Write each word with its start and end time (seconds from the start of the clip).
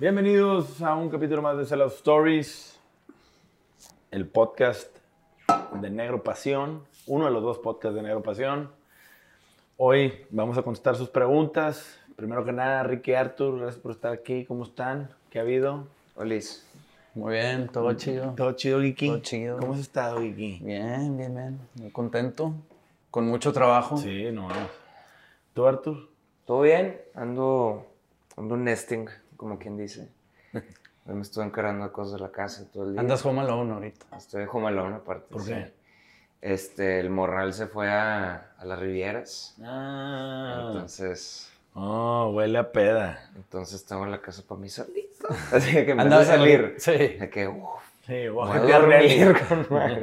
Bienvenidos 0.00 0.80
a 0.80 0.94
un 0.94 1.10
capítulo 1.10 1.42
más 1.42 1.58
de 1.58 1.66
Sellout 1.66 1.92
Stories, 1.92 2.80
el 4.10 4.26
podcast 4.26 4.96
de 5.74 5.90
Negro 5.90 6.22
Pasión, 6.22 6.86
uno 7.06 7.26
de 7.26 7.30
los 7.30 7.42
dos 7.42 7.58
podcasts 7.58 7.94
de 7.94 8.02
Negro 8.02 8.22
Pasión. 8.22 8.70
Hoy 9.76 10.24
vamos 10.30 10.56
a 10.56 10.62
contestar 10.62 10.96
sus 10.96 11.10
preguntas. 11.10 11.99
Primero 12.20 12.44
que 12.44 12.52
nada, 12.52 12.82
Ricky 12.82 13.14
Arthur, 13.14 13.60
gracias 13.60 13.80
por 13.80 13.92
estar 13.92 14.12
aquí. 14.12 14.44
¿Cómo 14.44 14.64
están? 14.64 15.08
¿Qué 15.30 15.38
ha 15.38 15.42
habido? 15.42 15.86
Olis. 16.16 16.66
Muy 17.14 17.32
bien, 17.32 17.68
todo 17.68 17.94
chido. 17.94 18.34
¿Todo 18.36 18.52
chido, 18.52 18.78
Ricky? 18.78 19.06
Todo 19.06 19.20
chido. 19.20 19.58
¿Cómo 19.58 19.72
has 19.72 19.80
estado, 19.80 20.18
Ricky? 20.18 20.60
Bien, 20.62 21.16
bien, 21.16 21.34
bien. 21.34 21.58
Muy 21.76 21.90
contento. 21.90 22.52
Con 23.10 23.26
mucho 23.26 23.54
trabajo. 23.54 23.96
Sí, 23.96 24.28
no. 24.32 24.48
¿Tú, 25.54 25.66
Arthur? 25.66 26.10
¿Todo 26.44 26.60
bien? 26.60 27.00
Ando, 27.14 27.86
ando 28.36 28.54
nesting, 28.58 29.08
como 29.38 29.58
quien 29.58 29.78
dice. 29.78 30.10
Hoy 30.52 31.14
me 31.14 31.22
estoy 31.22 31.46
encargando 31.46 31.86
de 31.86 31.90
cosas 31.90 32.12
de 32.12 32.20
la 32.20 32.30
casa 32.30 32.66
todo 32.70 32.84
el 32.84 32.92
día. 32.92 33.00
Andas 33.00 33.24
home 33.24 33.40
alone 33.40 33.72
ahorita. 33.72 34.14
Estoy 34.18 34.44
home 34.52 34.68
alone, 34.68 34.96
aparte. 34.96 35.24
¿Por 35.32 35.40
sí. 35.40 35.52
qué? 35.52 35.72
Este, 36.42 37.00
el 37.00 37.08
morral 37.08 37.54
se 37.54 37.66
fue 37.66 37.88
a, 37.88 38.52
a 38.58 38.64
las 38.66 38.78
Rivieras. 38.78 39.56
Ah. 39.62 40.66
Entonces, 40.66 41.50
Oh, 41.74 42.32
huele 42.34 42.58
a 42.58 42.72
peda. 42.72 43.30
entonces 43.36 43.84
tengo 43.84 44.04
la 44.06 44.20
casa 44.20 44.42
para 44.46 44.60
mí 44.60 44.68
solito. 44.68 45.28
Así 45.52 45.84
que 45.84 45.94
me 45.94 46.02
Andas 46.02 46.28
a 46.28 46.36
salir. 46.36 46.74
Sí. 46.78 46.92
De 46.92 47.30
que, 47.30 47.46
uff, 47.48 47.80
Sí, 48.06 48.28
voy 48.28 48.58
voy 48.58 48.72
a 48.72 48.76
a 48.76 48.80
dormir. 48.80 49.36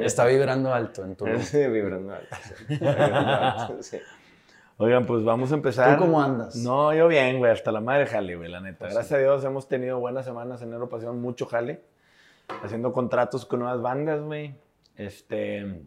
Está 0.00 0.24
vibrando 0.24 0.72
alto 0.72 1.04
en 1.04 1.14
tu. 1.14 1.26
Sí, 1.40 1.66
vibrando 1.66 2.14
alto. 2.14 2.36
sí. 2.42 2.64
Vibrando 2.68 3.30
alto, 3.30 3.82
sí. 3.82 3.98
Oigan, 4.78 5.04
pues 5.04 5.24
vamos 5.24 5.52
a 5.52 5.56
empezar. 5.56 5.98
¿Tú 5.98 6.04
cómo 6.04 6.22
andas? 6.22 6.56
No, 6.56 6.94
yo 6.94 7.08
bien, 7.08 7.38
güey, 7.38 7.52
hasta 7.52 7.70
la 7.70 7.80
madre 7.80 8.06
jale, 8.06 8.36
güey, 8.36 8.48
la 8.48 8.60
neta. 8.60 8.86
Gracias 8.86 9.12
a 9.12 9.18
Dios 9.18 9.44
hemos 9.44 9.68
tenido 9.68 9.98
buenas 9.98 10.24
semanas 10.24 10.62
en 10.62 10.88
Pasión, 10.88 11.20
mucho 11.20 11.44
jale. 11.46 11.82
Haciendo 12.62 12.94
contratos 12.94 13.44
con 13.44 13.60
nuevas 13.60 13.82
bandas, 13.82 14.22
güey. 14.22 14.54
Este. 14.96 15.82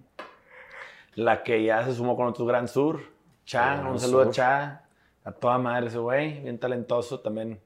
La 1.15 1.41
que 1.41 1.63
ya 1.63 1.83
se 1.85 1.93
sumó 1.93 2.15
con 2.15 2.27
otros 2.27 2.47
Gran 2.47 2.67
Sur. 2.67 3.01
Cha, 3.45 3.77
Gran 3.77 3.87
un 3.87 3.99
saludo 3.99 4.21
a. 4.23 4.31
Cha. 4.31 4.81
A 5.23 5.31
toda 5.31 5.57
madre 5.57 5.87
ese 5.87 5.97
güey, 5.97 6.41
bien 6.41 6.57
talentoso, 6.57 7.19
también 7.19 7.59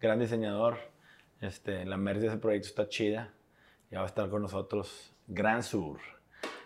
gran 0.00 0.18
diseñador. 0.18 0.76
Este, 1.40 1.84
la 1.84 1.96
merch 1.96 2.20
de 2.20 2.26
ese 2.28 2.36
proyecto 2.36 2.68
está 2.68 2.88
chida. 2.88 3.32
Ya 3.90 3.98
va 3.98 4.04
a 4.04 4.08
estar 4.08 4.28
con 4.28 4.42
nosotros 4.42 5.14
Gran 5.26 5.62
Sur. 5.62 5.98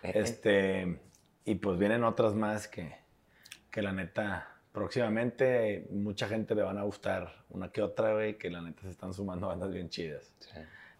Este, 0.01 0.99
y 1.45 1.55
pues 1.55 1.77
vienen 1.77 2.03
otras 2.03 2.33
más 2.33 2.67
que, 2.67 2.95
que 3.71 3.81
la 3.81 3.93
neta, 3.93 4.57
próximamente 4.73 5.87
mucha 5.91 6.27
gente 6.27 6.55
le 6.55 6.63
van 6.63 6.77
a 6.77 6.83
gustar. 6.83 7.45
Una 7.49 7.71
que 7.71 7.81
otra, 7.81 8.13
güey, 8.13 8.37
que 8.37 8.49
la 8.49 8.61
neta 8.61 8.81
se 8.81 8.89
están 8.89 9.13
sumando 9.13 9.47
bandas 9.47 9.71
bien 9.71 9.89
chidas. 9.89 10.33
Sí. 10.39 10.59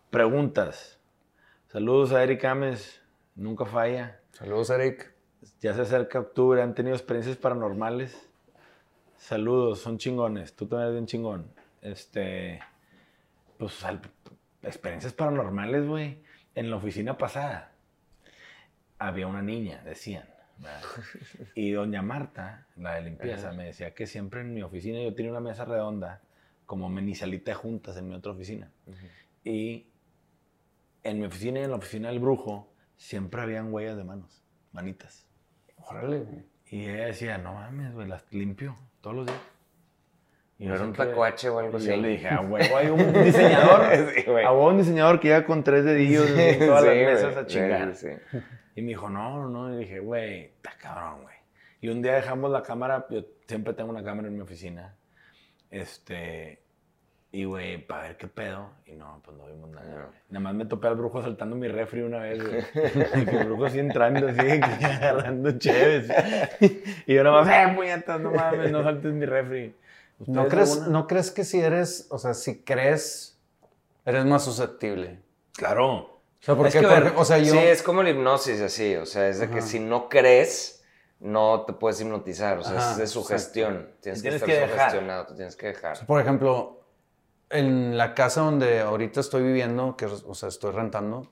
Preguntas. 0.10 1.00
Saludos 1.68 2.14
a 2.14 2.24
Eric 2.24 2.46
Ames, 2.46 3.02
nunca 3.36 3.66
falla. 3.66 4.20
Saludos, 4.32 4.70
Eric. 4.70 5.14
Ya 5.60 5.74
se 5.74 5.82
acerca 5.82 6.20
octubre, 6.20 6.62
¿han 6.62 6.76
tenido 6.76 6.96
experiencias 6.96 7.36
paranormales? 7.36 8.30
Saludos, 9.24 9.80
son 9.80 9.98
chingones. 9.98 10.54
Tú 10.54 10.68
también 10.68 10.90
eres 10.90 10.96
bien 10.96 11.06
chingón. 11.06 11.50
Este, 11.82 12.60
pues, 13.58 13.82
experiencias 14.62 15.14
paranormales, 15.14 15.88
güey. 15.88 16.22
En 16.56 16.70
la 16.70 16.76
oficina 16.76 17.18
pasada 17.18 17.72
había 19.00 19.26
una 19.28 19.42
niña, 19.42 19.82
decían. 19.86 20.28
¿verdad? 20.58 20.81
Y 21.56 21.72
doña 21.72 22.02
Marta, 22.02 22.68
la 22.75 22.96
de 22.96 23.03
limpieza, 23.03 23.53
me 23.53 23.64
decía 23.64 23.94
que 23.94 24.08
siempre 24.08 24.42
en 24.42 24.53
mi 24.53 24.62
oficina 24.62 25.02
yo 25.02 25.16
tenía 25.16 25.31
una 25.31 25.40
mesa 25.40 25.64
redonda, 25.64 26.22
como 26.66 26.90
minisalita 26.90 27.52
de 27.52 27.56
juntas 27.56 27.96
en 27.96 28.09
mi 28.09 28.16
otra 28.16 28.34
oficina. 28.34 28.74
Y 29.46 29.88
en 31.02 31.20
mi 31.20 31.28
oficina 31.28 31.62
y 31.62 31.64
en 31.64 31.70
la 31.70 31.78
oficina 31.78 32.09
del 32.09 32.20
brujo 32.20 32.74
siempre 32.97 33.42
habían 33.42 33.74
huellas 33.74 33.96
de 33.96 34.03
manos, 34.03 34.44
manitas. 34.74 35.26
Órale, 35.78 36.20
güey. 36.20 36.44
Y 36.66 36.90
ella 36.90 37.06
decía, 37.06 37.38
no 37.38 37.53
mames, 37.53 37.94
güey, 37.94 38.06
las 38.09 38.26
limpio 38.30 38.76
todos 39.03 39.16
los 39.18 39.25
días. 39.28 39.38
Y 40.59 40.66
¿No 40.68 40.75
era 40.75 40.84
un 40.86 40.94
tacuache 40.94 41.50
o 41.50 41.59
algo 41.59 41.75
así? 41.78 41.88
yo 41.88 41.97
le 41.97 42.08
dije, 42.09 42.30
a 42.30 42.40
huevo, 42.40 42.78
hay 42.78 42.88
un 42.88 43.14
diseñador, 43.24 43.81
Sí, 44.16 44.24
a 44.28 44.31
huevo 44.52 44.68
un 44.69 44.78
diseñador 44.78 45.19
que 45.19 45.28
llega 45.28 45.46
con 45.46 45.62
tres 45.64 45.84
dedillos 45.84 46.30
en 46.30 46.59
todas 46.59 46.86
las 46.86 46.94
Sí, 46.94 47.00
mesas 47.06 47.38
a 47.38 47.46
chingar. 47.46 47.96
sí, 47.96 48.08
sí. 48.31 48.38
Y 48.75 48.81
me 48.81 48.88
dijo, 48.90 49.09
no, 49.09 49.41
no, 49.41 49.50
no. 49.50 49.74
Y 49.75 49.80
dije, 49.80 50.00
güey, 50.00 50.46
está 50.46 50.72
cabrón, 50.80 51.24
güey. 51.24 51.36
Y 51.81 51.90
un 51.90 52.02
día 52.02 52.14
dejamos 52.16 52.50
la 52.50 52.64
cámara, 52.64 53.06
yo 53.09 53.24
siempre 53.46 53.74
tengo 53.74 53.90
una 53.90 54.03
cámara 54.03 54.30
en 54.30 54.36
mi 54.36 54.40
oficina. 54.41 54.96
Este, 55.70 56.62
y 57.34 57.44
güey, 57.46 57.86
para 57.86 58.04
ver 58.04 58.18
qué 58.18 58.28
pedo. 58.28 58.70
Y 58.86 58.94
no, 58.94 59.20
pues 59.26 59.36
no 59.36 59.46
vimos 59.48 59.70
nada, 59.72 59.86
No. 59.88 59.96
güey. 60.08 60.20
Nada 60.30 60.40
más 60.40 60.54
me 60.54 60.66
topé 60.66 60.88
al 60.88 60.96
brujo 60.96 61.22
saltando 61.22 61.56
mi 61.56 61.68
refri 61.68 62.02
una 62.04 62.20
vez, 62.20 62.40
güey. 62.42 62.64
Y 63.22 63.26
que 63.26 63.38
el 63.38 63.46
brujo 63.48 63.66
así 63.66 63.80
entrando, 63.80 64.28
así, 64.28 64.38
que 64.80 64.86
agarrando 64.86 65.52
chéves. 65.58 66.08
Y 67.08 67.14
yo 67.16 67.24
nada 67.24 67.42
más, 67.44 67.50
eh, 67.72 67.74
puñetas, 67.76 68.22
no 68.22 68.32
mames, 68.32 68.72
no 68.72 68.84
saltes 68.84 69.12
mi 69.14 69.26
refri. 69.26 69.76
¿No 70.28 70.44
¿Ustedes 70.44 70.54
crees, 70.54 70.72
alguna? 70.78 70.90
¿No 71.00 71.08
crees 71.08 71.32
que 71.32 71.44
si 71.44 71.60
eres, 71.60 72.08
o 72.12 72.18
sea, 72.20 72.34
si 72.36 72.62
crees, 72.64 73.38
eres 74.06 74.24
más 74.26 74.44
susceptible? 74.46 75.20
Claro. 75.54 75.90
O 75.96 76.20
sea, 76.40 76.56
porque, 76.56 76.70
Es 76.70 76.76
que, 76.76 76.82
porque- 76.88 77.00
ver, 77.04 77.14
o 77.16 77.26
sea, 77.26 77.40
yo. 77.40 77.52
Sí, 77.52 77.58
es 77.58 77.82
como 77.82 78.04
la 78.04 78.12
hipnosis, 78.12 78.62
así. 78.62 78.96
O 78.96 79.06
sea, 79.08 79.28
es 79.28 79.40
de 79.40 79.48
que 79.50 79.58
Ajá. 79.58 79.68
si 79.68 79.80
no 79.80 80.08
crees, 80.08 80.84
no 81.20 81.64
te 81.66 81.74
puedes 81.74 82.00
hipnotizar. 82.00 82.60
O 82.60 82.64
sea, 82.64 82.78
Ajá, 82.78 82.92
es 82.92 82.98
de 82.98 83.08
sugestión. 83.08 83.90
Tienes, 84.02 84.22
Tienes 84.22 84.42
que 84.42 84.46
que 84.48 84.54
estar 84.54 84.70
dejar. 84.70 84.90
sugestionado, 84.92 85.26
te 85.26 85.34
tienes 85.36 85.56
que 85.56 85.68
dejar. 85.68 86.06
Por 86.06 86.22
ejemplo, 86.22 86.83
en 87.53 87.97
la 87.97 88.14
casa 88.14 88.41
donde 88.41 88.81
ahorita 88.81 89.19
estoy 89.19 89.44
viviendo, 89.44 89.96
que 89.96 90.06
o 90.06 90.34
sea, 90.34 90.50
estoy 90.50 90.72
rentando, 90.72 91.31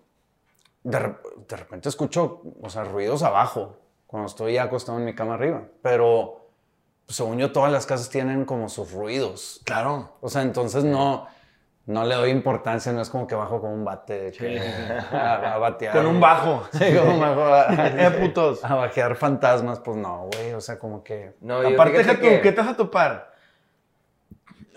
de, 0.84 1.00
re- 1.00 1.18
de 1.48 1.56
repente 1.58 1.90
escucho, 1.90 2.42
o 2.62 2.70
sea, 2.70 2.84
ruidos 2.84 3.24
abajo, 3.24 3.78
cuando 4.08 4.28
estoy 4.28 4.54
ya 4.54 4.64
acostado 4.64 4.98
en 5.00 5.06
mi 5.06 5.14
cama 5.16 5.34
arriba. 5.36 5.64
Pero, 5.82 6.48
pues, 7.06 7.16
según 7.18 7.38
yo, 7.38 7.52
todas 7.52 7.72
las 7.72 7.86
casas 7.86 8.10
tienen 8.10 8.46
como 8.46 8.70
sus 8.70 8.92
ruidos. 8.92 9.62
Claro. 9.66 10.18
O 10.22 10.30
sea, 10.30 10.42
entonces 10.42 10.84
no, 10.84 11.28
no 11.86 12.04
le 12.06 12.16
doy 12.16 12.30
importancia, 12.32 12.92
no 12.92 13.02
es 13.02 13.10
como 13.10 13.26
que 13.28 13.36
bajo 13.36 13.62
con 13.62 13.72
un 13.72 13.86
bate 13.86 14.32
de 14.32 14.60
a, 15.12 15.54
a 15.54 15.58
batear. 15.60 15.94
Con 15.96 16.08
un 16.08 16.20
bajo. 16.20 16.64
Sí, 16.74 16.94
con 16.96 17.08
un 17.10 17.20
bajo. 17.20 17.42
A, 17.46 17.68
Eh, 17.88 18.12
putos. 18.20 18.64
a 18.66 18.76
bajear 18.76 19.16
fantasmas, 19.16 19.80
pues 19.80 19.98
no, 19.98 20.30
güey, 20.34 20.54
o 20.54 20.62
sea, 20.62 20.78
como 20.78 21.04
que... 21.04 21.36
No, 21.42 21.58
Aparte, 21.60 22.04
que- 22.20 22.42
¿qué 22.42 22.52
te 22.52 22.62
vas 22.62 22.70
a 22.72 22.76
topar? 22.78 23.31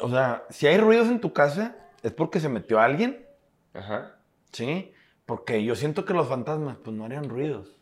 O 0.04 0.10
sea, 0.10 0.44
si 0.50 0.66
hay 0.66 0.76
ruidos 0.76 1.08
en 1.08 1.18
tu 1.18 1.32
casa, 1.32 1.74
es 2.02 2.12
porque 2.12 2.38
se 2.38 2.50
metió 2.50 2.78
alguien, 2.78 3.26
Ajá. 3.72 4.16
¿sí? 4.52 4.92
Porque 5.24 5.64
yo 5.64 5.74
siento 5.76 6.04
que 6.04 6.12
los 6.12 6.28
fantasmas, 6.28 6.76
pues 6.84 6.94
no 6.94 7.06
harían 7.06 7.30
ruidos. 7.30 7.74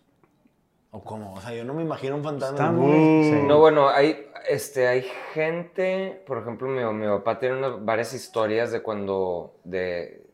¿O 0.92 1.02
cómo? 1.02 1.34
O 1.34 1.40
sea, 1.40 1.52
yo 1.52 1.64
no 1.64 1.74
me 1.74 1.82
imagino 1.82 2.14
un 2.14 2.22
fantasma. 2.22 2.54
Está 2.56 2.70
muy- 2.70 3.24
sí. 3.28 3.34
No, 3.44 3.58
bueno, 3.58 3.88
hay, 3.88 4.28
este, 4.48 4.86
hay 4.86 5.02
gente, 5.34 6.22
por 6.24 6.38
ejemplo, 6.38 6.68
mi, 6.68 6.84
mi 6.94 7.08
papá 7.08 7.40
tiene 7.40 7.56
varias 7.80 8.14
historias 8.14 8.70
de 8.70 8.82
cuando, 8.82 9.56
de, 9.64 10.24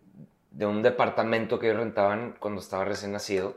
de 0.51 0.67
un 0.67 0.83
departamento 0.83 1.59
que 1.59 1.69
ellos 1.69 1.79
rentaban 1.81 2.37
cuando 2.39 2.61
estaba 2.61 2.85
recién 2.85 3.13
nacido. 3.13 3.55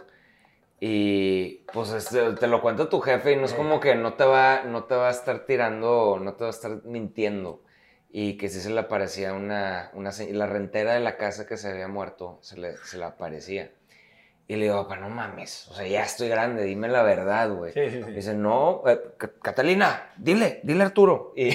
Y 0.80 1.66
pues 1.74 1.92
este, 1.92 2.32
te 2.36 2.48
lo 2.48 2.62
cuenta 2.62 2.88
tu 2.88 3.02
jefe 3.02 3.34
y 3.34 3.36
no 3.36 3.44
es 3.44 3.54
como 3.54 3.82
que 3.82 3.94
no 3.96 4.14
te, 4.14 4.24
va, 4.24 4.64
no 4.64 4.86
te 4.86 4.96
va 4.96 5.10
a 5.10 5.12
estar 5.12 5.46
tirando, 5.46 6.18
no 6.22 6.34
te 6.36 6.46
va 6.46 6.48
a 6.50 6.54
estar 6.54 6.86
mintiendo. 6.86 7.64
Y 8.14 8.38
que 8.38 8.50
sí 8.50 8.60
se 8.60 8.70
le 8.70 8.80
aparecía 8.82 9.34
una, 9.34 9.90
una 9.94 10.12
la 10.32 10.46
rentera 10.48 10.94
de 10.94 11.00
la 11.00 11.18
casa 11.18 11.48
que 11.48 11.58
se 11.58 11.70
había 11.70 11.88
muerto, 11.88 12.40
se 12.42 12.58
le, 12.58 12.76
se 12.78 12.98
le 12.98 13.06
aparecía. 13.06 13.72
Y 14.48 14.58
le 14.58 14.64
digo, 14.66 14.84
papá, 14.84 14.98
no 14.98 15.10
mames, 15.10 15.68
o 15.70 15.74
sea, 15.76 15.88
ya 15.88 16.04
estoy 16.04 16.28
grande, 16.28 16.64
dime 16.66 16.90
la 16.90 17.04
verdad, 17.04 17.52
güey. 17.56 17.72
Sí, 17.72 17.90
sí, 17.90 18.04
sí. 18.04 18.12
Dice, 18.12 18.34
no, 18.34 18.84
eh, 18.86 19.00
Ca- 19.18 19.32
Catalina, 19.42 20.12
dile, 20.18 20.60
dile 20.64 20.84
Arturo. 20.84 21.34
Y, 21.38 21.50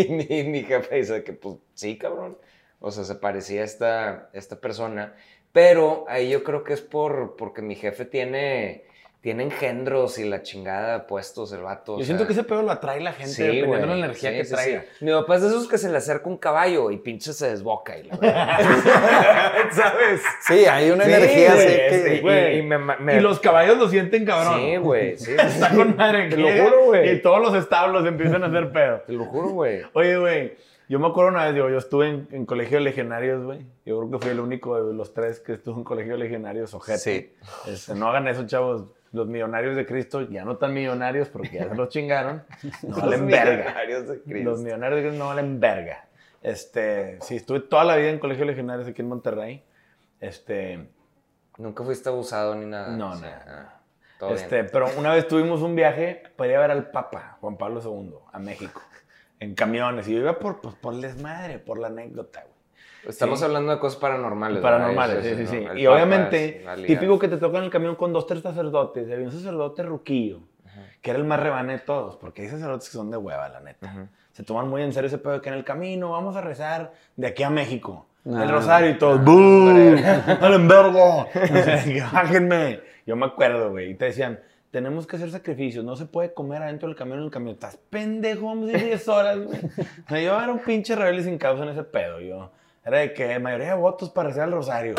y 0.00 0.08
mi, 0.10 0.44
mi 0.44 0.62
jefe 0.64 0.96
dice 0.96 1.24
que, 1.24 1.32
pues, 1.32 1.56
sí, 1.74 1.96
cabrón. 1.96 2.36
O 2.80 2.90
sea, 2.90 3.04
se 3.04 3.14
parecía 3.14 3.62
a 3.62 3.64
esta, 3.64 4.30
esta 4.34 4.60
persona. 4.60 5.14
Pero 5.52 6.04
ahí 6.08 6.28
yo 6.30 6.44
creo 6.44 6.64
que 6.64 6.74
es 6.74 6.82
por, 6.82 7.36
porque 7.36 7.62
mi 7.62 7.76
jefe 7.76 8.04
tiene, 8.04 8.84
tiene 9.24 9.42
engendros 9.44 10.18
y 10.18 10.28
la 10.28 10.42
chingada 10.42 11.06
puestos 11.06 11.50
el 11.52 11.62
vato. 11.62 11.98
Yo 11.98 12.04
siento 12.04 12.24
sea, 12.24 12.26
que 12.26 12.32
ese 12.34 12.44
pedo 12.44 12.60
lo 12.60 12.70
atrae 12.70 13.00
la 13.00 13.14
gente 13.14 13.32
sí, 13.32 13.42
dependiendo 13.42 13.86
de 13.86 13.86
la 14.00 14.04
energía 14.04 14.30
sí, 14.32 14.36
que 14.36 14.44
sí, 14.44 14.52
traiga. 14.54 14.84
sí. 14.98 15.04
Mi 15.06 15.12
papá 15.12 15.36
es 15.36 15.40
de 15.42 15.48
esos 15.48 15.66
que 15.66 15.78
se 15.78 15.88
le 15.88 15.96
acerca 15.96 16.28
un 16.28 16.36
caballo 16.36 16.90
y 16.90 16.98
pinche 16.98 17.32
se 17.32 17.48
desboca. 17.48 17.96
Y 17.96 18.02
la. 18.02 18.16
¿Sabes? 19.72 20.20
Sí, 20.46 20.66
hay 20.66 20.90
una 20.90 21.04
Sí, 21.06 21.12
energía 21.12 21.52
así 21.54 22.20
güey, 22.20 22.34
que... 22.50 22.54
y- 22.56 22.58
y 22.58 22.62
me- 22.64 22.76
me- 22.78 23.16
Y 23.16 23.20
los 23.20 23.40
caballos 23.40 23.78
lo 23.78 23.88
sienten 23.88 24.26
cabrón. 24.26 24.60
Sí, 24.60 24.76
güey, 24.76 25.16
sí. 25.16 25.32
Está 25.38 25.70
con 25.74 25.96
madre. 25.96 26.28
Te 26.28 26.36
lo 26.36 26.48
juro, 26.64 26.84
güey. 26.84 27.10
Y 27.16 27.22
todos 27.22 27.40
los 27.40 27.54
establos 27.54 28.06
empiezan 28.06 28.44
a 28.44 28.48
hacer 28.48 28.72
pedo. 28.72 29.00
Te 29.06 29.14
lo 29.14 29.24
juro, 29.24 29.48
güey. 29.48 29.80
Oye, 29.94 30.18
güey, 30.18 30.56
Yo 30.86 30.98
me 30.98 31.06
acuerdo 31.06 31.30
una 31.30 31.46
vez, 31.46 31.54
digo, 31.54 31.70
yo 31.70 31.78
estuve 31.78 32.08
en, 32.10 32.28
en 32.30 32.44
colegio 32.44 32.76
de 32.76 32.84
legionarios, 32.84 33.42
güey. 33.42 33.60
Yo 33.86 33.98
creo 34.00 34.10
que 34.10 34.18
fui 34.18 34.30
el 34.32 34.40
único 34.40 34.84
de 34.84 34.92
los 34.92 35.14
tres 35.14 35.40
que 35.40 35.54
estuvo 35.54 35.78
en 35.78 35.84
colegio 35.84 36.12
de 36.12 36.18
legionarios, 36.18 36.74
ojete. 36.74 36.98
Sí. 36.98 37.32
Este, 37.66 37.94
no 37.94 38.08
hagan 38.10 38.28
eso, 38.28 38.46
chavos. 38.46 38.84
Los 39.14 39.28
millonarios 39.28 39.76
de 39.76 39.86
Cristo 39.86 40.22
ya 40.22 40.44
no 40.44 40.56
tan 40.56 40.74
millonarios 40.74 41.28
porque 41.28 41.50
ya 41.52 41.68
se 41.68 41.74
los 41.74 41.88
chingaron. 41.88 42.42
No 42.82 42.96
valen 42.96 43.26
verga. 43.26 43.64
Millonarios 43.64 44.08
de 44.08 44.20
Cristo. 44.22 44.50
Los 44.50 44.60
millonarios 44.60 44.96
de 44.96 45.08
Cristo 45.08 45.24
no 45.24 45.28
valen 45.28 45.60
verga. 45.60 46.04
Este, 46.42 47.18
sí, 47.22 47.36
estuve 47.36 47.60
toda 47.60 47.84
la 47.84 47.96
vida 47.96 48.10
en 48.10 48.18
colegio 48.18 48.44
legionarios 48.44 48.88
aquí 48.88 49.02
en 49.02 49.08
Monterrey. 49.08 49.64
Este, 50.20 50.88
Nunca 51.58 51.84
fuiste 51.84 52.08
abusado 52.08 52.54
ni 52.54 52.66
nada. 52.66 52.96
No, 52.96 53.10
o 53.10 53.16
sea, 53.16 53.44
no. 53.46 53.52
ah, 53.52 53.80
todo 54.18 54.34
este, 54.34 54.56
bien. 54.56 54.68
pero 54.72 54.88
una 54.98 55.12
vez 55.12 55.28
tuvimos 55.28 55.62
un 55.62 55.76
viaje 55.76 56.22
para 56.36 56.50
ir 56.50 56.56
a 56.56 56.60
ver 56.60 56.70
al 56.72 56.90
Papa, 56.90 57.38
Juan 57.40 57.56
Pablo 57.56 57.80
II, 57.82 58.14
a 58.32 58.38
México, 58.38 58.82
en 59.38 59.54
camiones. 59.54 60.08
Y 60.08 60.14
yo 60.14 60.18
iba 60.18 60.38
por, 60.38 60.60
pues, 60.60 60.74
por 60.74 60.94
desmadre, 60.96 61.58
por 61.58 61.78
la 61.78 61.86
anécdota, 61.86 62.42
güey. 62.42 62.53
Estamos 63.06 63.38
sí. 63.38 63.44
hablando 63.44 63.72
de 63.72 63.78
cosas 63.78 63.98
paranormales. 63.98 64.60
Paranormales, 64.60 65.24
sí, 65.24 65.34
sí, 65.36 65.42
¿no? 65.42 65.50
sí. 65.50 65.56
El 65.72 65.78
Y 65.78 65.86
obviamente, 65.86 66.64
típico 66.86 67.18
que 67.18 67.28
te 67.28 67.36
toca 67.36 67.58
en 67.58 67.64
el 67.64 67.70
camión 67.70 67.96
con 67.96 68.12
dos, 68.12 68.26
tres 68.26 68.40
sacerdotes. 68.42 69.10
Había 69.10 69.24
un 69.26 69.32
sacerdote 69.32 69.82
ruquillo, 69.82 70.40
que 71.02 71.10
era 71.10 71.18
el 71.18 71.24
más 71.24 71.40
rebane 71.40 71.74
de 71.74 71.78
todos, 71.80 72.16
porque 72.16 72.42
hay 72.42 72.48
sacerdotes 72.48 72.88
que 72.88 72.96
son 72.96 73.10
de 73.10 73.16
hueva, 73.16 73.48
la 73.48 73.60
neta. 73.60 73.92
Ujú. 73.92 74.08
Se 74.32 74.42
toman 74.42 74.68
muy 74.68 74.82
en 74.82 74.92
serio 74.92 75.08
ese 75.08 75.18
pedo 75.18 75.34
de 75.34 75.40
que 75.40 75.48
en 75.48 75.54
el 75.54 75.64
camino 75.64 76.10
vamos 76.10 76.34
a 76.36 76.40
rezar 76.40 76.92
de 77.16 77.26
aquí 77.26 77.42
a 77.42 77.50
México. 77.50 78.06
No. 78.24 78.42
el 78.42 78.48
rosario 78.48 78.88
y 78.90 78.98
todo. 78.98 79.18
No, 79.18 79.24
¡Bú! 79.24 79.32
hombre. 79.68 80.02
¡Valen 80.40 80.66
verga! 80.66 81.04
O 81.24 81.28
sea, 81.62 81.84
que 81.84 82.00
bájenme. 82.00 82.80
Yo 83.06 83.16
me 83.16 83.26
acuerdo, 83.26 83.70
güey. 83.70 83.90
Y 83.90 83.94
te 83.96 84.06
decían, 84.06 84.40
tenemos 84.70 85.06
que 85.06 85.16
hacer 85.16 85.30
sacrificios. 85.30 85.84
No 85.84 85.94
se 85.94 86.06
puede 86.06 86.32
comer 86.32 86.62
adentro 86.62 86.88
del 86.88 86.96
camión 86.96 87.18
en 87.18 87.24
el 87.26 87.30
camión. 87.30 87.52
Estás 87.52 87.76
pendejo, 87.90 88.46
vamos 88.46 88.70
a 88.70 88.72
ir 88.72 88.84
10 88.86 89.08
horas, 89.08 89.38
güey. 89.44 89.58
O 89.58 90.08
sea, 90.08 90.20
yo 90.22 90.40
era 90.40 90.50
un 90.50 90.58
pinche 90.60 90.96
rebelde 90.96 91.22
sin 91.24 91.36
causa 91.36 91.64
en 91.64 91.68
ese 91.68 91.84
pedo. 91.84 92.18
Yo 92.20 92.50
era 92.84 92.98
de 92.98 93.14
que 93.14 93.38
mayoría 93.38 93.68
de 93.68 93.74
votos 93.74 94.10
para 94.10 94.28
rezar 94.28 94.48
el 94.48 94.54
rosario. 94.54 94.94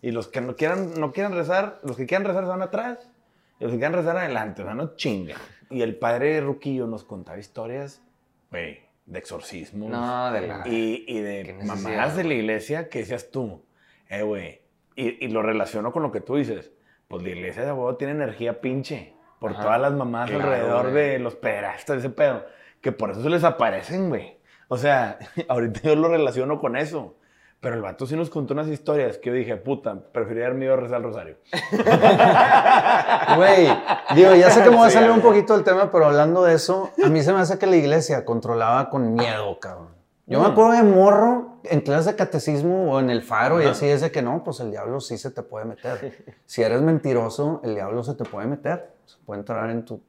Y 0.00 0.10
los 0.10 0.28
que 0.28 0.40
no 0.40 0.56
quieran, 0.56 0.94
no 1.00 1.12
quieran 1.12 1.32
rezar, 1.32 1.78
los 1.82 1.96
que 1.96 2.06
quieran 2.06 2.26
rezar 2.26 2.44
se 2.44 2.50
van 2.50 2.62
atrás. 2.62 3.10
Y 3.58 3.64
los 3.64 3.72
que 3.72 3.78
quieran 3.78 3.94
rezar 3.94 4.16
adelante. 4.16 4.62
O 4.62 4.64
sea, 4.64 4.74
no 4.74 4.96
chinga. 4.96 5.36
Y 5.70 5.82
el 5.82 5.96
padre 5.96 6.40
Ruquillo 6.40 6.86
nos 6.86 7.04
contaba 7.04 7.38
historias, 7.38 8.02
güey, 8.50 8.80
de 9.06 9.18
exorcismos. 9.18 9.88
No, 9.90 10.32
de 10.32 10.46
la. 10.46 10.62
Y, 10.66 11.04
y 11.06 11.20
de 11.20 11.58
mamadas 11.64 12.16
de 12.16 12.24
la 12.24 12.34
iglesia 12.34 12.88
que 12.88 12.98
decías 12.98 13.30
tú, 13.30 13.62
eh, 14.08 14.22
güey. 14.22 14.60
Y, 14.96 15.24
y 15.24 15.28
lo 15.28 15.42
relaciono 15.42 15.92
con 15.92 16.02
lo 16.02 16.12
que 16.12 16.20
tú 16.20 16.36
dices. 16.36 16.72
Pues 17.08 17.22
la 17.22 17.30
iglesia 17.30 17.64
de 17.64 17.72
huevo 17.72 17.96
tiene 17.96 18.12
energía 18.12 18.60
pinche. 18.60 19.14
Por 19.38 19.52
Ajá, 19.52 19.62
todas 19.62 19.80
las 19.80 19.92
mamadas 19.92 20.30
claro, 20.30 20.44
alrededor 20.44 20.90
güey. 20.90 21.08
de 21.10 21.18
los 21.18 21.34
pederastas, 21.34 21.98
ese 21.98 22.10
pedo. 22.10 22.44
Que 22.80 22.92
por 22.92 23.10
eso 23.10 23.22
se 23.22 23.30
les 23.30 23.44
aparecen, 23.44 24.08
güey. 24.08 24.36
O 24.68 24.76
sea, 24.76 25.18
ahorita 25.48 25.80
yo 25.82 25.96
lo 25.96 26.08
relaciono 26.08 26.60
con 26.60 26.76
eso. 26.76 27.16
Pero 27.62 27.76
el 27.76 27.80
vato 27.80 28.06
sí 28.06 28.16
nos 28.16 28.28
contó 28.28 28.54
unas 28.54 28.66
historias 28.66 29.18
que 29.18 29.30
yo 29.30 29.34
dije, 29.36 29.56
puta, 29.56 29.94
preferiría 30.12 30.46
haberme 30.46 30.64
ido 30.64 30.74
a 30.74 30.78
rezar 30.78 30.96
el 30.98 31.04
rosario. 31.04 31.36
Güey, 33.36 33.68
digo, 34.16 34.34
ya 34.34 34.50
sé 34.50 34.62
que 34.62 34.70
me 34.70 34.76
voy 34.76 34.88
a 34.88 34.90
salir 34.90 35.10
un 35.10 35.20
poquito 35.20 35.54
del 35.54 35.64
tema, 35.64 35.90
pero 35.90 36.06
hablando 36.06 36.42
de 36.42 36.54
eso, 36.54 36.90
a 37.04 37.08
mí 37.08 37.22
se 37.22 37.32
me 37.32 37.38
hace 37.40 37.58
que 37.58 37.66
la 37.66 37.76
iglesia 37.76 38.24
controlaba 38.24 38.90
con 38.90 39.14
miedo, 39.14 39.58
cabrón. 39.60 39.88
Yo 40.26 40.40
me 40.40 40.48
Mm. 40.48 40.50
acuerdo 40.52 40.72
de 40.72 40.82
morro 40.82 41.56
en 41.64 41.80
clases 41.80 42.06
de 42.06 42.16
catecismo 42.16 42.92
o 42.92 43.00
en 43.00 43.10
el 43.10 43.22
faro 43.22 43.62
y 43.62 43.66
así 43.66 43.86
es 43.86 44.00
de 44.00 44.10
que 44.10 44.22
no, 44.22 44.42
pues 44.44 44.60
el 44.60 44.70
diablo 44.70 45.00
sí 45.00 45.18
se 45.18 45.30
te 45.30 45.42
puede 45.42 45.64
meter. 45.64 46.34
Si 46.46 46.62
eres 46.62 46.80
mentiroso, 46.82 47.60
el 47.64 47.74
diablo 47.74 48.02
se 48.02 48.14
te 48.14 48.24
puede 48.24 48.46
meter. 48.46 48.90
Se 49.06 49.16
puede 49.24 49.40
entrar 49.40 49.68
en 49.70 49.84
tu... 49.84 50.00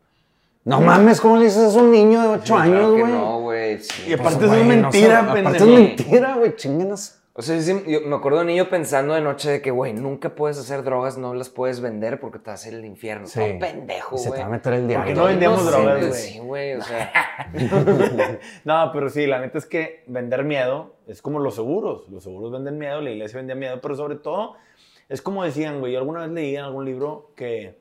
No 0.65 0.79
mames, 0.79 1.19
¿cómo 1.19 1.35
le 1.37 1.45
dices 1.45 1.75
a 1.75 1.79
un 1.79 1.91
niño 1.91 2.21
de 2.21 2.27
8 2.29 2.43
Claro 2.45 2.61
años, 2.61 2.91
güey? 2.91 3.11
no, 3.11 3.39
güey. 3.41 3.79
sí. 3.79 4.03
Y 4.07 4.15
Pues, 4.15 4.19
aparte 4.21 4.45
eso 4.45 4.53
es 4.55 4.59
no 4.61 4.65
mentira, 4.69 5.19
sé, 5.21 5.29
Aparte 5.39 5.57
es 5.57 5.65
mentira, 5.65 6.35
güey, 6.35 6.55
chinguenas. 6.55 7.19
O 7.35 7.41
sea, 7.41 7.59
sí, 7.59 7.83
yo 7.87 8.01
me 8.01 8.15
acuerdo 8.15 8.39
de 8.39 8.45
niño 8.45 8.69
pensando 8.69 9.15
de 9.15 9.21
noche 9.21 9.49
de 9.49 9.61
que, 9.63 9.71
güey, 9.71 9.91
nunca 9.93 10.35
puedes 10.35 10.59
hacer 10.59 10.83
drogas, 10.83 11.17
no 11.17 11.33
las 11.33 11.49
puedes 11.49 11.81
vender 11.81 12.19
porque 12.19 12.37
te 12.37 12.51
vas 12.51 12.63
a 12.63 12.69
ir 12.69 12.75
al 12.75 12.85
infierno. 12.85 13.25
Sí. 13.25 13.39
Todo 13.39 13.57
pendejo, 13.59 14.15
Y 14.15 14.19
se 14.19 14.25
te 14.25 14.29
güey. 14.29 14.41
va 14.41 14.45
a 14.45 14.49
meter 14.49 14.73
el 14.73 14.79
¿Por 14.81 14.87
diablo. 14.89 15.15
no 15.15 15.25
vendíamos 15.25 15.65
drogas, 15.65 16.07
güey? 16.07 16.13
Sí, 16.13 16.39
güey, 16.39 16.73
o 16.75 16.81
sea. 16.83 17.11
no, 18.65 18.91
pero 18.93 19.09
sí, 19.09 19.25
la 19.25 19.39
neta 19.39 19.57
es 19.57 19.65
que 19.65 20.03
vender 20.05 20.43
miedo 20.43 20.95
es 21.07 21.23
como 21.23 21.39
los 21.39 21.55
seguros. 21.55 22.07
Los 22.09 22.23
seguros 22.23 22.51
venden 22.51 22.77
miedo, 22.77 23.01
la 23.01 23.09
iglesia 23.09 23.37
vendía 23.37 23.55
miedo, 23.55 23.81
pero 23.81 23.95
sobre 23.95 24.15
todo 24.15 24.55
es 25.09 25.21
como 25.23 25.43
decían, 25.43 25.79
güey. 25.79 25.93
Yo 25.93 25.99
alguna 25.99 26.21
vez 26.21 26.29
leí 26.29 26.55
en 26.55 26.63
algún 26.65 26.85
libro 26.85 27.31
que 27.35 27.79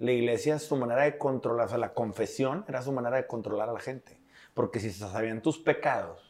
la 0.00 0.10
iglesia, 0.10 0.58
su 0.58 0.76
manera 0.76 1.02
de 1.04 1.18
controlar, 1.18 1.66
o 1.66 1.68
sea, 1.68 1.78
la 1.78 1.94
confesión 1.94 2.64
era 2.68 2.82
su 2.82 2.90
manera 2.90 3.16
de 3.16 3.28
controlar 3.28 3.68
a 3.68 3.72
la 3.72 3.80
gente. 3.80 4.18
Porque 4.54 4.80
si 4.80 4.90
se 4.90 4.98
sabían 5.08 5.40
tus 5.40 5.58
pecados, 5.58 6.27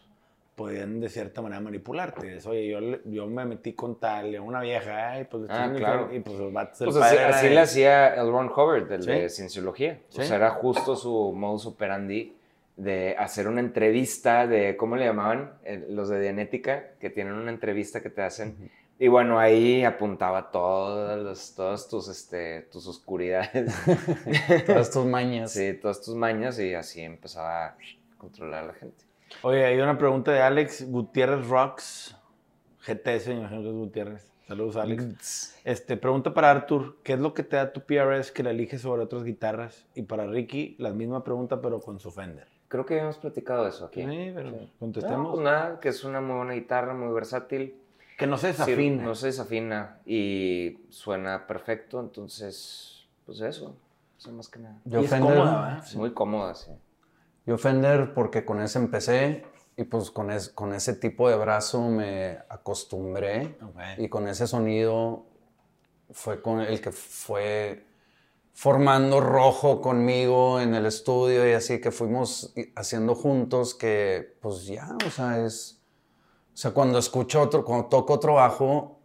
podían 0.58 1.00
de 1.00 1.08
cierta 1.08 1.40
manera 1.40 1.60
manipularte. 1.62 2.36
Es, 2.36 2.46
Oye, 2.46 2.68
yo, 2.68 2.80
yo 3.06 3.26
me 3.26 3.46
metí 3.46 3.72
con 3.72 3.98
tal, 3.98 4.34
y 4.34 4.38
una 4.38 4.60
vieja, 4.60 5.12
ay, 5.12 5.24
pues 5.30 5.44
Ah, 5.48 5.72
claro. 5.74 6.02
infierno", 6.02 6.14
Y 6.14 6.20
pues 6.20 6.36
los 6.38 6.52
vatos, 6.52 6.80
el 6.82 6.84
Pues 6.88 6.96
así, 6.98 7.04
padre 7.14 7.20
era 7.28 7.36
así 7.36 7.48
de- 7.48 7.54
le 7.54 7.60
hacía 7.60 8.14
el 8.16 8.30
Ron 8.30 8.48
Hubbard, 8.50 8.92
el 8.92 9.02
Sí. 9.02 9.10
de 9.10 9.28
Cienciología. 9.30 10.00
O 10.10 10.22
sea, 10.22 10.36
era 10.36 10.50
justo 10.50 10.96
su 10.96 11.32
modus 11.32 11.64
operandi 11.64 12.34
de 12.76 13.16
hacer 13.18 13.48
una 13.48 13.60
entrevista 13.60 14.46
de, 14.46 14.76
¿cómo 14.76 14.96
le 14.96 15.04
llamaban? 15.06 15.52
Los 15.88 16.08
de 16.10 16.20
Dianética, 16.20 16.90
que 17.00 17.08
tienen 17.10 17.32
una 17.34 17.50
entrevista 17.50 18.02
que 18.02 18.10
te 18.10 18.22
hacen. 18.22 18.70
Y 19.00 19.06
bueno, 19.06 19.38
ahí 19.38 19.84
apuntaba 19.84 20.50
todas, 20.50 21.18
los- 21.20 21.54
todas 21.54 21.88
tus, 21.88 22.08
este, 22.08 22.62
tus 22.72 22.86
oscuridades. 22.88 23.72
Todas 24.66 24.90
tus 24.90 25.04
mañas. 25.06 25.52
sí, 25.52 25.74
todas 25.74 26.00
tus 26.02 26.14
mañas 26.16 26.58
y 26.58 26.74
así 26.74 27.00
empezaba 27.02 27.66
a 27.66 27.76
controlar 28.16 28.64
a 28.64 28.66
la 28.68 28.74
gente. 28.74 29.04
Oye, 29.42 29.64
hay 29.64 29.78
una 29.80 29.96
pregunta 29.98 30.32
de 30.32 30.40
Alex 30.42 30.90
Gutiérrez 30.90 31.46
Rocks. 31.48 32.16
GTS, 32.86 33.28
me 33.28 33.34
imagino 33.34 33.62
que 33.62 33.68
es 33.68 33.74
Gutiérrez. 33.74 34.32
Saludos, 34.46 34.76
Alex. 34.76 35.60
Este, 35.64 35.96
pregunta 35.98 36.32
para 36.32 36.50
Arthur, 36.50 36.96
¿qué 37.02 37.12
es 37.14 37.18
lo 37.20 37.34
que 37.34 37.42
te 37.42 37.56
da 37.56 37.72
tu 37.72 37.82
PRS 37.82 38.32
que 38.32 38.42
la 38.42 38.50
eliges 38.50 38.80
sobre 38.80 39.02
otras 39.02 39.22
guitarras? 39.24 39.86
Y 39.94 40.02
para 40.02 40.26
Ricky, 40.26 40.74
la 40.78 40.90
misma 40.92 41.22
pregunta, 41.22 41.60
pero 41.60 41.80
con 41.80 41.98
su 42.00 42.10
Fender. 42.10 42.48
Creo 42.68 42.86
que 42.86 42.94
habíamos 42.94 43.18
platicado 43.18 43.66
eso 43.68 43.86
aquí. 43.86 44.00
Sí, 44.02 44.32
pero 44.34 44.50
No, 44.50 44.56
contestemos. 44.78 45.32
pues 45.34 45.44
nada, 45.44 45.80
que 45.80 45.88
es 45.90 46.02
una 46.04 46.20
muy 46.22 46.36
buena 46.36 46.54
guitarra, 46.54 46.94
muy 46.94 47.12
versátil. 47.12 47.74
que 48.16 48.26
no 48.26 48.36
se 48.38 48.52
Sí, 48.52 48.58
desafina. 48.58 49.02
no 49.04 49.14
se 49.14 49.26
desafina 49.28 49.98
y 50.04 50.78
suena 50.88 51.46
perfecto, 51.46 52.00
entonces, 52.00 53.06
pues 53.26 53.40
eso, 53.42 53.76
eso 54.18 54.32
más 54.32 54.48
que 54.48 54.58
nada. 54.60 54.80
Yo 54.86 55.00
Y 55.00 55.04
es 55.04 55.10
Fender, 55.10 55.36
cómoda. 55.36 55.82
Es 55.84 55.94
muy 55.94 56.12
cómoda, 56.12 56.54
sí. 56.54 56.72
Yo 57.48 57.56
Fender 57.56 58.12
porque 58.12 58.44
con 58.44 58.60
ese 58.60 58.78
empecé 58.78 59.42
y 59.74 59.84
pues 59.84 60.10
con, 60.10 60.30
es- 60.30 60.50
con 60.50 60.74
ese 60.74 60.92
tipo 60.92 61.30
de 61.30 61.36
brazo 61.36 61.80
me 61.88 62.38
acostumbré 62.50 63.56
Ok. 63.62 63.80
y 63.96 64.08
con 64.10 64.28
ese 64.28 64.46
sonido 64.46 65.24
fue 66.10 66.42
con 66.42 66.60
el 66.60 66.80
que 66.82 66.92
fue 66.92 67.86
formando 68.52 69.20
rojo 69.20 69.80
conmigo 69.80 70.60
en 70.60 70.74
el 70.74 70.84
estudio 70.84 71.48
y 71.48 71.52
así 71.52 71.80
que 71.80 71.90
fuimos 71.90 72.52
i- 72.54 72.70
haciendo 72.76 73.14
juntos 73.14 73.74
que 73.74 74.36
pues 74.42 74.66
ya, 74.66 74.90
o 75.06 75.10
sea, 75.10 75.42
es, 75.44 75.80
o 76.52 76.56
sea, 76.56 76.72
cuando 76.72 76.98
escucho 76.98 77.40
otro, 77.40 77.64
cuando 77.64 77.86
toco 77.88 78.12
otro 78.14 78.34
bajo, 78.34 79.00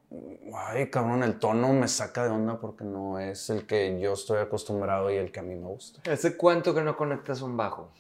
ay, 0.53 0.89
cabrón, 0.89 1.23
el 1.23 1.39
tono 1.39 1.71
me 1.71 1.87
saca 1.87 2.23
de 2.25 2.31
onda 2.31 2.59
porque 2.59 2.83
no 2.83 3.19
es 3.19 3.49
el 3.49 3.65
que 3.65 3.99
yo 4.01 4.13
estoy 4.13 4.39
acostumbrado 4.39 5.09
y 5.11 5.15
el 5.15 5.31
que 5.31 5.39
a 5.39 5.43
mí 5.43 5.55
me 5.55 5.67
gusta. 5.67 6.01
¿Hace 6.11 6.35
cuánto 6.35 6.73
que 6.73 6.81
no 6.81 6.97
conectas 6.97 7.41
un 7.41 7.55
bajo? 7.55 7.91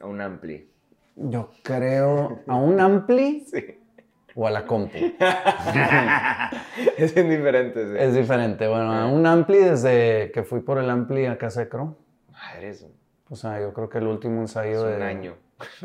A 0.00 0.06
un 0.06 0.20
ampli. 0.20 0.70
Yo 1.16 1.50
creo 1.62 2.40
a 2.46 2.56
un 2.56 2.78
ampli 2.80 3.46
o 4.34 4.46
a 4.46 4.50
la 4.50 4.66
compu. 4.66 4.98
es 6.96 7.16
indiferente, 7.16 7.86
sí. 7.88 7.94
Es 7.98 8.14
diferente. 8.14 8.68
Bueno, 8.68 8.92
a 8.92 9.06
un 9.06 9.26
ampli 9.26 9.58
desde 9.58 10.30
que 10.32 10.42
fui 10.44 10.60
por 10.60 10.78
el 10.78 10.90
ampli 10.90 11.26
a 11.26 11.38
casa 11.38 11.60
de 11.60 11.68
Crow. 11.68 11.96
Madres, 12.30 12.86
O 13.30 13.36
sea, 13.36 13.60
yo 13.60 13.72
creo 13.72 13.88
que 13.88 13.98
el 13.98 14.06
último 14.06 14.40
ensayo 14.42 14.80
hace 14.80 14.90
de... 14.90 14.96
un 14.96 15.02
año. 15.02 15.34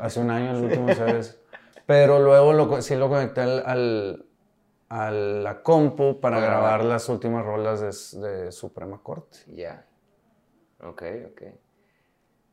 Hace 0.02 0.20
un 0.20 0.30
año 0.32 0.52
el 0.58 0.64
último 0.66 0.90
ensayo. 0.90 1.18
es- 1.18 1.40
Pero 1.86 2.20
luego 2.20 2.54
lo, 2.54 2.82
sí 2.82 2.96
lo 2.96 3.08
conecté 3.10 3.42
al, 3.42 3.64
al- 3.66 4.26
a 4.90 5.10
la 5.12 5.64
compu 5.64 6.20
para 6.20 6.42
grabar 6.42 6.84
las 6.84 7.08
últimas 7.08 7.46
rolas 7.46 7.80
de, 7.80 8.28
de 8.28 8.52
Suprema 8.52 9.00
Corte. 9.02 9.38
Ya. 9.48 9.86
Ok, 10.84 11.04
ok. 11.32 11.42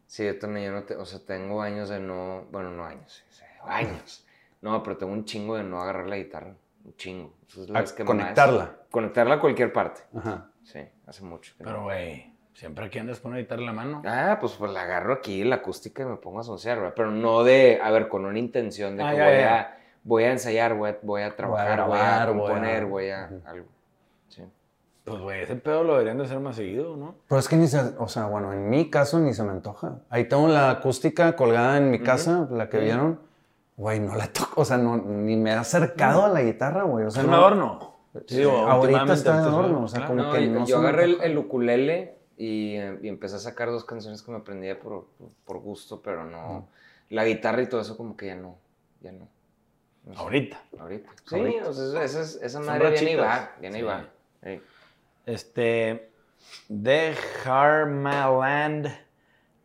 Sí, 0.09 0.25
yo 0.25 0.39
también, 0.39 0.67
yo 0.67 0.73
no 0.73 0.83
te- 0.85 0.97
o 0.97 1.05
sea, 1.05 1.21
tengo 1.21 1.61
años 1.63 1.91
de 1.91 2.01
no, 2.01 2.47
bueno, 2.51 2.71
no 2.71 2.85
años, 2.85 3.25
años. 3.65 4.27
No, 4.63 4.83
pero 4.83 4.97
tengo 4.97 5.13
un 5.13 5.25
chingo 5.27 5.57
de 5.57 5.63
no 5.63 5.81
agarrar 5.83 6.07
la 6.09 6.17
guitarra, 6.17 6.55
un 6.85 6.97
chingo. 6.97 7.35
Es 7.47 7.69
la 7.69 7.79
A 7.79 7.83
vez 7.83 7.93
que 7.93 8.03
más- 8.03 8.09
conectarla. 8.09 8.77
Conectarla 8.91 9.35
a 9.37 9.41
cualquier 9.41 9.73
parte. 9.73 10.01
Ajá. 10.17 10.51
Sí, 10.65 10.81
hace 11.07 11.23
mucho. 11.23 11.53
que 11.59 11.63
Pero, 11.65 11.77
no. 11.79 11.83
güey, 11.85 12.33
siempre 12.55 12.87
aquí 12.87 12.99
andas 12.99 13.21
con 13.21 13.33
una 13.33 13.41
guitarra 13.41 13.61
en 13.61 13.67
la 13.67 13.73
mano. 13.75 14.03
Ah, 14.07 14.39
pues, 14.41 14.55
pues 14.55 14.73
la 14.73 14.83
agarro 14.83 15.13
aquí, 15.13 15.45
la 15.45 15.57
acústica 15.57 16.03
y 16.03 16.07
me 16.07 16.17
pongo 16.17 16.41
a 16.41 16.43
soncear, 16.43 16.79
¿verdad? 16.79 16.95
Pero 16.97 17.11
no 17.11 17.45
de, 17.45 17.79
a 17.83 17.91
ver, 17.91 18.09
con 18.09 18.25
una 18.25 18.39
intención 18.39 18.97
de 18.97 19.05
Ah, 19.05 19.11
que 19.11 19.17
ya, 19.19 19.25
voy, 19.27 19.35
ya. 19.39 19.61
A, 19.61 19.77
voy 20.05 20.25
a 20.25 20.33
ensayar, 20.33 20.75
voy 20.75 20.91
a, 20.91 20.99
voy 21.03 21.23
a 21.23 21.37
trabajar, 21.37 21.67
voy 21.87 21.99
a, 21.99 22.01
grabar, 22.01 22.33
voy 22.33 22.39
a- 22.41 22.47
componer, 22.47 22.87
voy 22.87 23.11
a, 23.11 23.31
algo. 23.45 23.69
Sí. 24.29 24.43
Pues, 25.09 25.21
güey, 25.23 25.43
ese 25.43 25.57
pedo 25.57 25.85
lo 25.85 25.93
deberían 25.95 26.19
de 26.19 26.25
hacer 26.25 26.39
más 26.41 26.57
seguido, 26.57 26.97
¿no? 26.97 27.15
Pero 27.29 27.39
es 27.39 27.49
que 27.49 27.57
ni 27.57 27.67
se, 27.67 27.81
o 27.99 28.09
sea, 28.09 28.27
bueno, 28.27 28.53
en 28.53 28.69
mi 28.71 28.91
caso 28.91 29.19
ni 29.19 29.33
se 29.35 29.43
me 29.43 29.51
antoja. 29.51 30.01
Ahí 30.11 30.29
tengo 30.29 30.49
la 30.49 30.71
acústica 30.71 31.35
colgada 31.37 31.77
en 31.79 31.91
mi 31.91 32.01
casa, 32.01 32.47
la 32.51 32.69
que 32.69 32.77
Ujú. 32.79 32.85
vieron, 32.85 33.21
güey, 33.77 34.01
no 34.01 34.15
la 34.17 34.27
toco, 34.33 34.63
o 34.63 34.65
sea, 34.65 34.77
no, 34.79 34.97
ni 34.97 35.37
me 35.37 35.51
he 35.51 35.55
acercado 35.55 36.25
a 36.25 36.29
la 36.29 36.43
guitarra, 36.43 36.83
güey. 36.85 37.05
O 37.07 37.11
sea, 37.11 37.23
Es 37.23 37.27
un 37.27 37.33
no- 37.33 37.39
adorno. 37.39 37.95
Sí, 38.27 38.39
Digo, 38.39 38.53
ahorita 38.53 39.13
está 39.13 39.33
de 39.41 39.49
adorno, 39.49 39.79
un- 39.79 39.85
o 39.85 39.89
sea, 39.89 40.01
claro. 40.01 40.15
como 40.17 40.29
No, 40.29 40.33
que 40.35 40.47
yo, 40.47 40.53
no 40.53 40.67
yo 40.67 40.79
agarré 40.79 41.05
el, 41.05 41.21
el 41.23 41.39
ukulele 41.39 42.17
y, 42.37 42.75
eh, 42.77 42.99
y 43.03 43.09
empecé 43.09 43.37
a 43.37 43.39
sacar 43.39 43.69
dos 43.71 43.85
canciones 43.85 44.23
que 44.23 44.31
me 44.33 44.39
aprendía 44.39 44.79
por, 44.81 45.07
por 45.45 45.59
gusto, 45.61 46.01
pero 46.03 46.25
no. 46.25 46.69
La 47.11 47.25
guitarra 47.25 47.63
y 47.63 47.67
todo 47.69 47.81
eso 47.81 47.97
como 47.97 48.17
que 48.17 48.27
ya 48.27 48.35
no, 48.35 48.57
ya 49.01 49.13
no. 49.13 49.29
No 50.05 50.15
sé, 50.15 50.21
Ahorita. 50.21 50.61
Ahorita. 50.81 51.11
Sí, 51.27 51.37
Ahorita. 51.37 51.69
o 51.69 51.73
sea, 51.73 52.03
esa, 52.03 52.21
esa, 52.23 52.45
esa 52.47 52.61
madre 52.61 52.91
viene 52.93 53.13
y 53.13 53.17
va, 53.17 53.51
viene 53.61 53.79
y 53.79 53.81
Sí. 53.83 53.87
va. 53.87 54.05
Ey. 54.43 54.63
Este. 55.29 56.11
The 56.69 57.15
Harmaland 57.45 58.87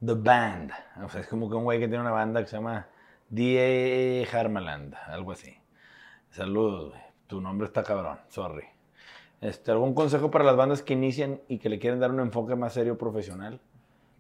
The 0.05 0.13
Band. 0.15 0.72
O 1.03 1.10
sea, 1.10 1.22
es 1.22 1.27
como 1.27 1.50
que 1.50 1.55
un 1.55 1.63
güey 1.63 1.79
que 1.79 1.88
tiene 1.88 2.01
una 2.01 2.12
banda 2.12 2.41
que 2.41 2.48
se 2.48 2.55
llama 2.58 2.88
D.A. 3.29 4.38
Harmaland, 4.38 4.96
algo 5.08 5.32
así. 5.32 5.55
Saludos, 6.32 6.89
güey. 6.89 7.01
Tu 7.27 7.39
nombre 7.39 7.65
está 7.67 7.84
cabrón, 7.84 8.20
sorry. 8.29 8.65
Este, 9.41 9.72
¿Algún 9.72 9.93
consejo 9.93 10.29
para 10.32 10.43
las 10.43 10.55
bandas 10.55 10.82
que 10.82 10.93
inician 10.93 11.41
y 11.48 11.58
que 11.60 11.70
le 11.70 11.79
quieren 11.79 12.00
dar 12.00 12.12
un 12.12 12.20
enfoque 12.20 12.55
más 12.55 12.74
serio 12.74 12.98
profesional? 12.98 13.60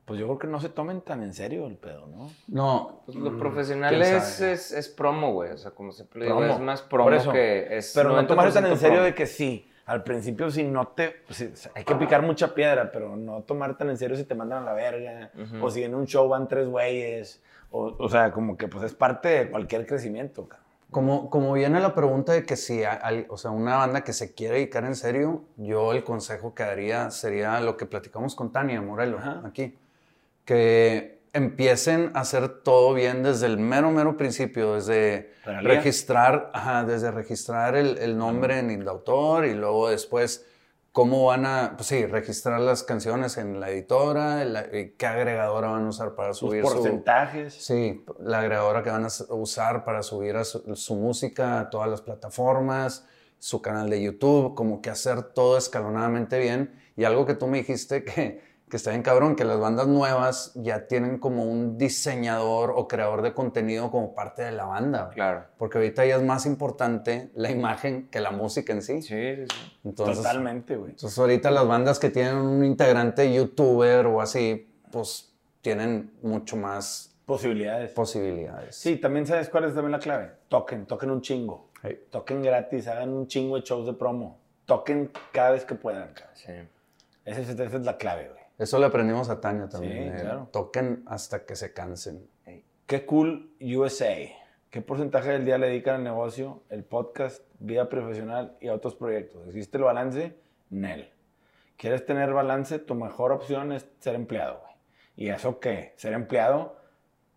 Pues 0.05 0.19
yo 0.19 0.25
creo 0.27 0.39
que 0.39 0.47
no 0.47 0.59
se 0.59 0.69
tomen 0.69 1.01
tan 1.01 1.23
en 1.23 1.33
serio 1.33 1.65
el 1.67 1.75
pedo, 1.77 2.07
¿no? 2.07 2.29
No, 2.47 3.01
Pues 3.05 3.17
lo 3.17 3.31
mm, 3.31 3.39
profesional 3.39 4.01
es, 4.01 4.41
es, 4.41 4.71
es 4.71 4.89
promo, 4.89 5.31
güey. 5.33 5.51
O 5.51 5.57
sea, 5.57 5.71
como 5.71 5.91
siempre 5.93 6.25
digo, 6.25 6.37
Promo. 6.37 6.53
es 6.53 6.59
más 6.59 6.81
Por 6.81 7.01
promo 7.03 7.11
eso. 7.11 7.31
que 7.31 7.77
es. 7.77 7.91
Pero 7.95 8.09
no 8.09 8.25
tomarse 8.27 8.53
tan 8.61 8.65
en 8.65 8.73
90% 8.73 8.77
serio 8.77 8.95
promo. 8.95 9.05
de 9.05 9.15
que 9.15 9.25
sí. 9.25 9.69
Al 9.85 10.03
principio, 10.03 10.49
si 10.49 10.63
no 10.63 10.87
te. 10.87 11.09
pues, 11.25 11.37
sí, 11.37 11.69
hay 11.75 11.83
que 11.83 11.95
picar 11.95 12.21
mucha 12.21 12.53
piedra, 12.55 12.91
pero 12.91 13.15
no 13.17 13.41
tomar 13.41 13.77
tan 13.77 13.89
en 13.89 13.97
serio 13.97 14.15
si 14.15 14.23
te 14.23 14.33
mandan 14.33 14.63
a 14.63 14.65
la 14.65 14.73
verga. 14.73 15.31
O 15.61 15.69
si 15.69 15.83
en 15.83 15.93
un 15.93 16.05
show 16.07 16.27
van 16.29 16.47
tres 16.47 16.67
güeyes. 16.67 17.41
O, 17.71 17.95
o 17.97 18.09
sea, 18.09 18.31
como 18.31 18.55
que 18.55 18.67
pues 18.67 18.83
es 18.85 18.93
parte 18.93 19.29
de 19.29 19.49
cualquier 19.49 19.85
crecimiento, 19.85 20.47
cabrón. 20.47 20.63
Como, 20.91 21.29
como 21.31 21.53
viene 21.53 21.79
la 21.79 21.95
pregunta 21.95 22.33
de 22.33 22.45
que 22.45 22.55
si 22.55 22.83
hay, 22.83 23.25
o 23.27 23.35
sea, 23.35 23.49
una 23.49 23.77
banda 23.77 24.03
que 24.03 24.13
se 24.13 24.35
quiere 24.35 24.55
dedicar 24.55 24.85
en 24.85 24.95
serio, 24.95 25.41
yo 25.57 25.91
el 25.91 26.03
consejo 26.03 26.53
que 26.53 26.61
daría 26.61 27.09
sería 27.09 27.59
lo 27.61 27.77
que 27.77 27.87
platicamos 27.87 28.35
con 28.35 28.51
Tania 28.51 28.79
Morelo 28.79 29.17
Ajá. 29.17 29.41
aquí, 29.43 29.75
que 30.45 31.17
empiecen 31.33 32.11
a 32.13 32.21
hacer 32.21 32.61
todo 32.63 32.93
bien 32.93 33.23
desde 33.23 33.47
el 33.47 33.57
mero, 33.57 33.91
mero 33.91 34.15
principio, 34.17 34.75
desde 34.75 35.33
registrar, 35.63 36.51
ajá, 36.53 36.83
desde 36.85 37.11
registrar 37.11 37.75
el, 37.75 37.97
el 37.97 38.17
nombre 38.17 38.59
en 38.59 38.69
Indautor 38.71 39.45
y 39.45 39.53
luego 39.55 39.89
después 39.89 40.45
cómo 40.91 41.25
van 41.25 41.47
a, 41.47 41.73
pues 41.75 41.87
sí, 41.87 42.05
registrar 42.05 42.61
las 42.61 42.83
canciones 42.83 43.37
en 43.37 43.59
la 43.59 43.71
editora, 43.71 44.45
la- 44.45 44.67
y 44.77 44.91
qué 44.91 45.07
agregadora 45.07 45.69
van 45.69 45.85
a 45.85 45.89
usar 45.89 46.13
para 46.13 46.35
subir 46.35 46.63
su, 46.67 46.71
porcentajes. 46.71 47.55
Sí, 47.55 48.05
la 48.19 48.41
agregadora 48.41 48.83
que 48.83 48.91
van 48.91 49.05
a 49.05 49.33
usar 49.33 49.85
para 49.85 50.03
subir 50.03 50.35
a 50.37 50.43
su, 50.43 50.75
su 50.75 50.95
música 50.95 51.59
a 51.59 51.69
todas 51.71 51.89
las 51.89 52.01
plataformas, 52.01 53.07
su 53.39 53.59
canal 53.59 53.89
de 53.89 54.03
YouTube, 54.03 54.53
como 54.53 54.83
que 54.83 54.91
hacer 54.91 55.23
todo 55.23 55.57
escalonadamente 55.57 56.37
bien. 56.37 56.79
Y 56.95 57.05
algo 57.05 57.25
que 57.25 57.33
tú 57.33 57.47
me 57.47 57.57
dijiste 57.57 58.03
que, 58.05 58.52
que 58.73 58.77
está 58.77 58.89
bien 58.89 59.03
cabrón, 59.03 59.35
que 59.35 59.43
las 59.45 59.59
bandas 59.59 59.85
nuevas 59.87 60.51
ya 60.55 60.87
tienen 60.87 61.19
como 61.19 61.43
un 61.45 61.77
diseñador 61.77 62.73
o 62.75 62.87
creador 62.87 63.21
de 63.21 63.31
contenido 63.31 63.91
como 63.91 64.15
parte 64.15 64.41
de 64.41 64.51
la 64.51 64.65
banda. 64.65 65.03
güey. 65.03 65.13
Claro. 65.13 65.45
Porque 65.59 65.77
ahorita 65.77 66.03
ya 66.07 66.15
es 66.15 66.23
más 66.23 66.47
importante 66.47 67.29
la 67.35 67.51
imagen 67.51 68.07
que 68.09 68.19
la 68.19 68.31
música 68.31 68.73
en 68.73 68.81
sí. 68.81 69.03
Sí, 69.03 69.09
sí, 69.35 69.45
sí. 69.47 69.79
Entonces, 69.83 70.17
Totalmente, 70.17 70.75
güey. 70.75 70.89
entonces 70.89 71.19
ahorita 71.19 71.51
las 71.51 71.67
bandas 71.67 71.99
que 71.99 72.09
tienen 72.09 72.35
un 72.37 72.65
integrante 72.65 73.31
youtuber 73.31 74.07
o 74.07 74.21
así, 74.21 74.67
pues 74.91 75.31
tienen 75.61 76.11
mucho 76.23 76.57
más 76.57 77.15
Posibilidades. 77.27 77.91
posibilidades. 77.91 78.75
Sí, 78.75 78.95
también 78.97 79.27
sabes 79.27 79.49
cuál 79.49 79.65
es 79.65 79.75
también 79.75 79.91
la 79.91 79.99
clave. 79.99 80.31
Toquen, 80.49 80.87
toquen 80.87 81.11
un 81.11 81.21
chingo. 81.21 81.69
Sí. 81.83 81.89
Toquen 82.09 82.41
gratis, 82.41 82.87
hagan 82.87 83.09
un 83.13 83.27
chingo 83.27 83.55
de 83.55 83.61
shows 83.61 83.85
de 83.85 83.93
promo. 83.93 84.39
Toquen 84.65 85.11
cada 85.31 85.51
vez 85.51 85.63
que 85.63 85.75
puedan, 85.75 86.09
sí. 86.33 86.53
Esa 87.23 87.39
es, 87.41 87.49
esa 87.49 87.63
es 87.77 87.85
la 87.85 87.97
clave, 87.97 88.29
güey. 88.29 88.42
Eso 88.57 88.79
le 88.79 88.85
aprendimos 88.85 89.29
a 89.29 89.41
Tania 89.41 89.67
también. 89.67 90.13
Sí, 90.13 90.19
eh, 90.19 90.21
claro. 90.21 90.49
Toquen 90.51 91.03
hasta 91.07 91.45
que 91.45 91.55
se 91.55 91.73
cansen. 91.73 92.27
Qué 92.85 93.05
cool 93.05 93.55
USA. 93.59 94.15
¿Qué 94.69 94.81
porcentaje 94.81 95.29
del 95.29 95.45
día 95.45 95.57
le 95.57 95.67
dedican 95.67 95.95
al 95.95 96.03
negocio, 96.03 96.63
el 96.69 96.83
podcast, 96.83 97.43
vida 97.59 97.89
profesional 97.89 98.57
y 98.59 98.67
a 98.67 98.73
otros 98.73 98.95
proyectos? 98.95 99.47
¿Existe 99.47 99.77
el 99.77 99.83
balance? 99.83 100.35
Nel. 100.69 101.11
¿Quieres 101.77 102.05
tener 102.05 102.33
balance? 102.33 102.79
Tu 102.79 102.95
mejor 102.95 103.31
opción 103.31 103.71
es 103.71 103.87
ser 103.99 104.15
empleado, 104.15 104.59
güey. 104.61 104.73
¿Y 105.15 105.29
eso 105.29 105.59
qué? 105.59 105.93
Ser 105.95 106.13
empleado 106.13 106.77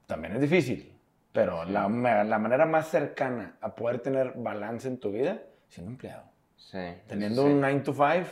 también 0.07 0.35
es 0.35 0.41
difícil, 0.41 0.99
pero 1.33 1.65
la, 1.65 1.89
la 1.89 2.39
manera 2.39 2.65
más 2.65 2.89
cercana 2.89 3.57
a 3.61 3.75
poder 3.75 4.01
tener 4.01 4.33
balance 4.37 4.89
en 4.89 4.99
tu 4.99 5.13
vida, 5.13 5.43
siendo 5.69 5.93
empleado. 5.93 6.25
Sí. 6.57 6.79
Teniendo 7.07 7.43
sí. 7.43 7.49
un 7.49 7.61
9 7.61 7.81
to 7.81 7.93
5, 7.93 8.29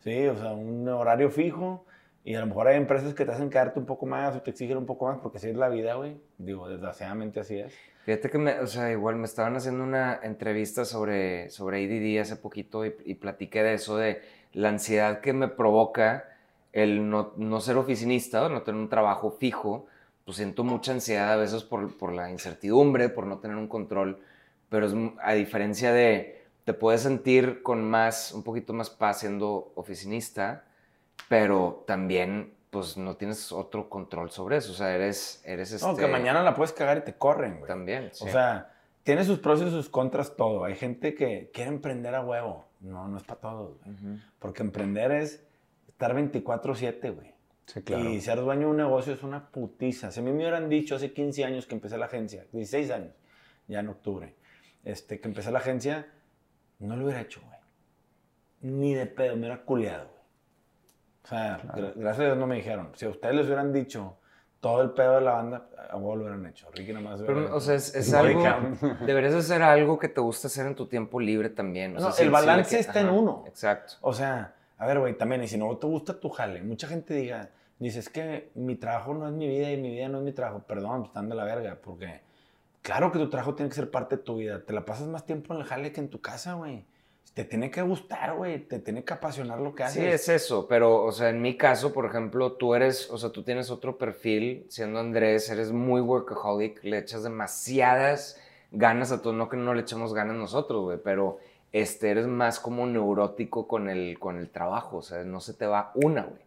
sí, 0.00 0.26
o 0.26 0.36
sea, 0.36 0.52
un 0.52 0.88
horario 0.88 1.30
fijo. 1.30 1.86
Y 2.24 2.34
a 2.34 2.40
lo 2.40 2.46
mejor 2.46 2.68
hay 2.68 2.76
empresas 2.76 3.14
que 3.14 3.24
te 3.24 3.32
hacen 3.32 3.50
quedarte 3.50 3.80
un 3.80 3.86
poco 3.86 4.06
más 4.06 4.36
o 4.36 4.42
te 4.42 4.50
exigen 4.50 4.76
un 4.76 4.86
poco 4.86 5.06
más 5.06 5.18
porque 5.18 5.38
así 5.38 5.48
es 5.48 5.56
la 5.56 5.68
vida, 5.68 5.94
güey. 5.94 6.16
Digo, 6.38 6.68
desgraciadamente 6.68 7.40
así 7.40 7.58
es. 7.58 7.74
Fíjate 8.04 8.30
que, 8.30 8.38
me, 8.38 8.60
o 8.60 8.66
sea, 8.66 8.90
igual 8.90 9.16
me 9.16 9.26
estaban 9.26 9.56
haciendo 9.56 9.82
una 9.82 10.20
entrevista 10.22 10.84
sobre, 10.84 11.50
sobre 11.50 11.84
ADD 11.84 12.20
hace 12.20 12.36
poquito 12.36 12.86
y, 12.86 12.94
y 13.04 13.14
platiqué 13.14 13.62
de 13.62 13.74
eso, 13.74 13.96
de 13.96 14.22
la 14.52 14.68
ansiedad 14.68 15.20
que 15.20 15.32
me 15.32 15.48
provoca 15.48 16.28
el 16.72 17.08
no, 17.08 17.32
no 17.36 17.60
ser 17.60 17.76
oficinista 17.76 18.44
o 18.44 18.48
no 18.48 18.62
tener 18.62 18.80
un 18.80 18.88
trabajo 18.88 19.30
fijo. 19.30 19.86
Pues 20.24 20.36
siento 20.36 20.64
mucha 20.64 20.92
ansiedad 20.92 21.32
a 21.32 21.36
veces 21.36 21.64
por, 21.64 21.96
por 21.98 22.12
la 22.12 22.30
incertidumbre, 22.30 23.08
por 23.08 23.26
no 23.26 23.38
tener 23.38 23.56
un 23.56 23.68
control, 23.68 24.20
pero 24.68 24.86
es, 24.86 24.94
a 25.20 25.32
diferencia 25.32 25.92
de, 25.92 26.42
te 26.64 26.74
puedes 26.74 27.02
sentir 27.02 27.62
con 27.62 27.82
más, 27.84 28.32
un 28.32 28.42
poquito 28.44 28.72
más 28.72 28.88
paz 28.88 29.20
siendo 29.20 29.72
oficinista, 29.74 30.64
pero 31.28 31.84
también 31.86 32.54
pues 32.70 32.96
no 32.96 33.16
tienes 33.16 33.52
otro 33.52 33.90
control 33.90 34.30
sobre 34.30 34.56
eso, 34.56 34.72
o 34.72 34.74
sea, 34.74 34.94
eres, 34.94 35.42
eres 35.44 35.72
este... 35.72 35.86
No, 35.86 35.94
que 35.94 36.06
mañana 36.06 36.42
la 36.42 36.54
puedes 36.54 36.72
cagar 36.72 36.98
y 36.98 37.00
te 37.02 37.14
corren, 37.14 37.58
güey. 37.58 37.68
También, 37.68 38.08
sí. 38.12 38.26
O 38.26 38.32
sea, 38.32 38.72
tiene 39.02 39.24
sus 39.24 39.40
pros 39.40 39.60
y 39.60 39.68
sus 39.68 39.90
contras 39.90 40.36
todo. 40.36 40.64
Hay 40.64 40.76
gente 40.76 41.14
que 41.14 41.50
quiere 41.52 41.70
emprender 41.70 42.14
a 42.14 42.24
huevo. 42.24 42.64
No, 42.80 43.08
no 43.08 43.18
es 43.18 43.24
para 43.24 43.40
todos, 43.40 43.78
güey. 43.78 43.94
Ujú. 43.94 44.18
Porque 44.38 44.62
emprender 44.62 45.12
es 45.12 45.44
estar 45.86 46.14
24-7, 46.14 47.14
güey. 47.14 47.34
Sí, 47.66 47.82
claro. 47.82 48.08
Y 48.08 48.20
ser 48.20 48.40
dueño 48.40 48.62
de 48.62 48.66
un 48.66 48.76
negocio 48.76 49.12
es 49.12 49.22
una 49.22 49.50
putiza. 49.50 50.10
Si 50.10 50.20
a 50.20 50.22
mí 50.22 50.30
me 50.30 50.38
hubieran 50.38 50.68
dicho 50.68 50.96
hace 50.96 51.12
15 51.12 51.44
años 51.44 51.66
que 51.66 51.74
empecé 51.74 51.96
la 51.98 52.06
agencia, 52.06 52.46
16 52.52 52.90
años, 52.90 53.12
ya 53.68 53.80
en 53.80 53.88
octubre, 53.88 54.34
este, 54.84 55.20
que 55.20 55.28
empecé 55.28 55.50
la 55.50 55.58
agencia, 55.58 56.06
no 56.78 56.96
lo 56.96 57.04
hubiera 57.04 57.20
hecho, 57.20 57.40
güey. 57.40 57.58
Ni 58.62 58.94
de 58.94 59.06
pedo, 59.06 59.34
me 59.34 59.40
hubiera 59.40 59.62
culiado, 59.62 60.06
güey. 60.08 60.11
O 61.24 61.28
sea, 61.28 61.60
gra- 61.62 61.92
gracias 61.94 62.20
a 62.20 62.24
Dios 62.24 62.36
no 62.38 62.46
me 62.46 62.56
dijeron. 62.56 62.90
Si 62.94 63.06
a 63.06 63.08
ustedes 63.10 63.34
les 63.34 63.46
hubieran 63.46 63.72
dicho 63.72 64.16
todo 64.60 64.82
el 64.82 64.90
pedo 64.90 65.14
de 65.16 65.20
la 65.22 65.32
banda, 65.32 65.66
a 65.90 65.96
huevo 65.96 66.16
lo 66.16 66.22
hubieran 66.22 66.46
hecho. 66.46 66.68
Ricky 66.72 66.92
nada 66.92 67.04
más 67.04 67.20
hubiera 67.20 67.34
Pero, 67.34 67.56
o 67.56 67.60
sea, 67.60 67.74
es, 67.74 67.94
es 67.94 68.12
algo. 68.14 68.42
Deberías 69.06 69.32
de 69.32 69.38
hacer 69.40 69.62
algo 69.62 69.98
que 69.98 70.08
te 70.08 70.20
guste 70.20 70.46
hacer 70.48 70.66
en 70.66 70.74
tu 70.74 70.86
tiempo 70.86 71.18
libre 71.20 71.48
también. 71.48 71.96
o 71.96 72.00
sea, 72.00 72.08
No, 72.08 72.14
si- 72.14 72.22
el 72.22 72.28
si 72.28 72.32
balance 72.32 72.74
le- 72.74 72.80
está 72.80 73.00
en 73.00 73.08
uno. 73.10 73.44
Exacto. 73.46 73.94
O 74.02 74.12
sea, 74.12 74.54
a 74.78 74.86
ver, 74.86 74.98
güey, 74.98 75.16
también, 75.16 75.42
y 75.44 75.48
si 75.48 75.58
no 75.58 75.76
te 75.76 75.86
gusta 75.86 76.18
tu 76.18 76.28
jale, 76.28 76.62
mucha 76.62 76.86
gente 76.88 77.14
diga, 77.14 77.50
dice, 77.78 77.98
es 78.00 78.08
que 78.08 78.50
mi 78.54 78.76
trabajo 78.76 79.14
no 79.14 79.26
es 79.28 79.32
mi 79.34 79.46
vida 79.48 79.70
y 79.72 79.76
mi 79.76 79.90
vida 79.90 80.08
no 80.08 80.18
es 80.18 80.24
mi 80.24 80.32
trabajo. 80.32 80.60
Perdón, 80.66 81.00
pues, 81.00 81.08
están 81.10 81.28
de 81.28 81.34
la 81.36 81.44
verga, 81.44 81.78
porque 81.82 82.20
claro 82.82 83.10
que 83.12 83.18
tu 83.18 83.28
trabajo 83.30 83.54
tiene 83.54 83.68
que 83.68 83.74
ser 83.76 83.90
parte 83.90 84.16
de 84.16 84.22
tu 84.22 84.36
vida. 84.36 84.60
Te 84.64 84.72
la 84.72 84.84
pasas 84.84 85.06
más 85.08 85.24
tiempo 85.26 85.54
en 85.54 85.60
el 85.60 85.66
jale 85.66 85.92
que 85.92 86.00
en 86.00 86.08
tu 86.08 86.20
casa, 86.20 86.54
güey. 86.54 86.84
Te 87.34 87.44
tiene 87.44 87.70
que 87.70 87.80
gustar, 87.80 88.34
güey. 88.36 88.58
Te 88.66 88.78
tiene 88.78 89.04
que 89.04 89.14
apasionar 89.14 89.58
lo 89.58 89.74
que 89.74 89.84
haces. 89.84 90.02
Sí, 90.02 90.06
es 90.06 90.28
eso, 90.28 90.66
pero, 90.68 91.02
o 91.04 91.12
sea, 91.12 91.30
en 91.30 91.40
mi 91.40 91.56
caso, 91.56 91.92
por 91.92 92.04
ejemplo, 92.04 92.52
tú 92.52 92.74
eres, 92.74 93.10
o 93.10 93.16
sea, 93.16 93.30
tú 93.30 93.42
tienes 93.42 93.70
otro 93.70 93.96
perfil, 93.96 94.66
siendo 94.68 95.00
Andrés, 95.00 95.48
eres 95.48 95.72
muy 95.72 96.00
workaholic, 96.02 96.84
le 96.84 96.98
echas 96.98 97.22
demasiadas 97.22 98.38
ganas 98.70 99.12
a 99.12 99.22
todo, 99.22 99.32
no 99.32 99.48
que 99.48 99.56
no 99.56 99.72
le 99.74 99.80
echemos 99.82 100.12
ganas 100.12 100.36
nosotros, 100.36 100.82
güey, 100.82 100.98
pero 101.02 101.38
este, 101.72 102.10
eres 102.10 102.26
más 102.26 102.60
como 102.60 102.86
neurótico 102.86 103.66
con 103.66 103.88
el, 103.88 104.18
con 104.18 104.36
el 104.36 104.50
trabajo, 104.50 104.98
o 104.98 105.02
sea, 105.02 105.24
no 105.24 105.40
se 105.40 105.54
te 105.54 105.66
va 105.66 105.90
una, 105.94 106.22
güey. 106.24 106.42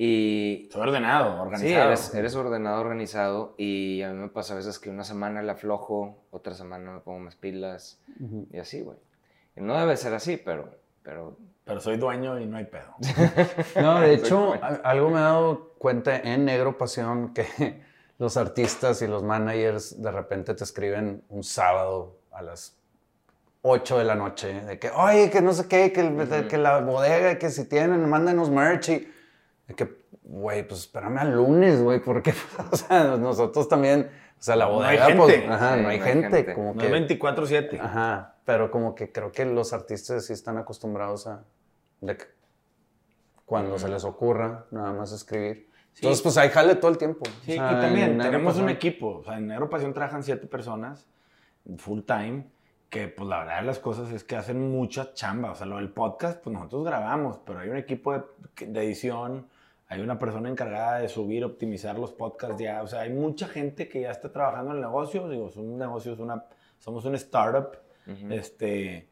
Y 0.00 0.68
Soy 0.70 0.82
ordenado, 0.82 1.34
Sí, 1.34 1.40
organizado. 1.40 1.86
eres, 1.88 2.14
eres 2.14 2.34
ordenado, 2.36 2.80
organizado 2.80 3.54
y 3.56 4.02
a 4.02 4.10
mí 4.12 4.18
me 4.18 4.28
pasa 4.28 4.52
a 4.52 4.56
veces 4.56 4.78
que 4.78 4.90
una 4.90 5.02
semana 5.04 5.42
le 5.42 5.50
aflojo, 5.50 6.16
otra 6.30 6.54
semana 6.54 6.92
me 6.92 7.00
pongo 7.00 7.18
más 7.18 7.34
pilas 7.34 7.98
y 8.52 8.58
así, 8.58 8.80
güey. 8.82 8.96
Y 9.58 9.62
no 9.62 9.78
debe 9.78 9.96
ser 9.96 10.14
así, 10.14 10.36
pero, 10.36 10.68
pero 11.02 11.36
Pero 11.64 11.80
soy 11.80 11.96
dueño 11.96 12.38
y 12.38 12.46
no 12.46 12.56
hay 12.56 12.64
pedo. 12.66 12.94
No, 13.80 14.00
de 14.00 14.14
hecho, 14.14 14.54
algo 14.84 15.10
me 15.10 15.18
he 15.18 15.22
dado 15.22 15.74
cuenta 15.78 16.16
en 16.16 16.44
Negro 16.44 16.78
Pasión 16.78 17.34
que 17.34 17.82
los 18.18 18.36
artistas 18.36 19.02
y 19.02 19.06
los 19.06 19.22
managers 19.22 20.00
de 20.00 20.10
repente 20.10 20.54
te 20.54 20.64
escriben 20.64 21.24
un 21.28 21.42
sábado 21.44 22.18
a 22.32 22.42
las 22.42 22.76
8 23.62 23.98
de 23.98 24.04
la 24.04 24.14
noche 24.14 24.60
de 24.62 24.78
que, 24.78 24.90
oye, 24.90 25.30
que 25.30 25.40
no 25.42 25.52
sé 25.52 25.66
qué, 25.66 25.92
que, 25.92 26.00
el- 26.00 26.46
que 26.48 26.58
la 26.58 26.78
bodega, 26.80 27.38
que 27.38 27.50
si 27.50 27.64
tienen, 27.68 28.08
mándanos 28.08 28.50
merch 28.50 28.88
y 28.90 29.12
de 29.66 29.74
que, 29.74 29.98
güey, 30.22 30.66
pues 30.66 30.80
espérame 30.80 31.18
al 31.18 31.32
lunes, 31.34 31.82
güey, 31.82 32.00
porque, 32.00 32.32
o 32.70 32.76
sea, 32.76 33.16
nosotros 33.16 33.68
también 33.68 34.08
O 34.38 34.42
sea, 34.42 34.56
la 34.56 34.66
No 34.66 34.80
hay 34.82 34.96
bodega, 34.98 35.06
gente. 35.06 35.22
pues, 35.22 35.50
ajá, 35.50 35.76
Sí, 35.76 35.82
no 35.82 35.88
hay 35.88 36.00
gente. 36.00 36.54
Como 36.54 36.74
No 36.74 36.80
que, 36.80 36.86
es 36.86 36.92
24-7. 36.92 37.80
Ajá, 37.80 38.34
pero 38.44 38.70
como 38.70 38.94
que 38.94 39.10
creo 39.10 39.32
que 39.32 39.44
los 39.44 39.72
artistas 39.72 40.26
sí 40.26 40.32
están 40.32 40.58
acostumbrados 40.58 41.26
a 41.26 41.44
de 42.00 42.16
que 42.16 42.24
cuando 43.44 43.78
se 43.78 43.88
les 43.88 44.04
ocurra 44.04 44.66
nada 44.70 44.92
más 44.92 45.12
escribir. 45.12 45.68
Entonces, 45.96 46.22
pues 46.22 46.36
ahí 46.36 46.48
jale 46.50 46.76
todo 46.76 46.90
el 46.92 46.98
tiempo. 46.98 47.24
Sí, 47.44 47.52
O 47.52 47.54
sea, 47.56 47.72
y 47.72 47.80
también 47.80 48.12
en 48.12 48.18
tenemos 48.18 48.56
un 48.58 48.68
equipo. 48.68 49.16
O 49.18 49.24
sea, 49.24 49.38
en 49.38 49.50
Agrupación 49.50 49.92
trabajan 49.92 50.22
siete 50.22 50.46
personas 50.46 51.06
full 51.76 52.02
time. 52.02 52.46
Que 52.88 53.08
pues 53.08 53.28
la 53.28 53.40
verdad 53.40 53.60
de 53.60 53.66
las 53.66 53.78
cosas 53.80 54.10
es 54.12 54.22
que 54.24 54.36
hacen 54.36 54.70
mucha 54.70 55.12
chamba. 55.12 55.50
O 55.50 55.54
sea, 55.54 55.66
lo 55.66 55.76
del 55.76 55.90
podcast, 55.90 56.40
pues 56.42 56.54
nosotros 56.54 56.84
grabamos, 56.84 57.38
pero 57.44 57.58
hay 57.58 57.68
un 57.68 57.76
equipo 57.76 58.12
de, 58.14 58.22
de 58.66 58.82
edición, 58.84 59.46
hay 59.88 60.00
una 60.00 60.18
persona 60.18 60.48
encargada 60.50 60.98
de 60.98 61.08
subir, 61.08 61.44
optimizar 61.44 61.98
los 61.98 62.12
podcasts 62.12 62.60
ya. 62.60 62.82
O 62.82 62.86
sea, 62.86 63.00
hay 63.00 63.10
mucha 63.12 63.48
gente 63.48 63.88
que 63.88 64.02
ya 64.02 64.10
está 64.10 64.30
trabajando 64.30 64.70
en 64.72 64.76
el 64.76 64.82
negocio. 64.82 65.28
Digo, 65.28 65.48
es 65.48 65.56
un 65.56 65.78
negocio, 65.78 66.12
es 66.12 66.18
una, 66.18 66.44
somos 66.78 67.04
un 67.06 67.14
startup. 67.14 67.78
Este, 68.32 69.08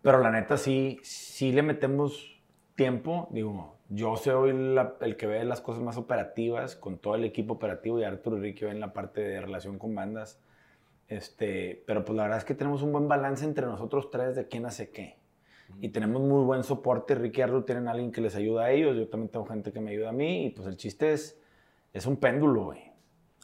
pero 0.00 0.18
la 0.18 0.30
neta 0.30 0.56
sí, 0.56 0.98
sí 1.02 1.52
le 1.52 1.62
metemos 1.62 2.40
tiempo. 2.74 3.28
Digo, 3.30 3.76
yo 3.90 4.16
soy 4.16 4.52
la- 4.52 4.94
el 5.00 5.16
que 5.16 5.26
ve 5.26 5.44
las 5.44 5.60
cosas 5.60 5.82
más 5.82 5.96
operativas 5.98 6.74
con 6.76 6.96
todo 6.98 7.14
el 7.14 7.24
equipo 7.24 7.54
operativo 7.54 7.98
y 8.00 8.04
Arturo 8.04 8.38
y 8.38 8.40
Ricky 8.40 8.64
ven 8.64 8.80
la 8.80 8.92
parte 8.94 9.20
de 9.20 9.40
relación 9.40 9.78
con 9.78 9.94
bandas. 9.94 10.40
Este, 11.08 11.82
pero 11.86 12.04
pues 12.04 12.16
la 12.16 12.22
verdad 12.22 12.38
es 12.38 12.44
que 12.44 12.54
tenemos 12.54 12.82
un 12.82 12.92
buen 12.92 13.08
balance 13.08 13.44
entre 13.44 13.66
nosotros 13.66 14.10
tres 14.10 14.34
de 14.34 14.48
quién 14.48 14.64
hace 14.64 14.90
qué. 14.90 15.16
Y 15.80 15.88
tenemos 15.88 16.22
muy 16.22 16.44
buen 16.44 16.62
soporte. 16.62 17.14
Arturo 17.14 17.64
tienen 17.64 17.88
a 17.88 17.92
alguien 17.92 18.12
que 18.12 18.20
les 18.20 18.36
ayuda 18.36 18.64
a 18.66 18.70
ellos. 18.70 18.96
Yo 18.96 19.08
también 19.08 19.30
tengo 19.30 19.46
gente 19.46 19.72
que 19.72 19.80
me 19.80 19.90
ayuda 19.90 20.10
a 20.10 20.12
mí. 20.12 20.46
Y 20.46 20.50
pues 20.50 20.68
el 20.68 20.76
chiste 20.76 21.12
es, 21.12 21.40
es 21.92 22.06
un 22.06 22.16
péndulo, 22.16 22.66
güey. 22.66 22.92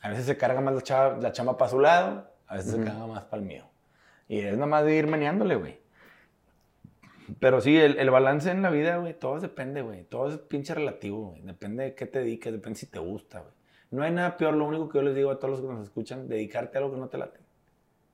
A 0.02 0.10
veces 0.10 0.26
se 0.26 0.36
carga 0.36 0.60
más 0.60 0.74
la, 0.74 0.80
chava- 0.82 1.18
la 1.20 1.32
chamba 1.32 1.56
para 1.58 1.70
su 1.70 1.80
lado, 1.80 2.30
a 2.46 2.56
veces 2.56 2.70
se 2.72 2.84
carga 2.84 3.06
más 3.06 3.24
para 3.24 3.42
el 3.42 3.48
mío. 3.48 3.64
Y 4.28 4.38
es 4.38 4.54
nada 4.54 4.66
más 4.66 4.84
de 4.84 4.94
ir 4.94 5.08
meneándole, 5.08 5.56
güey. 5.56 5.80
Pero 7.40 7.60
sí, 7.60 7.76
el, 7.76 7.98
el 7.98 8.08
balance 8.10 8.50
en 8.50 8.62
la 8.62 8.70
vida, 8.70 8.96
güey, 8.98 9.12
todo 9.18 9.38
depende, 9.40 9.82
güey. 9.82 10.04
Todo 10.04 10.28
es 10.28 10.38
pinche 10.38 10.74
relativo, 10.74 11.30
güey. 11.30 11.42
Depende 11.42 11.84
de 11.84 11.94
qué 11.94 12.06
te 12.06 12.20
dediques, 12.20 12.52
depende 12.52 12.78
si 12.78 12.86
te 12.86 12.98
gusta, 13.00 13.40
güey. 13.40 13.52
No 13.90 14.02
hay 14.02 14.12
nada 14.12 14.36
peor, 14.36 14.54
lo 14.54 14.66
único 14.66 14.88
que 14.88 14.98
yo 14.98 15.02
les 15.02 15.14
digo 15.14 15.30
a 15.30 15.38
todos 15.38 15.52
los 15.52 15.60
que 15.60 15.66
nos 15.74 15.82
escuchan, 15.84 16.28
dedicarte 16.28 16.78
a 16.78 16.80
algo 16.80 16.92
que 16.94 17.00
no 17.00 17.08
te 17.08 17.18
late. 17.18 17.40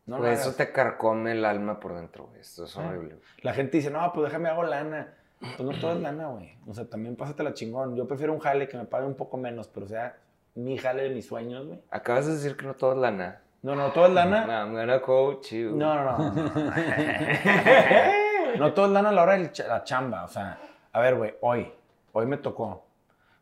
No 0.06 0.18
Güey, 0.18 0.34
eso 0.34 0.52
te 0.54 0.70
carcome 0.70 1.32
el 1.32 1.44
alma 1.44 1.80
por 1.80 1.94
dentro, 1.94 2.26
güey. 2.26 2.40
Esto 2.40 2.64
es 2.64 2.76
Ah. 2.76 2.86
horrible. 2.86 3.16
La 3.42 3.54
gente 3.54 3.78
dice, 3.78 3.90
no, 3.90 4.12
pues 4.12 4.26
déjame 4.26 4.48
hago 4.50 4.62
lana. 4.62 5.14
Pues 5.40 5.60
no 5.60 5.72
todo 5.80 5.92
es 5.92 6.00
lana, 6.00 6.26
güey. 6.28 6.56
O 6.66 6.74
sea, 6.74 6.84
también 6.88 7.16
pásatela 7.16 7.54
chingón. 7.54 7.96
Yo 7.96 8.06
prefiero 8.06 8.32
un 8.32 8.38
jale 8.38 8.68
que 8.68 8.76
me 8.76 8.84
pague 8.84 9.06
un 9.06 9.14
poco 9.14 9.36
menos, 9.36 9.68
pero 9.68 9.86
sea 9.86 10.16
mi 10.54 10.78
jale 10.78 11.04
de 11.04 11.10
mis 11.10 11.26
sueños, 11.26 11.66
güey. 11.66 11.80
Acabas 11.90 12.26
de 12.26 12.34
decir 12.34 12.56
que 12.56 12.66
no 12.66 12.74
todo 12.74 12.92
es 12.92 12.98
lana. 12.98 13.40
No, 13.62 13.74
no, 13.74 13.90
todo 13.92 14.06
es 14.06 14.12
lana. 14.12 14.46
No, 14.46 14.52
I'm 14.52 14.74
gonna 14.74 15.00
coach 15.00 15.52
you. 15.52 15.74
No, 15.74 15.94
no, 16.04 16.32
no. 16.32 16.34
No, 18.58 18.72
todo 18.72 18.86
es 18.86 18.92
lana 18.92 19.08
a 19.08 19.12
la 19.12 19.22
hora 19.22 19.36
de 19.36 19.50
la 19.66 19.82
chamba. 19.84 20.24
O 20.24 20.28
sea, 20.28 20.58
a 20.92 21.00
ver, 21.00 21.16
güey, 21.16 21.34
hoy, 21.40 21.72
hoy 22.12 22.26
me 22.26 22.36
tocó. 22.36 22.86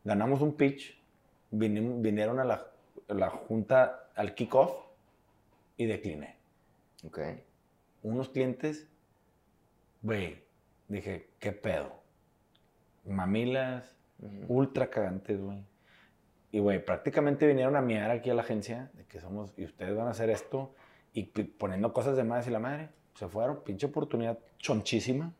Ganamos 0.04 0.40
un 0.40 0.54
pitch, 0.54 0.98
vinieron 1.50 2.40
a 2.40 2.44
la, 2.44 2.64
a 3.08 3.14
la 3.14 3.28
junta 3.28 4.06
al 4.14 4.34
kickoff 4.34 4.72
y 5.76 5.86
decliné. 5.86 6.36
Ok. 7.04 7.18
Unos 8.02 8.28
clientes, 8.28 8.88
güey, 10.02 10.42
dije, 10.88 11.30
¿qué 11.38 11.52
pedo? 11.52 12.02
Mamilas, 13.04 13.96
ultra 14.48 14.90
cagantes, 14.90 15.40
güey. 15.40 15.64
Y, 16.50 16.58
güey, 16.58 16.84
prácticamente 16.84 17.46
vinieron 17.46 17.76
a 17.76 17.80
mirar 17.80 18.10
aquí 18.10 18.30
a 18.30 18.34
la 18.34 18.42
agencia 18.42 18.90
de 18.94 19.04
que 19.06 19.20
somos, 19.20 19.52
y 19.56 19.64
ustedes 19.64 19.96
van 19.96 20.06
a 20.06 20.10
hacer 20.10 20.30
esto, 20.30 20.74
y 21.12 21.24
poniendo 21.24 21.92
cosas 21.92 22.16
de 22.16 22.24
madres 22.24 22.46
y 22.48 22.50
la 22.50 22.58
madre. 22.58 22.90
Se 23.14 23.28
fueron, 23.28 23.62
pinche 23.62 23.86
oportunidad 23.86 24.38
chonchísima. 24.58 25.32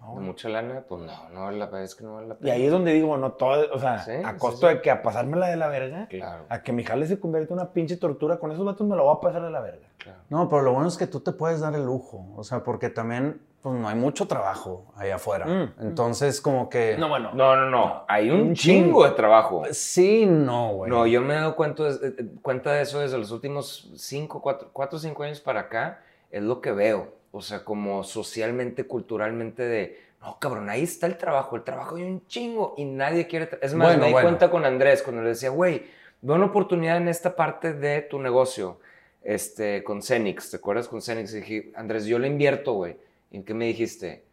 No, 0.00 0.14
¿De 0.14 0.20
mucha 0.20 0.48
lana? 0.48 0.84
Pues 0.88 1.02
no, 1.02 1.28
no, 1.30 1.50
la 1.50 1.66
verdad 1.66 1.82
es 1.82 1.94
que 1.94 2.04
no 2.04 2.14
vale 2.14 2.28
la 2.28 2.34
Y 2.34 2.36
pena. 2.38 2.52
ahí 2.54 2.64
es 2.66 2.70
donde 2.70 2.92
digo, 2.92 3.16
no 3.16 3.32
todo, 3.32 3.66
o 3.74 3.78
sea, 3.78 3.98
Sí, 3.98 4.12
a 4.24 4.32
sí, 4.32 4.38
costo 4.38 4.68
sí. 4.68 4.74
de 4.74 4.80
que 4.80 4.90
a 4.90 5.02
pasármela 5.02 5.48
de 5.48 5.56
la 5.56 5.68
verga, 5.68 6.06
Claro, 6.08 6.44
a 6.48 6.62
que 6.62 6.72
mi 6.72 6.84
jale 6.84 7.06
se 7.06 7.18
convierta 7.18 7.52
en 7.54 7.60
una 7.60 7.72
pinche 7.72 7.96
tortura, 7.96 8.38
con 8.38 8.52
esos 8.52 8.64
vatos 8.64 8.86
me 8.86 8.94
lo 8.96 9.04
voy 9.04 9.16
a 9.16 9.20
pasar 9.20 9.42
de 9.42 9.50
la 9.50 9.60
verga. 9.60 9.88
claro. 9.98 10.18
No, 10.30 10.48
pero 10.48 10.62
lo 10.62 10.72
bueno 10.72 10.88
es 10.88 10.96
que 10.96 11.06
tú 11.08 11.20
te 11.20 11.32
puedes 11.32 11.60
dar 11.60 11.74
el 11.74 11.84
lujo. 11.84 12.24
O 12.36 12.44
sea, 12.44 12.62
porque 12.62 12.90
también 12.90 13.40
pues, 13.60 13.74
no 13.74 13.88
hay 13.88 13.96
mucho 13.96 14.28
trabajo 14.28 14.86
ahí 14.96 15.10
afuera. 15.10 15.46
Mm. 15.46 15.72
Entonces, 15.80 16.40
como 16.40 16.68
que. 16.68 16.96
bueno. 17.08 17.30
No, 17.34 17.56
no, 17.56 17.68
no. 17.68 18.04
Hay 18.06 18.30
un, 18.30 18.40
Un 18.40 18.54
chingo 18.54 18.84
chingo. 18.86 19.04
de 19.04 19.10
trabajo. 19.10 19.62
Sí, 19.72 20.26
no, 20.26 20.74
güey. 20.74 20.90
No, 20.92 21.06
yo 21.08 21.20
me 21.22 21.34
he 21.34 21.38
dado 21.38 21.56
cuenta 21.56 21.82
de, 21.82 22.08
eh, 22.08 22.26
cuenta 22.40 22.70
de 22.72 22.82
eso 22.82 23.00
desde 23.00 23.18
los 23.18 23.32
últimos 23.32 23.90
5, 23.96 24.40
4 24.72 24.96
o 24.96 24.98
5 25.00 25.22
años 25.24 25.40
para 25.40 25.60
acá. 25.62 26.00
Es 26.30 26.42
lo 26.42 26.60
que 26.60 26.70
veo. 26.70 27.17
O 27.32 27.42
sea, 27.42 27.64
como 27.64 28.04
socialmente, 28.04 28.84
culturalmente 28.84 29.62
de... 29.62 30.00
No, 30.20 30.38
cabrón, 30.40 30.68
ahí 30.70 30.82
está 30.82 31.06
el 31.06 31.16
trabajo. 31.16 31.56
El 31.56 31.62
trabajo 31.62 31.96
hay 31.96 32.02
un 32.02 32.26
chingo 32.26 32.74
y 32.76 32.84
nadie 32.84 33.26
quiere... 33.26 33.48
Es 33.62 33.74
más, 33.74 33.88
Bueno, 33.88 34.00
me 34.00 34.06
di 34.06 34.12
bueno. 34.12 34.28
cuenta 34.28 34.50
con 34.50 34.64
Andrés 34.64 35.02
cuando 35.02 35.22
le 35.22 35.30
decía, 35.30 35.50
güey, 35.50 35.84
veo 36.22 36.36
una 36.36 36.46
oportunidad 36.46 36.96
en 36.96 37.08
esta 37.08 37.36
parte 37.36 37.72
de 37.74 38.02
tu 38.02 38.18
negocio. 38.18 38.80
Este, 39.22 39.84
con 39.84 40.02
Cenix, 40.02 40.50
¿te 40.50 40.56
acuerdas 40.56 40.88
con 40.88 41.02
Cenix? 41.02 41.32
Y 41.34 41.40
dije, 41.40 41.72
Andrés, 41.76 42.06
yo 42.06 42.18
le 42.18 42.28
invierto, 42.28 42.72
güey. 42.72 42.96
¿Y 43.30 43.42
qué 43.42 43.52
me 43.54 43.66
dijiste? 43.66 44.24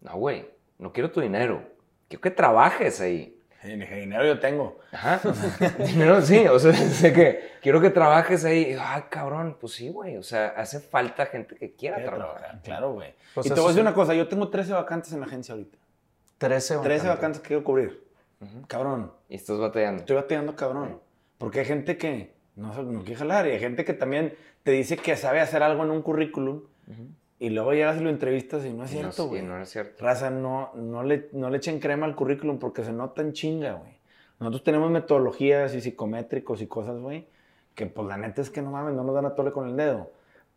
No, 0.00 0.16
güey, 0.16 0.48
no 0.78 0.92
quiero 0.92 1.10
tu 1.10 1.20
dinero. 1.20 1.62
Quiero 2.08 2.20
que 2.20 2.30
trabajes 2.30 3.00
ahí. 3.00 3.33
Dinero 3.64 4.26
yo 4.26 4.38
tengo. 4.38 4.78
Ajá. 4.92 5.20
Dinero, 5.86 6.20
sí, 6.22 6.46
o 6.46 6.58
sea, 6.58 6.72
sé 6.74 7.12
que 7.12 7.52
quiero 7.62 7.80
que 7.80 7.90
trabajes 7.90 8.44
ahí. 8.44 8.72
Y 8.72 8.76
Ay, 8.78 9.04
cabrón, 9.08 9.56
pues 9.60 9.72
sí, 9.72 9.88
güey. 9.88 10.16
O 10.16 10.22
sea, 10.22 10.48
hace 10.56 10.80
falta 10.80 11.26
gente 11.26 11.56
que 11.56 11.72
quiera 11.72 11.96
trabajar. 11.96 12.34
trabajar, 12.34 12.60
Claro, 12.62 12.92
güey. 12.92 13.14
Pues 13.34 13.46
y 13.46 13.48
te 13.50 13.54
voy 13.56 13.64
a 13.64 13.68
decir 13.68 13.80
sí. 13.82 13.86
una 13.86 13.94
cosa, 13.94 14.14
yo 14.14 14.28
tengo 14.28 14.48
13 14.48 14.72
vacantes 14.72 15.12
en 15.12 15.20
la 15.20 15.26
agencia 15.26 15.52
ahorita. 15.54 15.78
13 16.38 16.78
13 16.78 17.08
vacantes 17.08 17.40
que 17.40 17.48
quiero 17.48 17.64
cubrir. 17.64 18.04
Cabrón, 18.66 19.10
Y 19.28 19.36
estás 19.36 19.58
batallando. 19.58 20.00
estoy 20.00 20.16
batallando 20.16 20.54
cabrón. 20.54 21.00
Porque 21.38 21.60
hay 21.60 21.64
gente 21.66 21.96
que 21.96 22.34
no, 22.56 22.74
no 22.82 23.00
quiere 23.00 23.16
jalar 23.16 23.46
y 23.46 23.52
hay 23.52 23.58
gente 23.58 23.84
que 23.84 23.94
también 23.94 24.36
te 24.62 24.70
dice 24.72 24.96
que 24.98 25.16
sabe 25.16 25.40
hacer 25.40 25.62
algo 25.62 25.82
en 25.84 25.90
un 25.90 26.02
currículum 26.02 26.62
y 27.38 27.50
luego 27.50 27.72
llegas 27.72 28.00
y 28.00 28.04
lo 28.04 28.10
entrevistas 28.10 28.64
y 28.64 28.72
no 28.72 28.84
es 28.84 28.92
no- 28.94 29.00
cierto, 29.00 29.28
güey. 29.28 29.42
no 29.42 29.60
es 29.60 29.68
cierto. 29.70 30.04
Raza, 30.04 30.30
no, 30.30 30.70
no, 30.74 31.02
le, 31.02 31.28
no 31.32 31.50
le 31.50 31.56
echen 31.58 31.80
crema 31.80 32.06
al 32.06 32.14
currículum 32.14 32.58
porque 32.58 32.84
se 32.84 32.92
nota 32.92 33.22
en 33.22 33.32
chinga, 33.32 33.74
güey. 33.74 33.98
Nosotros 34.40 34.64
tenemos 34.64 34.90
metodologías 34.90 35.74
y 35.74 35.80
psicométricos 35.80 36.60
y 36.60 36.66
cosas, 36.66 36.98
güey, 36.98 37.26
que 37.74 37.86
pues 37.86 38.06
la 38.08 38.16
neta 38.16 38.40
es 38.42 38.50
que 38.50 38.62
no 38.62 38.70
mames, 38.70 38.94
no 38.94 39.04
nos 39.04 39.14
dan 39.14 39.26
a 39.26 39.34
tole 39.34 39.52
con 39.52 39.68
el 39.68 39.76
dedo. 39.76 40.10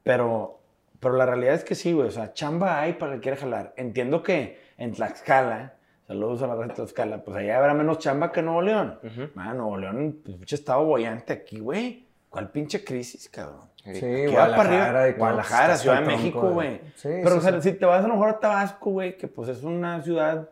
Pero, 0.04 0.60
pero 1.00 1.16
la 1.16 1.26
realidad 1.26 1.54
es 1.54 1.64
que 1.64 1.76
sí, 1.76 1.94
güey. 1.94 2.08
O 2.08 2.12
sea, 2.12 2.34
chamba 2.34 2.80
hay 2.82 2.94
para 2.94 3.14
el 3.14 3.20
que 3.20 3.24
quiera 3.24 3.38
jalar. 3.38 3.74
Entiendo 3.78 4.24
que 4.24 4.60
en 4.78 4.94
Tlaxcala, 4.94 5.76
saludos 6.08 6.42
a 6.42 6.48
la 6.48 6.56
raza 6.56 6.68
de 6.70 6.74
Tlaxcala, 6.76 7.24
pues 7.24 7.38
allá 7.38 7.58
habrá 7.60 7.74
menos 7.74 8.00
chamba 8.00 8.32
que 8.32 8.40
en 8.40 8.46
Nuevo 8.48 8.62
León. 8.62 9.00
Ujú. 9.04 9.30
Ah, 9.36 9.54
Nuevo 9.54 9.78
León, 9.78 10.20
pues 10.24 10.54
estado 10.54 10.84
bollante 10.86 11.34
aquí, 11.34 11.60
güey. 11.60 12.07
¿Cuál 12.38 12.52
pinche 12.52 12.84
crisis, 12.84 13.30
cabrón? 13.30 13.62
Sí, 13.84 14.00
Que 14.00 14.28
va 14.36 14.56
para 14.56 14.86
arriba. 14.88 15.08
y 15.10 15.12
todo, 15.14 15.20
Guadalajara, 15.20 15.78
Ciudad 15.78 16.02
de 16.02 16.06
México, 16.08 16.50
güey. 16.52 16.82
Sí, 16.96 17.10
Pero, 17.10 17.32
sí, 17.32 17.38
o 17.38 17.42
sea, 17.42 17.62
sí. 17.62 17.72
si 17.72 17.78
te 17.78 17.86
vas 17.86 18.04
a 18.04 18.08
lo 18.08 18.14
mejor 18.16 18.30
a 18.30 18.40
Tabasco, 18.40 18.92
güey, 18.92 19.18
que 19.18 19.28
pues 19.28 19.50
es 19.50 19.64
una 19.64 20.02
ciudad 20.04 20.50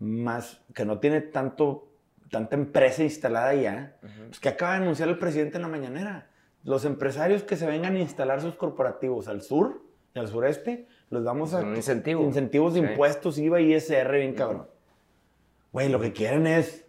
más, 0.00 0.60
que 0.74 0.84
no 0.84 0.98
tiene 0.98 1.20
tanto, 1.20 1.86
tanta 2.30 2.56
empresa 2.56 3.02
instalada 3.02 3.48
allá, 3.50 3.96
pues 4.28 4.40
que 4.40 4.48
acaba 4.48 4.72
de 4.72 4.78
anunciar 4.82 5.08
el 5.08 5.18
presidente 5.18 5.56
en 5.56 5.62
la 5.62 5.68
mañanera. 5.68 6.26
Los 6.64 6.84
empresarios 6.84 7.42
que 7.44 7.56
se 7.56 7.66
vengan 7.66 7.94
a 7.96 8.00
instalar 8.00 8.40
sus 8.40 8.54
corporativos 8.54 9.28
al 9.28 9.42
sur 9.42 9.80
y 10.14 10.18
al 10.18 10.28
sureste, 10.28 10.86
los 11.10 11.24
damos 11.24 11.54
a 11.54 11.62
incentivo. 11.62 12.22
incentivos 12.24 12.74
de 12.74 12.80
Sí. 12.80 12.86
impuestos, 12.86 13.38
IVA 13.38 13.60
y 13.60 13.74
ISR, 13.74 14.10
bien 14.18 14.34
cabrón. 14.34 14.66
Güey, 15.72 15.88
lo 15.88 16.00
que 16.00 16.12
quieren 16.12 16.46
es. 16.46 16.84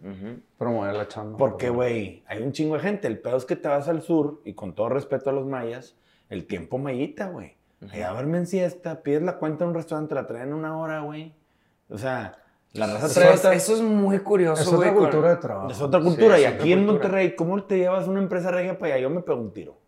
Promover 0.60 0.94
la 0.94 1.08
chamba. 1.08 1.38
porque, 1.38 1.70
güey, 1.70 2.22
hay 2.26 2.42
un 2.42 2.52
chingo 2.52 2.74
de 2.74 2.80
gente. 2.82 3.08
El 3.08 3.18
pedo 3.18 3.38
es 3.38 3.46
que 3.46 3.56
te 3.56 3.66
vas 3.66 3.88
al 3.88 4.02
sur 4.02 4.42
y 4.44 4.52
con 4.52 4.74
todo 4.74 4.90
respeto 4.90 5.30
a 5.30 5.32
los 5.32 5.46
mayas, 5.46 5.96
el 6.28 6.46
tiempo 6.46 6.76
mayita, 6.76 7.28
güey. 7.30 7.54
Allá 7.90 8.10
duermen 8.10 8.46
siesta, 8.46 9.02
pides 9.02 9.22
la 9.22 9.38
cuenta 9.38 9.64
en 9.64 9.70
un 9.70 9.74
restaurante, 9.74 10.14
la 10.14 10.26
traen 10.26 10.48
en 10.48 10.54
una 10.54 10.78
hora, 10.78 11.00
güey. 11.00 11.32
O 11.88 11.96
sea, 11.96 12.36
la 12.74 12.86
raza 12.86 13.06
Eso 13.06 13.20
trae 13.20 13.32
es, 13.32 13.40
otra- 13.40 13.54
eso 13.54 13.74
es 13.74 13.80
muy 13.80 14.18
curioso, 14.18 14.60
Es 14.62 14.68
güey. 14.68 14.80
otra 14.90 14.92
con- 14.92 15.02
cultura 15.04 15.30
de 15.30 15.36
trabajo. 15.38 15.70
es 15.70 15.80
otra 15.80 16.00
cultura. 16.02 16.36
Sí, 16.36 16.42
y 16.42 16.44
es 16.44 16.52
aquí 16.52 16.72
en. 16.74 16.84
Monterrey, 16.84 17.34
¿cómo 17.34 17.64
te 17.64 17.78
llevas 17.78 18.06
una 18.06 18.20
empresa 18.20 18.50
regia 18.50 18.78
para 18.78 18.92
allá? 18.94 19.02
Yo 19.04 19.08
me 19.08 19.22
pego 19.22 19.40
un 19.40 19.54
tiro. 19.54 19.78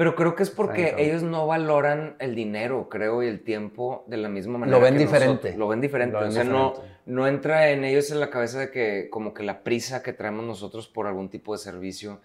Pero 0.00 0.14
creo 0.16 0.34
que 0.34 0.42
es 0.44 0.48
porque 0.50 0.82
Exacto. 0.84 1.02
ellos 1.02 1.22
no 1.22 1.46
valoran 1.46 2.16
el 2.20 2.34
dinero, 2.34 2.88
creo, 2.88 3.22
y 3.22 3.26
el 3.26 3.40
tiempo 3.42 4.02
de 4.06 4.16
la 4.16 4.30
misma 4.30 4.56
manera. 4.56 4.78
Lo 4.78 4.82
ven 4.82 4.94
que 4.94 5.00
diferente. 5.00 5.26
nosotros. 5.34 5.56
Lo 5.56 5.68
ven 5.68 5.80
diferente. 5.82 6.12
Lo 6.14 6.20
ven 6.20 6.28
o 6.30 6.32
sea, 6.32 6.44
no, 6.44 6.68
diferente. 6.70 6.96
no 7.04 7.26
entra 7.26 7.68
en 7.68 7.84
ellos 7.84 8.10
en 8.10 8.18
la 8.18 8.30
cabeza 8.30 8.60
de 8.60 8.70
que 8.70 9.08
como 9.10 9.34
que 9.34 9.42
la 9.42 9.62
prisa 9.62 10.02
que 10.02 10.14
traemos 10.14 10.42
nosotros 10.46 10.88
por 10.88 11.06
algún 11.06 11.28
tipo 11.28 11.52
de 11.52 11.58
servicio 11.58 12.22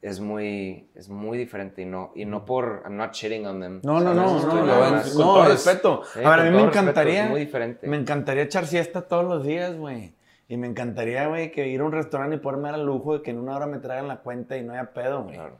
es 0.00 0.18
muy, 0.18 0.88
es 0.94 1.10
muy 1.10 1.36
diferente 1.36 1.82
y 1.82 1.84
no, 1.84 2.10
y 2.14 2.24
no 2.24 2.46
por, 2.46 2.80
I'm 2.86 2.96
not 2.96 3.12
shitting 3.12 3.46
on 3.46 3.60
them. 3.60 3.80
No, 3.82 4.00
no, 4.00 4.14
no, 4.14 4.24
no, 4.24 4.32
más- 4.32 5.10
con 5.10 5.18
no, 5.18 5.24
todo 5.34 5.42
es- 5.44 5.50
respeto. 5.50 6.02
Sí, 6.14 6.20
a 6.24 6.30
ver, 6.30 6.40
a 6.40 6.44
mí 6.44 6.50
me 6.52 6.56
respeto, 6.62 6.78
encantaría. 6.80 7.24
es 7.24 7.30
muy 7.30 7.40
diferente. 7.40 7.86
Me 7.86 7.98
encantaría 7.98 8.44
echar 8.44 8.64
siesta 8.66 9.02
todos 9.02 9.26
los 9.26 9.44
días, 9.44 9.76
güey. 9.76 10.14
Y 10.48 10.56
me 10.56 10.66
encantaría, 10.66 11.26
güey, 11.28 11.52
que 11.52 11.68
ir 11.68 11.80
a 11.82 11.84
un 11.84 11.92
restaurante 11.92 12.36
y 12.36 12.38
poderme 12.38 12.70
dar 12.70 12.80
el 12.80 12.86
lujo 12.86 13.18
de 13.18 13.22
que 13.22 13.30
en 13.30 13.38
una 13.38 13.54
hora 13.56 13.66
me 13.66 13.76
traigan 13.78 14.08
la 14.08 14.20
cuenta 14.20 14.56
y 14.56 14.62
no 14.62 14.72
haya 14.72 14.94
pedo, 14.94 15.24
güey. 15.24 15.34
Claro. 15.36 15.56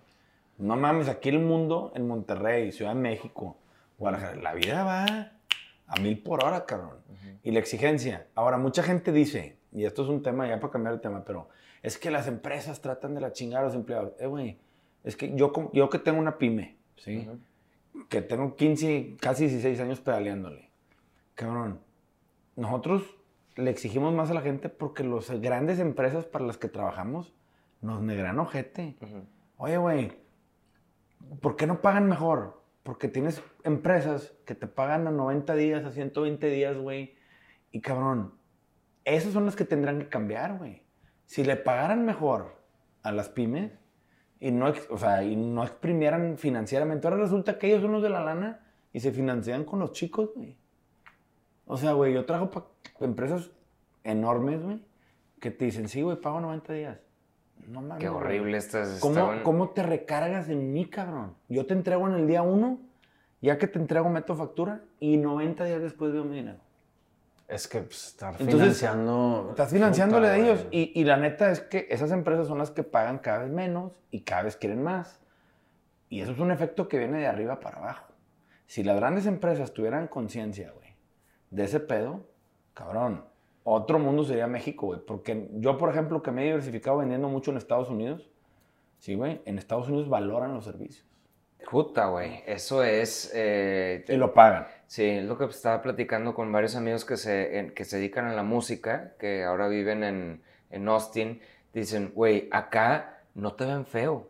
No 0.60 0.76
mames, 0.76 1.08
aquí 1.08 1.30
el 1.30 1.38
mundo, 1.38 1.90
en 1.94 2.06
Monterrey, 2.06 2.70
Ciudad 2.70 2.94
de 2.94 3.00
México, 3.00 3.56
Guadalajara, 3.98 4.36
la 4.36 4.54
vida 4.54 4.84
va 4.84 5.32
a 5.86 6.00
mil 6.00 6.22
por 6.22 6.44
hora, 6.44 6.66
cabrón. 6.66 6.98
Y 7.42 7.50
la 7.50 7.60
exigencia. 7.60 8.26
Ahora, 8.34 8.58
mucha 8.58 8.82
gente 8.82 9.10
dice, 9.10 9.56
y 9.72 9.84
esto 9.84 10.02
es 10.02 10.08
un 10.08 10.22
tema 10.22 10.46
ya 10.46 10.60
para 10.60 10.70
cambiar 10.70 10.94
el 10.94 11.00
tema, 11.00 11.24
pero 11.24 11.48
es 11.82 11.96
que 11.96 12.10
las 12.10 12.26
empresas 12.26 12.80
tratan 12.82 13.14
de 13.14 13.22
la 13.22 13.32
chingada 13.32 13.62
a 13.62 13.66
los 13.66 13.74
empleados. 13.74 14.12
Eh, 14.18 14.26
güey, 14.26 14.58
es 15.02 15.16
que 15.16 15.34
yo, 15.34 15.70
yo 15.72 15.88
que 15.88 15.98
tengo 15.98 16.18
una 16.18 16.36
pyme, 16.36 16.76
¿sí? 16.96 17.26
Que 18.08 18.20
tengo 18.20 18.54
15, 18.54 19.16
casi 19.18 19.46
16 19.46 19.80
años 19.80 20.00
pedaleándole. 20.00 20.68
Cabrón, 21.34 21.80
nosotros 22.56 23.02
le 23.56 23.70
exigimos 23.70 24.12
más 24.12 24.30
a 24.30 24.34
la 24.34 24.42
gente 24.42 24.68
porque 24.68 25.04
las 25.04 25.30
grandes 25.40 25.78
empresas 25.78 26.26
para 26.26 26.44
las 26.44 26.58
que 26.58 26.68
trabajamos 26.68 27.32
nos 27.80 28.02
negran 28.02 28.38
ojete. 28.38 28.96
Oye, 29.56 29.78
güey, 29.78 30.12
¿por 31.40 31.56
qué 31.56 31.66
no 31.66 31.80
pagan 31.80 32.08
mejor? 32.08 32.62
Porque 32.82 33.08
tienes 33.08 33.42
empresas 33.64 34.34
que 34.44 34.54
te 34.54 34.66
pagan 34.66 35.06
a 35.06 35.10
90 35.10 35.54
días, 35.54 35.84
a 35.84 35.90
120 35.90 36.48
días, 36.48 36.76
güey. 36.76 37.16
Y 37.70 37.80
cabrón, 37.80 38.34
esas 39.04 39.32
son 39.32 39.46
las 39.46 39.56
que 39.56 39.64
tendrán 39.64 39.98
que 39.98 40.08
cambiar, 40.08 40.58
güey. 40.58 40.82
Si 41.26 41.44
le 41.44 41.56
pagaran 41.56 42.04
mejor 42.04 42.56
a 43.02 43.12
las 43.12 43.28
pymes 43.28 43.72
y 44.40 44.50
no, 44.50 44.72
o 44.90 44.98
sea, 44.98 45.22
y 45.22 45.36
no 45.36 45.62
exprimieran 45.62 46.38
financieramente, 46.38 47.06
ahora 47.06 47.20
resulta 47.20 47.58
que 47.58 47.68
ellos 47.68 47.82
son 47.82 47.92
los 47.92 48.02
de 48.02 48.10
la 48.10 48.24
lana 48.24 48.66
y 48.92 49.00
se 49.00 49.12
financian 49.12 49.64
con 49.64 49.78
los 49.78 49.92
chicos, 49.92 50.30
güey. 50.34 50.56
O 51.66 51.76
sea, 51.76 51.92
güey, 51.92 52.14
yo 52.14 52.26
para 52.26 52.48
empresas 53.00 53.50
enormes, 54.02 54.62
güey, 54.62 54.80
que 55.38 55.50
te 55.50 55.66
dicen, 55.66 55.88
sí, 55.88 56.02
güey, 56.02 56.20
pago 56.20 56.40
90 56.40 56.72
días. 56.72 56.98
No 57.70 57.80
mames. 57.82 57.98
Qué 57.98 58.08
horrible 58.08 58.56
estás. 58.56 58.98
¿Cómo, 59.00 59.14
estaban- 59.14 59.42
cómo 59.42 59.70
te 59.70 59.82
recargas 59.82 60.48
en 60.48 60.72
mí, 60.72 60.86
cabrón? 60.88 61.34
Yo 61.48 61.66
te 61.66 61.74
entrego 61.74 62.08
en 62.08 62.14
el 62.14 62.26
día 62.26 62.42
uno, 62.42 62.78
ya 63.40 63.58
que 63.58 63.66
te 63.66 63.78
entrego 63.78 64.08
meto 64.08 64.34
factura 64.36 64.82
y 64.98 65.16
90 65.16 65.64
días 65.64 65.80
después 65.80 66.12
veo 66.12 66.24
mi 66.24 66.36
dinero. 66.36 66.58
Es 67.48 67.66
que 67.66 67.80
pues, 67.80 68.08
estar 68.08 68.34
financiando. 68.36 69.46
Estás 69.50 69.70
financiándole 69.72 70.28
de 70.28 70.40
ellos 70.40 70.66
y, 70.70 70.92
y 70.98 71.04
la 71.04 71.16
neta 71.16 71.50
es 71.50 71.60
que 71.60 71.86
esas 71.90 72.12
empresas 72.12 72.46
son 72.46 72.58
las 72.58 72.70
que 72.70 72.82
pagan 72.84 73.18
cada 73.18 73.38
vez 73.38 73.50
menos 73.50 73.92
y 74.10 74.20
cada 74.20 74.42
vez 74.44 74.56
quieren 74.56 74.82
más. 74.82 75.20
Y 76.08 76.20
eso 76.20 76.32
es 76.32 76.38
un 76.38 76.50
efecto 76.52 76.86
que 76.88 76.98
viene 76.98 77.18
de 77.18 77.26
arriba 77.26 77.58
para 77.60 77.78
abajo. 77.78 78.06
Si 78.66 78.84
las 78.84 78.96
grandes 78.96 79.26
empresas 79.26 79.72
tuvieran 79.72 80.06
conciencia, 80.06 80.70
güey, 80.72 80.94
de 81.50 81.64
ese 81.64 81.80
pedo, 81.80 82.24
cabrón, 82.74 83.24
otro 83.64 83.98
mundo 83.98 84.24
sería 84.24 84.46
México, 84.46 84.86
güey. 84.86 85.00
Porque 85.06 85.48
yo, 85.54 85.78
por 85.78 85.90
ejemplo, 85.90 86.22
que 86.22 86.30
me 86.30 86.42
he 86.42 86.46
diversificado 86.46 86.98
vendiendo 86.98 87.28
mucho 87.28 87.50
en 87.50 87.56
Estados 87.58 87.88
Unidos, 87.90 88.28
sí, 88.98 89.14
güey, 89.14 89.40
en 89.44 89.58
Estados 89.58 89.88
Unidos 89.88 90.08
valoran 90.08 90.54
los 90.54 90.64
servicios 90.64 91.06
Puta, 91.70 92.06
güey. 92.06 92.42
Eso 92.46 92.82
es. 92.82 93.30
eh, 93.34 94.04
y 94.08 94.16
lo 94.16 94.32
pagan. 94.34 94.66
Sí, 94.86 95.04
es 95.04 95.24
lo 95.26 95.36
que 95.38 95.44
estaba 95.44 95.82
platicando 95.82 96.34
con 96.34 96.50
varios 96.50 96.74
amigos 96.74 97.04
que 97.04 97.16
se, 97.16 97.58
en- 97.58 97.70
que 97.74 97.84
se 97.84 97.98
dedican 97.98 98.24
a 98.26 98.34
la 98.34 98.42
música, 98.42 99.12
que 99.18 99.44
ahora 99.44 99.68
viven 99.68 100.02
en, 100.02 100.42
en 100.70 100.88
Austin. 100.88 101.40
Dicen, 101.74 102.12
güey, 102.14 102.48
acá 102.50 103.20
no 103.34 103.52
te 103.54 103.66
ven 103.66 103.84
feo. 103.86 104.29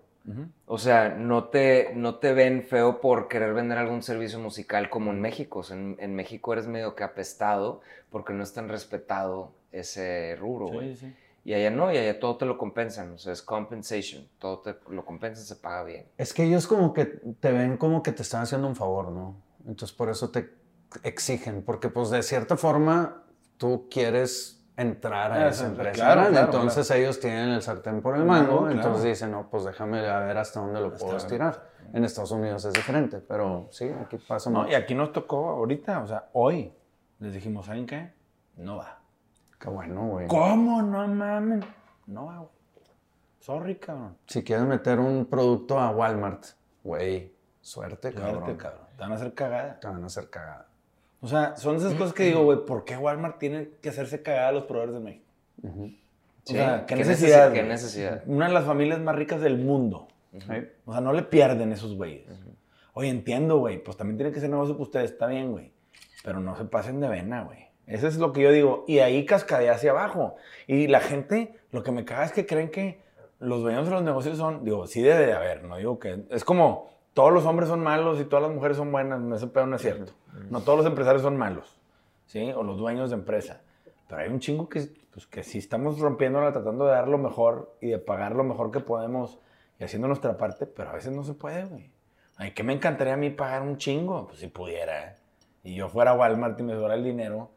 O 0.66 0.78
sea, 0.78 1.08
no 1.08 1.44
te, 1.44 1.92
no 1.94 2.16
te 2.16 2.32
ven 2.32 2.62
feo 2.62 3.00
por 3.00 3.28
querer 3.28 3.52
vender 3.52 3.78
algún 3.78 4.02
servicio 4.02 4.38
musical 4.38 4.88
como 4.88 5.10
en 5.10 5.20
México. 5.20 5.60
O 5.60 5.62
sea, 5.62 5.76
en, 5.76 5.96
en 5.98 6.14
México 6.14 6.52
eres 6.52 6.66
medio 6.66 6.94
que 6.94 7.04
apestado 7.04 7.80
porque 8.10 8.32
no 8.32 8.42
es 8.42 8.52
tan 8.52 8.68
respetado 8.68 9.52
ese 9.72 10.36
rubro, 10.38 10.68
güey. 10.68 10.94
Sí, 10.94 11.06
sí. 11.06 11.16
Y 11.44 11.54
allá 11.54 11.70
no, 11.70 11.92
y 11.92 11.96
allá 11.96 12.20
todo 12.20 12.36
te 12.36 12.44
lo 12.44 12.58
compensan. 12.58 13.12
O 13.12 13.18
sea, 13.18 13.32
es 13.32 13.42
compensation. 13.42 14.28
Todo 14.38 14.60
te 14.60 14.76
lo 14.90 15.04
compensan, 15.04 15.44
se 15.44 15.56
paga 15.56 15.84
bien. 15.84 16.06
Es 16.18 16.34
que 16.34 16.44
ellos 16.44 16.66
como 16.66 16.92
que 16.92 17.06
te 17.06 17.52
ven 17.52 17.76
como 17.76 18.02
que 18.02 18.12
te 18.12 18.22
están 18.22 18.42
haciendo 18.42 18.68
un 18.68 18.76
favor, 18.76 19.10
¿no? 19.10 19.36
Entonces 19.66 19.96
por 19.96 20.10
eso 20.10 20.30
te 20.30 20.50
exigen, 21.02 21.62
porque 21.62 21.88
pues 21.88 22.10
de 22.10 22.22
cierta 22.22 22.56
forma 22.56 23.24
tú 23.56 23.88
quieres 23.90 24.59
entrar 24.76 25.32
a 25.32 25.34
Ah, 25.34 25.48
esa 25.48 25.66
empresa. 25.66 25.92
claro, 25.92 26.36
entonces 26.38 26.90
ellos 26.90 27.20
tienen 27.20 27.50
el 27.50 27.62
sartén 27.62 28.00
por 28.00 28.16
el 28.16 28.24
mango, 28.24 28.70
entonces 28.70 29.04
dicen, 29.04 29.30
no, 29.32 29.48
pues 29.50 29.64
déjame 29.64 30.06
a 30.08 30.20
ver 30.20 30.38
hasta 30.38 30.60
dónde 30.60 30.80
lo 30.80 30.94
puedo 30.94 31.16
estirar. 31.16 31.68
En 31.92 32.04
Estados 32.04 32.30
Unidos 32.30 32.64
es 32.64 32.72
diferente, 32.72 33.18
pero 33.18 33.66
sí, 33.70 33.90
aquí 34.00 34.16
pasa 34.18 34.48
No, 34.50 34.60
mucho. 34.60 34.70
y 34.70 34.74
aquí 34.74 34.94
nos 34.94 35.12
tocó 35.12 35.48
ahorita, 35.50 36.02
o 36.02 36.06
sea, 36.06 36.28
hoy 36.34 36.72
les 37.18 37.32
dijimos, 37.34 37.66
¿saben 37.66 37.84
qué? 37.86 38.12
No 38.56 38.76
va. 38.76 38.98
Qué 39.58 39.68
bueno, 39.68 40.06
güey. 40.06 40.26
¿Cómo? 40.28 40.80
No 40.82 41.06
mames. 41.08 41.64
No 42.06 42.26
va, 42.26 42.36
güey. 42.38 42.50
Sorry, 43.40 43.76
cabrón. 43.76 44.16
Si 44.26 44.44
quieres 44.44 44.64
meter 44.66 44.98
un 45.00 45.26
producto 45.26 45.78
a 45.80 45.90
Walmart, 45.90 46.44
güey, 46.84 47.34
suerte, 47.60 48.12
Suerte, 48.12 48.20
cabrón. 48.20 48.56
cabrón. 48.56 48.80
Te 48.96 49.02
van 49.02 49.12
a 49.12 49.14
hacer 49.16 49.34
cagada. 49.34 49.80
Te 49.80 49.86
van 49.88 50.02
a 50.02 50.06
hacer 50.06 50.30
cagada. 50.30 50.66
O 51.20 51.28
sea, 51.28 51.56
son 51.56 51.76
esas 51.76 51.94
cosas 51.94 52.14
que 52.14 52.24
digo, 52.24 52.42
güey, 52.44 52.64
¿por 52.64 52.84
qué 52.84 52.96
Walmart 52.96 53.38
tiene 53.38 53.68
que 53.82 53.90
hacerse 53.90 54.22
cagada 54.22 54.48
a 54.48 54.52
los 54.52 54.64
proveedores 54.64 54.94
de 54.94 55.00
México? 55.00 55.26
Ujú. 55.62 55.84
O 55.84 56.52
sea, 56.52 56.86
¿qué, 56.86 56.94
¿Qué 56.94 57.00
necesidad? 57.00 57.50
necesi- 57.50 57.54
qué 57.54 57.62
necesidad? 57.62 58.22
Una 58.26 58.48
de 58.48 58.54
las 58.54 58.64
familias 58.64 58.98
más 59.00 59.14
ricas 59.14 59.40
del 59.42 59.58
mundo. 59.58 60.08
Sí. 60.32 60.46
O 60.86 60.92
sea, 60.92 61.00
no 61.00 61.12
le 61.12 61.22
pierden 61.24 61.72
esos 61.72 61.94
güeyes. 61.96 62.26
Oye, 62.94 63.08
entiendo, 63.10 63.58
güey. 63.58 63.82
Pues 63.82 63.96
también 63.96 64.16
tiene 64.16 64.32
que 64.32 64.40
ser 64.40 64.48
negocio 64.48 64.74
para 64.74 64.82
ustedes. 64.84 65.10
Está 65.10 65.26
bien, 65.26 65.50
güey. 65.52 65.72
Pero 66.24 66.40
no 66.40 66.56
se 66.56 66.64
pasen 66.64 67.00
de 67.00 67.08
vena, 67.08 67.42
güey. 67.42 67.66
Eso 67.86 68.06
es 68.08 68.16
lo 68.16 68.32
que 68.32 68.40
yo 68.42 68.50
digo. 68.52 68.84
Y 68.88 69.00
ahí 69.00 69.26
cascadea 69.26 69.72
hacia 69.72 69.90
abajo. 69.90 70.36
Y 70.66 70.86
la 70.86 71.00
gente, 71.00 71.54
lo 71.72 71.82
que 71.82 71.92
me 71.92 72.04
caga 72.04 72.24
es 72.24 72.32
que 72.32 72.46
creen 72.46 72.70
que 72.70 73.00
los 73.40 73.60
dueños 73.62 73.86
de 73.86 73.90
los 73.92 74.02
negocios 74.02 74.38
son, 74.38 74.64
digo, 74.64 74.86
sí 74.86 75.02
debe 75.02 75.26
de 75.26 75.32
haber, 75.34 75.64
no 75.64 75.76
digo 75.76 75.98
que. 75.98 76.22
Es 76.30 76.44
como 76.44 76.90
todos 77.14 77.32
los 77.32 77.44
hombres 77.44 77.68
son 77.68 77.82
malos 77.82 78.20
y 78.20 78.24
todas 78.24 78.42
las 78.42 78.54
mujeres 78.54 78.76
son 78.76 78.92
buenas. 78.92 79.20
No, 79.20 79.36
ese 79.36 79.46
pedo 79.46 79.66
no 79.66 79.76
es 79.76 79.82
cierto. 79.82 80.12
No 80.48 80.60
todos 80.60 80.78
los 80.78 80.86
empresarios 80.86 81.22
son 81.22 81.36
malos. 81.36 81.76
¿Sí? 82.26 82.52
O 82.52 82.62
los 82.62 82.78
dueños 82.78 83.10
de 83.10 83.16
empresa. 83.16 83.62
Pero 84.08 84.22
hay 84.22 84.28
un 84.28 84.40
chingo 84.40 84.68
que, 84.68 84.88
pues, 85.12 85.26
que 85.26 85.42
sí 85.42 85.58
estamos 85.58 85.98
rompiéndola, 85.98 86.52
tratando 86.52 86.84
de 86.84 86.92
dar 86.92 87.08
lo 87.08 87.18
mejor 87.18 87.76
y 87.80 87.88
de 87.88 87.98
pagar 87.98 88.34
lo 88.34 88.44
mejor 88.44 88.70
que 88.70 88.80
podemos 88.80 89.38
y 89.78 89.84
haciendo 89.84 90.08
nuestra 90.08 90.36
parte, 90.36 90.66
pero 90.66 90.90
a 90.90 90.92
veces 90.92 91.12
no 91.12 91.24
se 91.24 91.34
puede, 91.34 91.64
güey. 91.64 91.90
Ay, 92.36 92.52
que 92.52 92.62
me 92.62 92.72
encantaría 92.72 93.14
a 93.14 93.16
mí 93.16 93.30
pagar 93.30 93.62
un 93.62 93.78
chingo, 93.78 94.26
pues 94.26 94.40
si 94.40 94.48
pudiera. 94.48 95.16
Y 95.64 95.74
yo 95.74 95.88
fuera 95.88 96.12
a 96.12 96.14
Walmart 96.14 96.58
y 96.60 96.62
me 96.62 96.74
sobrara 96.74 96.94
el 96.94 97.04
dinero, 97.04 97.50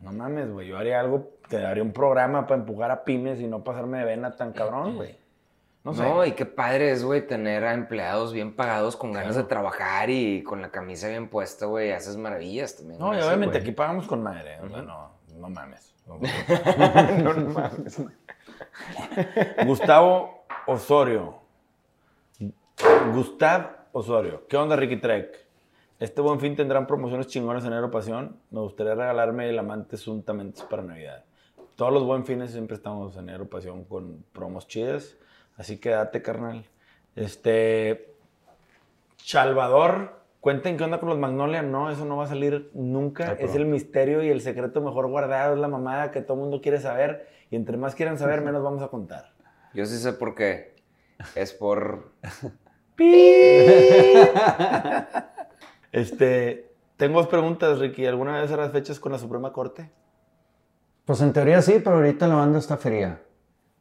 no 0.00 0.12
mames, 0.12 0.50
güey. 0.50 0.68
Yo 0.68 0.78
haría 0.78 1.00
algo, 1.00 1.30
te 1.48 1.58
daría 1.58 1.82
un 1.82 1.92
programa 1.92 2.46
para 2.46 2.60
empujar 2.60 2.90
a 2.90 3.04
pymes 3.04 3.40
y 3.40 3.46
no 3.46 3.64
pasarme 3.64 3.98
de 3.98 4.04
vena 4.04 4.36
tan 4.36 4.52
cabrón, 4.52 4.96
güey. 4.96 5.16
No 5.82 5.92
No, 5.92 6.22
sé. 6.22 6.28
y 6.28 6.32
qué 6.32 6.44
padre 6.46 6.90
es, 6.92 7.02
güey, 7.04 7.26
tener 7.26 7.64
a 7.64 7.72
empleados 7.72 8.32
bien 8.34 8.54
pagados 8.54 8.96
con 8.96 9.12
ganas 9.12 9.32
Claro. 9.32 9.42
de 9.44 9.48
trabajar 9.48 10.10
y 10.10 10.42
con 10.42 10.60
la 10.60 10.70
camisa 10.70 11.08
bien 11.08 11.28
puesta, 11.28 11.66
güey, 11.66 11.92
haces 11.92 12.16
maravillas 12.16 12.76
también. 12.76 12.98
No, 13.00 13.14
y 13.14 13.20
obviamente 13.22 13.58
aquí 13.58 13.72
pagamos 13.72 14.06
con 14.06 14.22
madre. 14.22 14.58
o 14.60 14.68
sea, 14.68 14.82
no, 14.82 15.10
no 15.38 15.48
mames. 15.48 15.94
no, 16.06 17.32
no 17.34 17.50
mames. 17.50 18.00
Gustavo 19.66 20.44
Osorio. 20.66 21.36
Gustav 23.14 23.70
Osorio. 23.92 24.46
¿Qué 24.48 24.56
onda, 24.56 24.76
Ricky 24.76 24.96
Trek? 24.96 25.46
Este 25.98 26.20
buen 26.22 26.40
fin 26.40 26.56
tendrán 26.56 26.86
promociones 26.86 27.26
chingonas 27.26 27.64
en 27.64 27.72
Aeropasión. 27.72 28.36
Me 28.50 28.60
gustaría 28.60 28.94
regalarme 28.94 29.48
el 29.50 29.58
amante 29.58 29.96
Suntamente 29.96 30.62
para 30.68 30.82
Navidad. 30.82 31.24
Todos 31.76 31.92
los 31.92 32.04
buen 32.04 32.24
fines 32.24 32.52
siempre 32.52 32.76
estamos 32.76 33.16
en 33.16 33.28
Aeropasión 33.28 33.84
con 33.84 34.24
promos 34.32 34.66
chidas. 34.66 35.16
Así 35.56 35.78
que 35.78 35.90
date, 35.90 36.22
carnal. 36.22 36.64
Este. 37.16 38.14
Salvador. 39.16 40.20
Cuenten 40.40 40.78
qué 40.78 40.84
onda 40.84 41.00
con 41.00 41.10
los 41.10 41.18
Magnolia. 41.18 41.62
No, 41.62 41.90
eso 41.90 42.06
no 42.06 42.16
va 42.16 42.24
a 42.24 42.28
salir 42.28 42.70
nunca. 42.72 43.30
Ay, 43.30 43.36
es 43.40 43.54
el 43.54 43.66
misterio 43.66 44.22
y 44.22 44.30
el 44.30 44.40
secreto 44.40 44.80
mejor 44.80 45.08
guardado. 45.08 45.54
Es 45.54 45.60
la 45.60 45.68
mamada 45.68 46.10
que 46.10 46.22
todo 46.22 46.34
el 46.34 46.40
mundo 46.40 46.62
quiere 46.62 46.80
saber. 46.80 47.28
Y 47.50 47.56
entre 47.56 47.76
más 47.76 47.94
quieran 47.94 48.16
saber, 48.16 48.40
menos 48.40 48.62
vamos 48.62 48.82
a 48.82 48.88
contar. 48.88 49.32
Yo 49.74 49.84
sí 49.84 49.98
sé 49.98 50.14
por 50.14 50.34
qué. 50.34 50.76
Es 51.34 51.52
por... 51.52 52.12
Este, 55.92 56.72
tengo 56.96 57.18
dos 57.18 57.28
preguntas, 57.28 57.78
Ricky. 57.78 58.06
¿Alguna 58.06 58.40
vez 58.40 58.50
harás 58.52 58.72
fechas 58.72 59.00
con 59.00 59.12
la 59.12 59.18
Suprema 59.18 59.52
Corte? 59.52 59.90
Pues 61.04 61.20
en 61.20 61.32
teoría 61.32 61.62
sí, 61.62 61.80
pero 61.82 61.96
ahorita 61.96 62.28
la 62.28 62.36
banda 62.36 62.58
está 62.58 62.76
fría. 62.76 63.20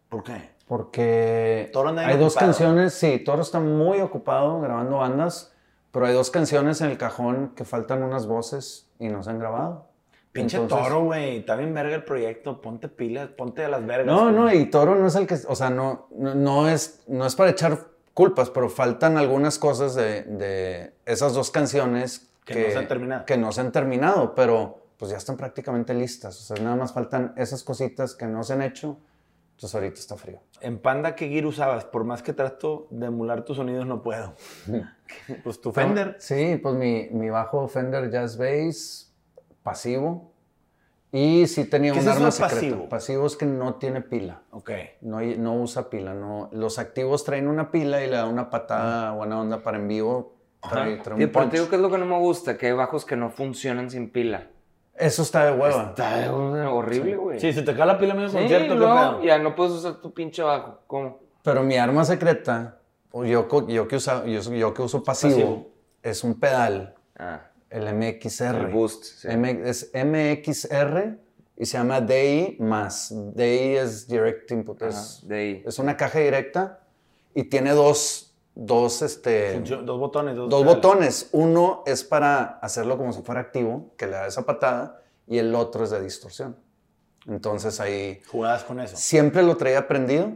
¿Por 0.10 0.23
qué? 0.23 0.49
Porque 0.69 1.69
Toro 1.73 1.89
hay 1.97 2.15
dos 2.17 2.34
ocupado. 2.34 2.51
canciones, 2.51 2.93
sí, 2.93 3.17
Toro 3.19 3.41
está 3.41 3.60
muy 3.60 4.01
ocupado 4.01 4.62
grabando 4.62 4.97
bandas, 4.99 5.51
pero 5.91 6.05
hay 6.05 6.13
dos 6.13 6.29
canciones 6.29 6.79
en 6.82 6.91
el 6.91 6.97
cajón 6.99 7.53
que 7.55 7.65
faltan 7.65 8.03
unas 8.03 8.27
voces 8.27 8.88
y 8.99 9.08
no 9.10 9.23
se 9.23 9.32
han 9.32 9.39
grabado. 9.39 9.88
Pinche 10.32 10.58
Entonces- 10.58 10.88
toro, 10.88 11.03
güey. 11.05 11.38
Está 11.39 11.55
bien 11.55 11.73
verga 11.73 11.95
el 11.95 12.03
proyecto. 12.03 12.62
Ponte 12.62 12.88
pilas, 12.88 13.29
ponte 13.29 13.65
a 13.65 13.67
las 13.67 13.84
vergas. 13.84 14.05
No, 14.15 14.25
güey. 14.25 14.36
no, 14.36 14.53
y 14.53 14.65
Toro 14.69 14.93
no 14.93 15.08
es 15.08 15.15
el 15.15 15.25
que, 15.25 15.38
o 15.47 15.55
sea, 15.55 15.71
no, 15.71 16.08
no, 16.15 16.36
no 16.36 16.69
es, 16.69 17.01
no 17.08 17.25
es 17.25 17.36
para 17.36 17.49
echar 17.49 17.88
culpas, 18.13 18.51
pero 18.51 18.69
faltan 18.69 19.17
algunas 19.17 19.58
cosas 19.58 19.95
de, 19.95 20.21
de 20.21 20.93
esas 21.08 21.34
dos 21.34 21.49
canciones 21.49 22.29
Que 22.45 22.63
no 22.67 22.71
se 22.71 22.77
han 22.77 22.88
terminado. 22.88 23.25
que 23.25 23.38
no 23.38 23.51
se 23.51 23.62
han 23.62 23.71
terminado, 23.71 24.36
pero 24.36 24.77
pues 24.97 25.10
ya 25.10 25.17
están 25.17 25.36
prácticamente 25.36 25.95
listas. 25.95 26.39
O 26.39 26.43
sea, 26.55 26.63
nada 26.63 26.75
más 26.75 26.93
faltan 26.93 27.34
esas 27.36 27.63
cositas 27.63 28.13
que 28.13 28.27
no 28.27 28.43
se 28.43 28.53
han 28.53 28.62
hecho 28.62 28.97
Entonces 29.59 29.75
ahorita 29.75 29.99
está 29.99 30.15
frío. 30.15 30.39
En 30.61 30.79
Panda, 30.79 31.15
¿qué 31.15 31.27
gear 31.27 31.45
usabas? 31.45 31.83
Por 31.83 32.05
más 32.05 32.23
que 32.23 32.31
trato 32.31 32.87
de 32.91 33.07
emular 33.07 33.43
tus 33.43 33.57
sonidos, 33.57 33.85
no 33.85 34.01
puedo. 34.01 34.33
pues 35.43 35.59
tu 35.59 35.73
Fender. 35.73 36.15
Sí, 36.19 36.57
pues 36.63 36.75
mi, 36.75 37.09
mi 37.11 37.29
bajo 37.29 37.67
Fender 37.67 38.09
Jazz 38.09 38.37
Bass, 38.37 39.13
pasivo. 39.61 40.31
Y 41.11 41.45
sí 41.47 41.65
tenía 41.65 41.91
¿Qué 41.91 41.99
un 41.99 42.07
es 42.07 42.15
arma 42.15 42.31
secreta. 42.31 42.55
pasivo? 42.55 42.87
Pasivo 42.87 43.27
es 43.27 43.35
que 43.35 43.45
no 43.45 43.75
tiene 43.75 43.99
pila. 43.99 44.43
Ok. 44.51 44.71
No, 45.01 45.19
no 45.19 45.55
usa 45.55 45.89
pila. 45.89 46.13
No. 46.13 46.49
Los 46.53 46.79
activos 46.79 47.25
traen 47.25 47.49
una 47.49 47.69
pila 47.69 48.01
y 48.01 48.07
le 48.09 48.15
da 48.15 48.27
una 48.27 48.49
patada 48.49 49.11
buena 49.11 49.41
onda 49.41 49.61
para 49.61 49.75
en 49.77 49.89
vivo. 49.89 50.37
Trae, 50.61 50.99
trae 50.99 51.21
un 51.21 51.31
punch. 51.33 51.49
te 51.49 51.57
digo 51.57 51.69
que 51.69 51.75
es 51.75 51.81
lo 51.81 51.91
que 51.91 51.97
no 51.97 52.05
me 52.05 52.17
gusta, 52.17 52.57
que 52.57 52.67
hay 52.67 52.73
bajos 52.73 53.03
que 53.03 53.17
no 53.17 53.29
funcionan 53.29 53.89
sin 53.89 54.09
pila. 54.09 54.47
Eso 54.99 55.21
está 55.21 55.45
de 55.45 55.51
hueva. 55.59 55.89
Está 55.89 56.31
horrible, 56.33 57.15
güey. 57.15 57.39
Sí, 57.39 57.53
se 57.53 57.62
te 57.62 57.73
cae 57.75 57.85
la 57.85 57.97
pila 57.97 58.12
en 58.12 58.17
medio 58.17 58.29
Sí, 58.29 58.38
concierto, 58.38 58.73
¿qué 58.73 58.79
no, 58.79 58.95
pedo? 59.17 59.23
ya 59.23 59.39
no 59.39 59.55
puedes 59.55 59.73
usar 59.73 59.95
tu 60.01 60.13
pinche 60.13 60.43
bajo. 60.43 60.79
¿Cómo? 60.88 61.19
Pero 61.41 61.63
mi 61.63 61.77
arma 61.77 62.03
secreta, 62.03 62.77
yo, 63.13 63.67
yo, 63.67 63.88
que, 63.88 63.95
usa, 63.95 64.25
yo, 64.25 64.41
yo 64.41 64.73
que 64.73 64.81
uso 64.81 65.01
pasivo, 65.03 65.33
Pasivo. 65.35 65.67
es 66.03 66.23
un 66.23 66.39
pedal, 66.39 66.95
Ah, 67.17 67.41
el 67.69 67.88
MXR. 67.93 68.55
el 68.57 68.67
boost. 68.67 69.03
sí. 69.03 69.27
M- 69.29 69.62
es 69.69 69.91
MXR 69.93 71.17
y 71.57 71.65
se 71.65 71.77
llama 71.77 72.01
DI 72.01 72.57
más. 72.59 73.13
DI 73.35 73.75
es 73.77 74.07
Direct 74.07 74.51
Input. 74.51 74.81
Es, 74.81 75.21
de 75.27 75.35
ahí. 75.38 75.63
es 75.65 75.79
una 75.79 75.95
caja 75.97 76.19
directa 76.19 76.79
y 77.33 77.43
tiene 77.45 77.71
dos, 77.71 78.28
dos, 78.59 79.01
este, 79.01 79.59
Dos 79.61 79.99
botones. 79.99 80.35
Dos, 80.35 80.65
botones. 80.65 81.29
Uno 81.31 81.83
es 81.85 82.03
para 82.03 82.59
hacerlo 82.61 82.97
como 82.97 83.13
si 83.13 83.21
fuera 83.21 83.41
activo, 83.41 83.93
que 83.97 84.05
le 84.05 84.13
da 84.13 84.27
esa 84.27 84.45
patada, 84.45 85.01
y 85.27 85.37
el 85.37 85.55
otro 85.55 85.85
es 85.85 85.91
de 85.91 86.01
distorsión. 86.01 86.57
Entonces 87.27 87.79
ahí 87.79 88.21
Jugadas 88.27 88.63
con 88.63 88.79
eso. 88.79 88.95
siempre 88.97 89.43
lo 89.43 89.55
traía 89.57 89.87
prendido, 89.87 90.31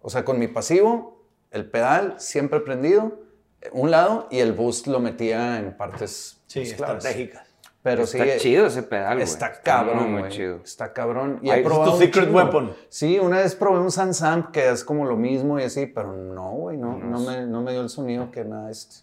o 0.00 0.10
sea, 0.10 0.24
con 0.24 0.38
mi 0.38 0.48
pasivo, 0.48 1.24
el 1.50 1.70
pedal 1.70 2.14
siempre 2.18 2.60
prendido, 2.60 3.20
eh, 3.60 3.70
un 3.72 3.90
lado, 3.90 4.26
y 4.30 4.38
el 4.38 4.52
boost 4.52 4.86
lo 4.86 4.98
metía 5.00 5.58
en 5.58 5.76
partes 5.76 6.40
Sí, 6.46 6.60
pues, 6.60 6.72
estratégicas. 6.72 7.46
Pero 7.88 8.02
Está 8.02 8.24
sí, 8.24 8.30
chido 8.38 8.66
ese 8.66 8.82
pedal, 8.82 9.14
güey. 9.14 9.24
Está 9.24 9.48
muy, 9.48 9.58
cabrón, 9.62 10.12
muy 10.12 10.20
güey. 10.20 10.32
chido. 10.32 10.60
Está 10.62 10.92
cabrón. 10.92 11.40
Y 11.42 11.50
Ay, 11.50 11.56
he 11.56 11.58
es 11.60 11.62
tu 11.62 11.68
probado 11.68 11.92
un 11.92 11.98
secret 11.98 12.30
weapon. 12.32 12.72
Sí, 12.88 13.18
una 13.18 13.38
vez 13.38 13.54
probé 13.54 13.80
un 13.80 13.90
Sansamp 13.90 14.50
que 14.50 14.68
es 14.68 14.84
como 14.84 15.04
lo 15.06 15.16
mismo 15.16 15.58
y 15.58 15.62
así, 15.62 15.86
pero 15.86 16.12
no, 16.12 16.50
güey, 16.50 16.76
no, 16.76 16.98
no, 16.98 17.20
me, 17.20 17.46
no 17.46 17.62
me 17.62 17.72
dio 17.72 17.80
el 17.80 17.88
sonido 17.88 18.30
que 18.30 18.44
nada 18.44 18.70
este. 18.70 18.96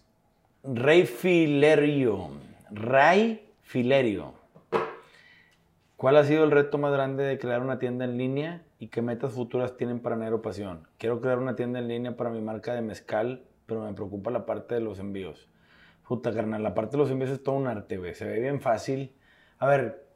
Rey 0.62 1.06
Filerio. 1.06 2.28
Ray 2.70 3.48
Filerio. 3.62 4.34
¿Cuál 5.96 6.16
ha 6.18 6.24
sido 6.24 6.44
el 6.44 6.50
reto 6.50 6.76
más 6.76 6.92
grande 6.92 7.24
de 7.24 7.38
crear 7.38 7.62
una 7.62 7.78
tienda 7.78 8.04
en 8.04 8.18
línea 8.18 8.62
y 8.78 8.88
qué 8.88 9.00
metas 9.00 9.32
futuras 9.32 9.76
tienen 9.76 10.00
para 10.00 10.16
Nero 10.16 10.42
Pasión? 10.42 10.86
Quiero 10.98 11.20
crear 11.20 11.38
una 11.38 11.56
tienda 11.56 11.78
en 11.78 11.88
línea 11.88 12.16
para 12.16 12.28
mi 12.30 12.42
marca 12.42 12.74
de 12.74 12.82
mezcal, 12.82 13.44
pero 13.64 13.82
me 13.82 13.94
preocupa 13.94 14.30
la 14.30 14.44
parte 14.44 14.74
de 14.74 14.82
los 14.82 14.98
envíos. 14.98 15.48
Puta, 16.06 16.32
carnal, 16.32 16.62
la 16.62 16.74
parte 16.74 16.92
de 16.92 16.98
los 16.98 17.10
envíos 17.10 17.32
es 17.32 17.42
todo 17.42 17.56
un 17.56 17.66
arte, 17.66 17.96
güey. 17.96 18.14
Se 18.14 18.24
ve 18.24 18.40
bien 18.40 18.60
fácil. 18.60 19.12
A 19.58 19.66
ver, 19.66 20.06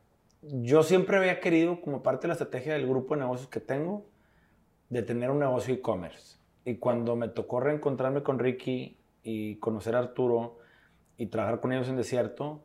yo 0.43 0.83
siempre 0.83 1.17
había 1.17 1.41
querido, 1.41 1.81
como 1.81 2.03
parte 2.03 2.23
de 2.23 2.29
la 2.29 2.35
estrategia 2.35 2.75
del 2.75 2.87
grupo 2.87 3.15
de 3.15 3.23
negocios 3.23 3.49
que 3.49 3.61
tengo, 3.61 4.07
de 4.89 5.03
tener 5.03 5.31
un 5.31 5.41
negocio 5.41 5.75
e-commerce. 5.75 6.39
Y 6.65 6.77
cuando 6.77 7.17
me 7.17 7.29
tocó 7.29 7.61
reencontrarme 7.61 8.23
con 8.23 8.39
Ricky 8.39 8.99
y 9.25 9.57
conocer 9.57 9.97
a 9.97 9.99
Arturo 9.99 10.59
y 11.17 11.27
trabajar 11.27 11.61
con 11.61 11.73
ellos 11.73 11.89
en 11.89 11.97
desierto, 11.97 12.63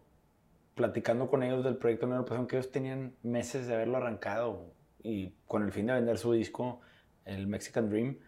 platicando 0.76 1.28
con 1.28 1.42
ellos 1.42 1.64
del 1.64 1.78
proyecto 1.78 2.06
Nueva 2.06 2.26
Pasión, 2.26 2.48
que 2.48 2.58
ellos 2.58 2.72
tenían 2.72 3.16
meses 3.24 3.68
de 3.68 3.74
haberlo 3.74 3.98
arrancado 3.98 4.74
y 5.02 5.34
con 5.48 5.64
el 5.64 5.72
fin 5.72 5.88
de 5.88 5.94
vender 5.94 6.18
su 6.18 6.32
disco, 6.34 6.82
el 7.26 7.48
Mexican 7.48 7.90
Dream, 7.90 8.20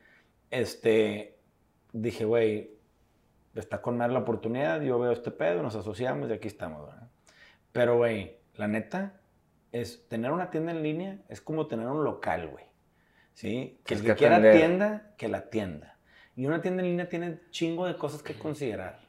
este, 0.49 1.37
dije, 1.93 2.25
güey, 2.25 2.76
está 3.59 3.81
con 3.81 3.97
madre 3.97 4.13
la 4.13 4.19
oportunidad, 4.19 4.81
yo 4.81 4.99
veo 4.99 5.11
este 5.11 5.31
pedo, 5.31 5.61
nos 5.61 5.75
asociamos 5.75 6.29
y 6.29 6.33
aquí 6.33 6.47
estamos, 6.47 6.85
¿verdad? 6.85 7.07
Pero, 7.71 7.97
güey, 7.97 8.37
la 8.55 8.67
neta, 8.67 9.19
es 9.71 10.07
tener 10.07 10.31
una 10.31 10.49
tienda 10.49 10.71
en 10.71 10.83
línea 10.83 11.19
es 11.29 11.41
como 11.41 11.67
tener 11.67 11.87
un 11.87 12.03
local, 12.03 12.47
güey. 12.49 12.65
¿Sí? 13.33 13.79
Que 13.85 13.93
el 13.93 14.01
que 14.01 14.07
que 14.07 14.15
quiera 14.15 14.41
tienda, 14.51 15.13
que 15.17 15.27
la 15.27 15.49
tienda. 15.49 15.97
Y 16.35 16.45
una 16.45 16.61
tienda 16.61 16.81
en 16.81 16.89
línea 16.89 17.09
tiene 17.09 17.39
chingo 17.51 17.85
de 17.85 17.95
cosas 17.95 18.23
que 18.23 18.33
considerar. 18.33 18.99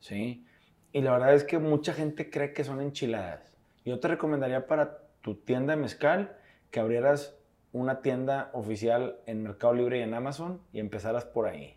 ¿Sí? 0.00 0.46
Y 0.92 1.02
la 1.02 1.12
verdad 1.12 1.34
es 1.34 1.44
que 1.44 1.58
mucha 1.58 1.92
gente 1.92 2.30
cree 2.30 2.52
que 2.52 2.64
son 2.64 2.80
enchiladas. 2.80 3.56
Yo 3.84 4.00
te 4.00 4.08
recomendaría 4.08 4.66
para 4.66 5.02
tu 5.20 5.34
tienda 5.34 5.74
de 5.74 5.82
mezcal 5.82 6.36
que 6.70 6.80
abrieras 6.80 7.36
una 7.72 8.00
tienda 8.00 8.50
oficial 8.54 9.20
en 9.26 9.42
Mercado 9.42 9.74
Libre 9.74 9.98
y 9.98 10.02
en 10.02 10.14
Amazon 10.14 10.62
y 10.72 10.80
empezaras 10.80 11.26
por 11.26 11.46
ahí. 11.46 11.76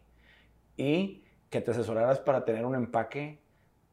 Y 0.77 1.23
que 1.49 1.61
te 1.61 1.71
asesoraras 1.71 2.19
para 2.19 2.45
tener 2.45 2.65
un 2.65 2.75
empaque 2.75 3.39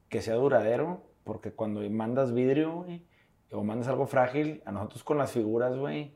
que 0.09 0.23
sea 0.23 0.35
duradero, 0.35 1.03
porque 1.25 1.53
cuando 1.53 1.81
mandas 1.91 2.33
vidrio, 2.33 2.83
güey, 2.83 3.03
o 3.51 3.65
mandas 3.65 3.89
algo 3.89 4.07
frágil, 4.07 4.63
a 4.65 4.73
nosotros 4.73 5.03
con 5.05 5.19
las 5.19 5.33
figuras, 5.33 5.77
güey, 5.77 6.13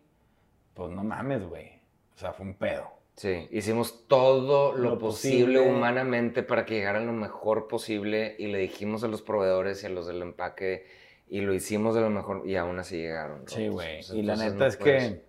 pues 0.75 0.91
no 0.91 1.03
mames, 1.05 1.47
güey. 1.49 1.71
O 2.15 2.19
sea, 2.19 2.33
fue 2.33 2.47
un 2.47 2.55
pedo. 2.55 2.85
Sí, 3.17 3.49
hicimos 3.51 4.07
todo 4.07 4.73
lo, 4.73 4.91
Lo 4.91 4.99
posible, 4.99 5.59
posible. 5.59 5.77
humanamente 5.77 6.43
para 6.43 6.65
que 6.65 6.75
llegaran 6.75 7.07
lo 7.07 7.13
mejor 7.13 7.69
posible 7.69 8.35
y 8.39 8.47
le 8.47 8.59
dijimos 8.59 9.05
a 9.05 9.09
los 9.09 9.21
proveedores 9.23 9.83
y 9.83 9.87
a 9.87 9.91
los 9.91 10.07
del 10.07 10.23
empaque 10.23 10.87
y 11.29 11.41
lo 11.43 11.53
hicimos 11.53 11.95
de 11.95 12.01
lo 12.01 12.11
mejor 12.11 12.43
y 12.47 12.57
aún 12.57 12.79
así 12.79 12.97
llegaron. 12.97 13.43
Sí, 13.47 13.65
rotos. 13.67 13.75
güey. 13.75 13.97
Pues, 13.97 14.11
Y 14.13 14.23
la 14.23 14.37
neta 14.37 14.55
no 14.55 14.65
es 14.67 14.77
puedes- 14.77 15.13
que, 15.13 15.23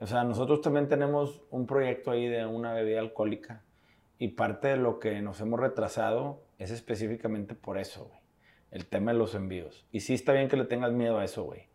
o 0.00 0.06
sea, 0.06 0.24
nosotros 0.24 0.60
también 0.60 0.88
tenemos 0.88 1.40
un 1.50 1.66
proyecto 1.66 2.10
ahí 2.10 2.26
de 2.26 2.46
una 2.46 2.72
bebida 2.74 3.00
alcohólica 3.00 3.62
y 4.18 4.28
parte 4.28 4.68
de 4.68 4.76
lo 4.76 4.98
que 5.00 5.20
nos 5.22 5.40
hemos 5.40 5.60
retrasado 5.60 6.42
es 6.58 6.70
específicamente 6.70 7.54
por 7.54 7.78
eso, 7.78 8.06
güey. 8.06 8.20
El 8.70 8.86
tema 8.86 9.12
de 9.12 9.18
los 9.18 9.34
envíos. 9.34 9.86
Y 9.92 10.00
sí 10.00 10.14
está 10.14 10.32
bien 10.32 10.48
que 10.48 10.56
le 10.56 10.64
tengas 10.64 10.92
miedo 10.92 11.18
a 11.18 11.24
eso, 11.24 11.44
güey. 11.44 11.68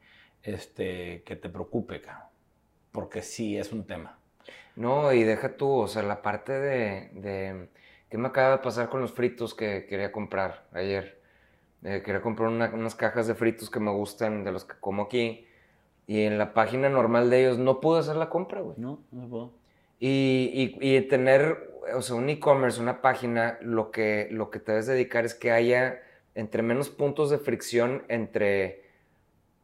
Este, 0.43 1.23
que 1.23 1.36
te 1.36 1.49
preocupe, 1.49 2.02
cabrón. 2.02 2.28
Porque 2.91 3.21
sí 3.21 3.58
es 3.58 3.71
un 3.71 3.86
tema. 3.86 4.19
No, 4.75 5.12
y 5.13 5.23
deja 5.23 5.56
tú, 5.58 5.69
o 5.71 5.88
sea, 5.88 6.04
la 6.04 6.21
parte 6.21 6.54
de, 6.54 7.10
de- 7.13 7.69
¿Qué 8.10 8.17
me 8.17 8.30
acaba 8.30 8.52
de 8.58 8.63
pasar 8.63 8.89
con 8.89 9.02
los 9.02 9.13
fritos 9.13 9.54
que 9.54 9.86
quería 9.88 10.12
comprar 10.12 10.65
ayer? 10.73 11.21
Eh, 11.84 12.02
quería 12.04 12.21
comprar 12.21 12.49
una- 12.49 12.71
unas 12.73 12.95
cajas 12.95 13.28
de 13.28 13.36
fritos 13.36 13.69
que 13.69 13.80
me 13.80 13.91
gustan, 13.91 14.43
de 14.43 14.52
los 14.52 14.65
que 14.65 14.75
como 14.80 15.04
aquí. 15.04 15.45
Y 16.08 16.23
en 16.23 16.38
la 16.39 16.54
página 16.54 16.89
normal 16.89 17.30
de 17.30 17.41
ellos 17.41 17.60
no 17.60 17.80
pude 17.80 17.99
hacer 17.99 18.15
la 18.15 18.30
compra, 18.30 18.62
güey. 18.62 18.75
No, 18.80 19.04
no 19.12 19.28
puedo. 19.30 19.54
Y, 20.00 20.78
y- 20.82 20.96
y 20.98 21.02
tener, 21.02 21.72
o 21.94 22.02
sea, 22.02 22.16
un 22.16 22.30
e-commerce, 22.30 22.80
una 22.82 23.02
página, 23.02 23.58
lo 23.62 23.92
que, 23.92 24.28
lo 24.32 24.50
que 24.50 24.60
te 24.60 24.72
debes 24.72 24.88
dedicar 24.88 25.26
es 25.26 25.36
que 25.36 25.52
haya 25.52 26.02
entre 26.36 26.62
menos 26.64 26.90
puntos 26.90 27.30
de 27.30 27.38
fricción 27.38 28.04
entre, 28.08 28.84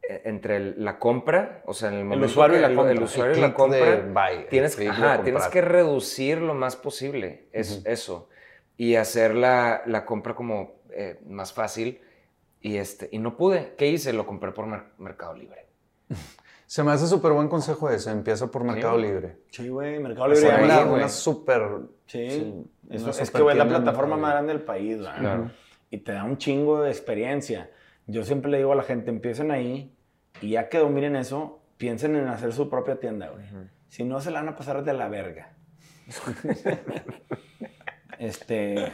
eh, 0.09 0.21
entre 0.25 0.57
el- 0.57 0.75
la 0.83 0.99
compra, 0.99 1.61
o 1.65 1.73
sea, 1.73 1.89
en 1.89 1.95
el 1.95 2.05
momento 2.05 2.25
usuario 2.27 2.57
y 2.57 2.61
la 2.61 2.67
el, 2.67 2.75
compra. 2.75 2.91
el 2.91 3.01
usuario 3.03 3.33
El 3.33 3.39
y 3.39 3.41
la 3.41 3.53
compra, 3.53 3.95
buy, 4.13 4.35
el 4.41 4.47
tienes, 4.49 4.79
ajá, 4.79 5.23
tienes 5.23 5.47
que 5.47 5.61
reducir 5.61 6.39
lo 6.41 6.53
más 6.53 6.75
posible 6.75 7.47
es, 7.53 7.79
Ujú. 7.79 7.89
eso 7.89 8.29
y 8.77 8.95
hacer 8.95 9.35
la, 9.35 9.83
la 9.85 10.05
compra 10.05 10.35
como 10.35 10.81
eh, 10.89 11.17
más 11.27 11.53
fácil. 11.53 12.01
Y, 12.61 12.77
este, 12.77 13.07
y 13.11 13.19
no 13.19 13.37
pude. 13.37 13.75
¿Qué 13.77 13.87
hice? 13.87 14.11
Lo 14.11 14.25
compré 14.25 14.51
por 14.51 14.65
Mer- 14.65 14.85
Mercado 14.97 15.33
Libre. 15.35 15.67
Se 16.67 16.83
me 16.83 16.91
hace 16.91 17.07
súper 17.07 17.31
buen 17.31 17.47
consejo 17.47 17.89
ese. 17.89 18.11
Empieza 18.11 18.47
por 18.49 18.63
Mercado 18.63 18.93
güey. 18.93 19.05
Libre. 19.07 19.37
Sí, 19.51 19.69
güey. 19.69 19.99
Mercado 19.99 20.27
Libre. 20.27 20.51
ahí, 20.51 20.63
una, 20.65 20.85
una 20.85 21.09
súper. 21.09 21.61
Sí, 22.07 22.29
Sí, 22.29 22.65
eso- 22.89 23.03
una 23.03 23.11
es 23.11 23.17
que 23.19 23.25
super 23.25 23.43
güey, 23.43 23.57
es 23.57 23.63
la 23.63 23.67
plataforma 23.69 24.17
más 24.17 24.31
grande 24.33 24.53
del 24.53 24.61
país, 24.63 24.97
¿verdad? 24.97 25.19
Claro. 25.19 25.51
Y 25.91 25.97
te 25.99 26.11
da 26.11 26.23
un 26.23 26.37
chingo 26.37 26.81
de 26.81 26.89
experiencia. 26.89 27.69
Yo 28.07 28.23
siempre 28.23 28.51
le 28.51 28.57
digo 28.57 28.71
a 28.73 28.75
la 28.75 28.83
gente, 28.83 29.09
empiecen 29.09 29.51
ahí 29.51 29.95
y 30.41 30.49
ya 30.51 30.69
que 30.69 30.77
dominen 30.79 31.15
eso, 31.15 31.61
piensen 31.77 32.15
en 32.15 32.27
hacer 32.27 32.53
su 32.53 32.69
propia 32.69 32.99
tienda, 32.99 33.29
güey. 33.29 33.45
Si 33.89 34.03
no, 34.03 34.19
se 34.19 34.31
la 34.31 34.39
van 34.41 34.49
a 34.49 34.55
pasar 34.55 34.83
de 34.83 34.93
la 34.93 35.07
verga. 35.07 35.53
este, 38.19 38.91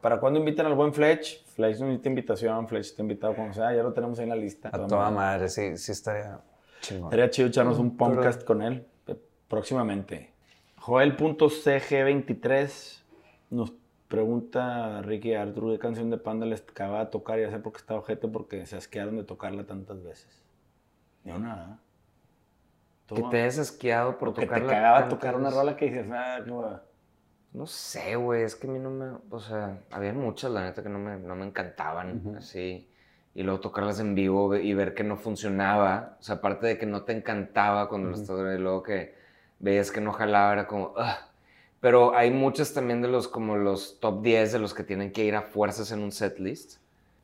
¿para 0.00 0.18
cuándo 0.20 0.38
invitan 0.38 0.66
al 0.66 0.74
buen 0.74 0.92
Fletch? 0.92 1.44
Fletch 1.46 1.78
no 1.80 1.86
necesita 1.86 2.08
invitación, 2.08 2.68
Fletch 2.68 2.86
está 2.86 3.02
invitado 3.02 3.34
cuando 3.34 3.54
sea, 3.54 3.72
ya 3.74 3.82
lo 3.82 3.92
tenemos 3.92 4.18
ahí 4.18 4.24
en 4.24 4.30
la 4.30 4.36
lista. 4.36 4.68
A 4.72 4.86
toda 4.86 5.10
madre, 5.10 5.48
sí, 5.48 5.76
sí 5.76 5.92
estaría 5.92 6.38
chingón. 6.80 7.10
Sería 7.10 7.30
chido 7.30 7.48
echarnos 7.48 7.78
un 7.78 7.96
podcast 7.96 8.44
con 8.44 8.60
él 8.62 8.86
eh, 9.06 9.16
próximamente. 9.48 10.32
Joel.cg23 10.76 13.02
nos 13.50 13.72
pregunta 14.08 14.98
a 14.98 15.02
Ricky 15.02 15.34
Arturo 15.34 15.72
qué 15.72 15.78
canción 15.78 16.10
de 16.10 16.18
Panda 16.18 16.46
les 16.46 16.62
acaba 16.62 17.04
de 17.04 17.10
tocar 17.10 17.38
y 17.38 17.42
ya 17.42 17.50
sé 17.50 17.58
por 17.58 17.72
qué 17.72 17.78
está 17.78 17.94
ojete 17.94 18.28
porque 18.28 18.64
se 18.66 18.76
asquearon 18.76 19.16
de 19.16 19.24
tocarla 19.24 19.64
tantas 19.64 20.02
veces. 20.02 20.42
Ni 21.24 21.32
una. 21.32 21.74
¿eh? 21.74 21.76
Que 23.14 23.22
te 23.22 23.40
hayas 23.40 23.58
asqueado 23.58 24.18
por 24.18 24.34
Porque 24.34 24.42
te 24.42 24.46
tocarla 24.46 24.72
cagaba 24.72 25.08
tocar 25.08 25.36
una 25.36 25.50
rola 25.50 25.76
que 25.76 25.86
dices, 25.86 26.06
ah, 26.10 26.40
hueva". 26.46 26.82
No 27.52 27.66
sé, 27.66 28.16
güey, 28.16 28.42
es 28.42 28.54
que 28.54 28.66
a 28.66 28.70
mí 28.70 28.78
no 28.78 28.90
me, 28.90 29.06
o 29.30 29.40
sea, 29.40 29.80
había 29.90 30.12
muchas, 30.12 30.50
la 30.50 30.62
neta, 30.62 30.82
que 30.82 30.90
no 30.90 30.98
me, 30.98 31.18
no 31.18 31.34
me 31.34 31.46
encantaban, 31.46 32.18
Ujú. 32.18 32.36
así. 32.36 32.90
Y 33.34 33.42
luego 33.44 33.60
tocarlas 33.60 34.00
en 34.00 34.14
vivo 34.14 34.56
y 34.56 34.74
ver 34.74 34.94
que 34.94 35.04
no 35.04 35.16
funcionaba, 35.16 36.16
o 36.18 36.22
sea, 36.22 36.36
aparte 36.36 36.66
de 36.66 36.78
que 36.78 36.86
no 36.86 37.02
te 37.02 37.12
encantaba 37.12 37.88
cuando 37.88 38.08
lo 38.08 38.14
Ujú. 38.14 38.22
estás 38.22 38.58
y 38.58 38.60
luego 38.60 38.82
que 38.82 39.14
veías 39.60 39.90
que 39.90 40.00
no 40.00 40.12
jalaba, 40.12 40.52
era 40.52 40.66
como, 40.66 40.86
"Ugh". 40.96 41.04
Pero 41.80 42.16
hay 42.16 42.32
muchos 42.32 42.74
también 42.74 43.00
de 43.02 43.06
los, 43.08 43.28
como 43.28 43.56
los 43.56 44.00
top 44.00 44.22
10 44.22 44.50
de 44.52 44.58
los 44.58 44.74
que 44.74 44.82
tienen 44.82 45.12
que 45.12 45.24
ir 45.24 45.36
a 45.36 45.42
fuerzas 45.42 45.92
en 45.92 46.00
un 46.02 46.10
set 46.10 46.38
list. 46.40 46.78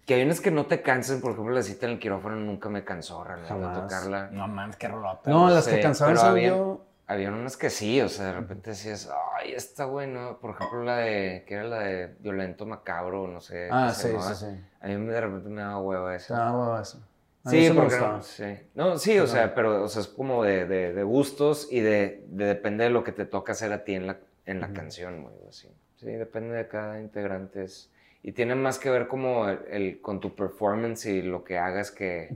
Que 0.07 0.15
hay 0.15 0.23
unos 0.23 0.41
que 0.41 0.51
no 0.53 0.67
te 0.67 0.83
cansen, 0.83 1.21
por 1.21 1.33
ejemplo, 1.33 1.53
la 1.55 1.63
cita 1.63 1.87
en 1.87 1.93
el 1.93 1.99
quirófano 1.99 2.37
nunca 2.37 2.69
me 2.69 2.85
cansó 2.85 3.25
realmente 3.25 3.53
Jamás. 3.53 3.81
tocarla. 3.83 4.29
No 4.31 4.47
mames, 4.47 4.77
qué 4.77 4.87
rolota. 4.87 5.29
No, 5.31 5.49
las 5.51 5.67
que 5.67 5.77
Sí, 5.77 5.81
cansaban 5.83 6.13
pero 6.15 6.21
son 6.21 6.31
había- 6.31 6.49
yo. 6.51 6.84
Había 7.07 7.31
unas 7.31 7.57
que 7.59 7.69
sí, 7.69 8.01
o 8.01 8.09
sea, 8.09 8.27
de 8.27 8.33
repente 8.33 8.71
decías, 8.71 9.11
ay, 9.37 9.53
esta 9.53 9.85
güey, 9.85 10.07
¿no? 10.09 10.39
Por 10.39 10.53
ejemplo, 10.53 10.83
la 10.85 10.97
de, 10.99 11.45
que 11.47 11.55
era 11.55 11.65
la 11.65 11.81
de 11.81 12.07
Violento 12.21 12.65
Macabro, 12.65 13.29
no 13.29 13.41
sé. 13.43 13.69
Ah, 13.71 13.93
sí, 13.93 14.09
sí, 14.09 14.35
sí. 14.35 14.61
A 14.81 14.89
mí 14.89 15.07
de 15.07 15.21
repente 15.21 15.49
me 15.51 15.61
daba 15.61 15.81
hueva 15.81 16.17
eso. 16.17 16.35
Ah, 16.35 16.53
huevo, 16.57 16.79
eso. 16.81 16.99
A 17.45 17.51
mí 17.51 17.63
Sí, 17.63 17.73
porque 17.75 17.97
no, 17.99 18.23
sí. 18.23 18.45
No, 18.75 18.97
sí, 18.99 19.19
o 19.19 19.27
sea, 19.27 19.55
pero 19.55 19.85
o 19.85 19.89
sea, 19.89 20.01
es 20.01 20.09
como 20.09 20.45
de, 20.45 20.65
de- 20.67 20.95
de 20.95 21.03
gustos 21.03 21.69
y 21.71 21.81
de, 21.81 22.25
de 22.29 22.47
depende 22.47 22.85
de 22.85 22.91
lo 22.91 23.05
que 23.05 23.13
te 23.13 23.27
toca 23.27 23.53
hacer 23.53 23.71
a 23.75 23.85
ti 23.85 23.95
en 23.95 24.07
la, 24.07 24.19
en 24.47 24.61
la 24.61 24.73
canción, 24.73 25.23
güey, 25.23 25.35
así. 25.47 25.69
Sí, 25.97 26.07
depende 26.07 26.55
de 26.57 26.69
cada 26.69 27.01
integrante. 27.01 27.65
es- 27.65 27.91
y 28.23 28.33
tiene 28.33 28.55
más 28.55 28.79
que 28.79 28.89
ver 28.89 29.07
como 29.09 29.47
el, 29.51 29.61
el- 29.69 30.01
con 30.01 30.21
tu 30.21 30.35
performance 30.35 31.05
y 31.05 31.21
lo 31.21 31.45
que 31.45 31.59
hagas 31.59 31.91
que, 31.91 32.35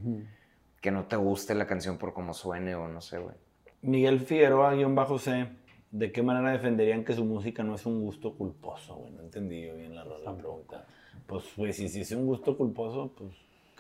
que 0.83 0.91
no 0.91 1.07
te 1.07 1.17
guste 1.17 1.55
la 1.55 1.67
canción 1.67 1.97
por 1.97 2.13
cómo 2.13 2.35
suene 2.35 2.75
o 2.75 2.87
no 2.89 3.01
sé, 3.01 3.17
güey. 3.19 3.35
Miguel 3.83 4.21
Figueroa, 4.21 4.75
guion 4.75 4.95
bajo 4.95 5.19
C. 5.19 5.49
¿De 5.91 6.13
qué 6.13 6.23
manera 6.23 6.51
defenderían 6.53 7.05
que 7.05 7.15
su 7.15 7.25
música 7.25 7.63
no 7.63 7.75
es 7.75 7.87
un 7.87 8.03
gusto 8.03 8.35
culposo, 8.35 8.97
güey? 8.97 9.13
No 9.13 9.23
entendí 9.23 9.67
yo 9.67 9.75
bien 9.75 9.95
la, 9.95 10.05
la 10.05 10.35
pregunta. 10.37 10.87
Pues, 11.27 11.45
güey, 11.57 11.73
si, 11.73 11.89
si 11.89 12.01
es 12.03 12.13
un 12.13 12.27
gusto 12.27 12.57
culposo, 12.57 13.13
pues, 13.17 13.31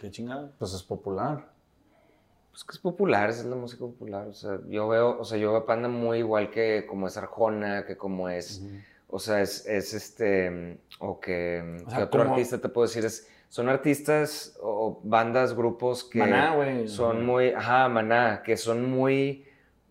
qué 0.00 0.10
chingada. 0.10 0.50
Pues 0.58 0.72
es 0.72 0.82
popular. 0.82 1.50
Pues 2.50 2.64
que 2.64 2.72
es 2.72 2.78
popular, 2.78 3.28
esa 3.30 3.40
es 3.40 3.46
la 3.46 3.56
música 3.56 3.80
popular. 3.80 4.26
O 4.26 4.32
sea, 4.32 4.58
yo 4.68 4.88
veo, 4.88 5.18
o 5.20 5.24
sea, 5.24 5.36
yo 5.38 5.50
veo 5.52 5.60
a 5.60 5.66
Panda 5.66 5.88
muy 5.88 6.18
igual 6.18 6.50
que 6.50 6.86
como 6.88 7.06
es 7.06 7.16
Arjona, 7.16 7.84
que 7.84 7.96
como 7.96 8.28
es, 8.30 8.64
o 9.08 9.18
sea, 9.18 9.42
es, 9.42 9.66
es 9.66 9.92
este, 9.94 10.78
o 10.98 11.20
que, 11.20 11.82
O 11.86 11.90
sea, 11.90 11.98
que 11.98 12.04
otro 12.04 12.22
como- 12.22 12.34
artista 12.34 12.58
te 12.60 12.68
puedo 12.70 12.86
decir, 12.86 13.04
es, 13.04 13.28
son 13.50 13.68
artistas 13.68 14.58
o 14.62 14.98
bandas, 15.04 15.54
grupos 15.54 16.04
que 16.04 16.18
Maná, 16.20 16.54
güey. 16.56 16.88
son 16.88 17.24
muy, 17.24 17.50
ajá, 17.50 17.88
maná, 17.88 18.42
que 18.44 18.56
son 18.56 18.90
muy 18.90 19.44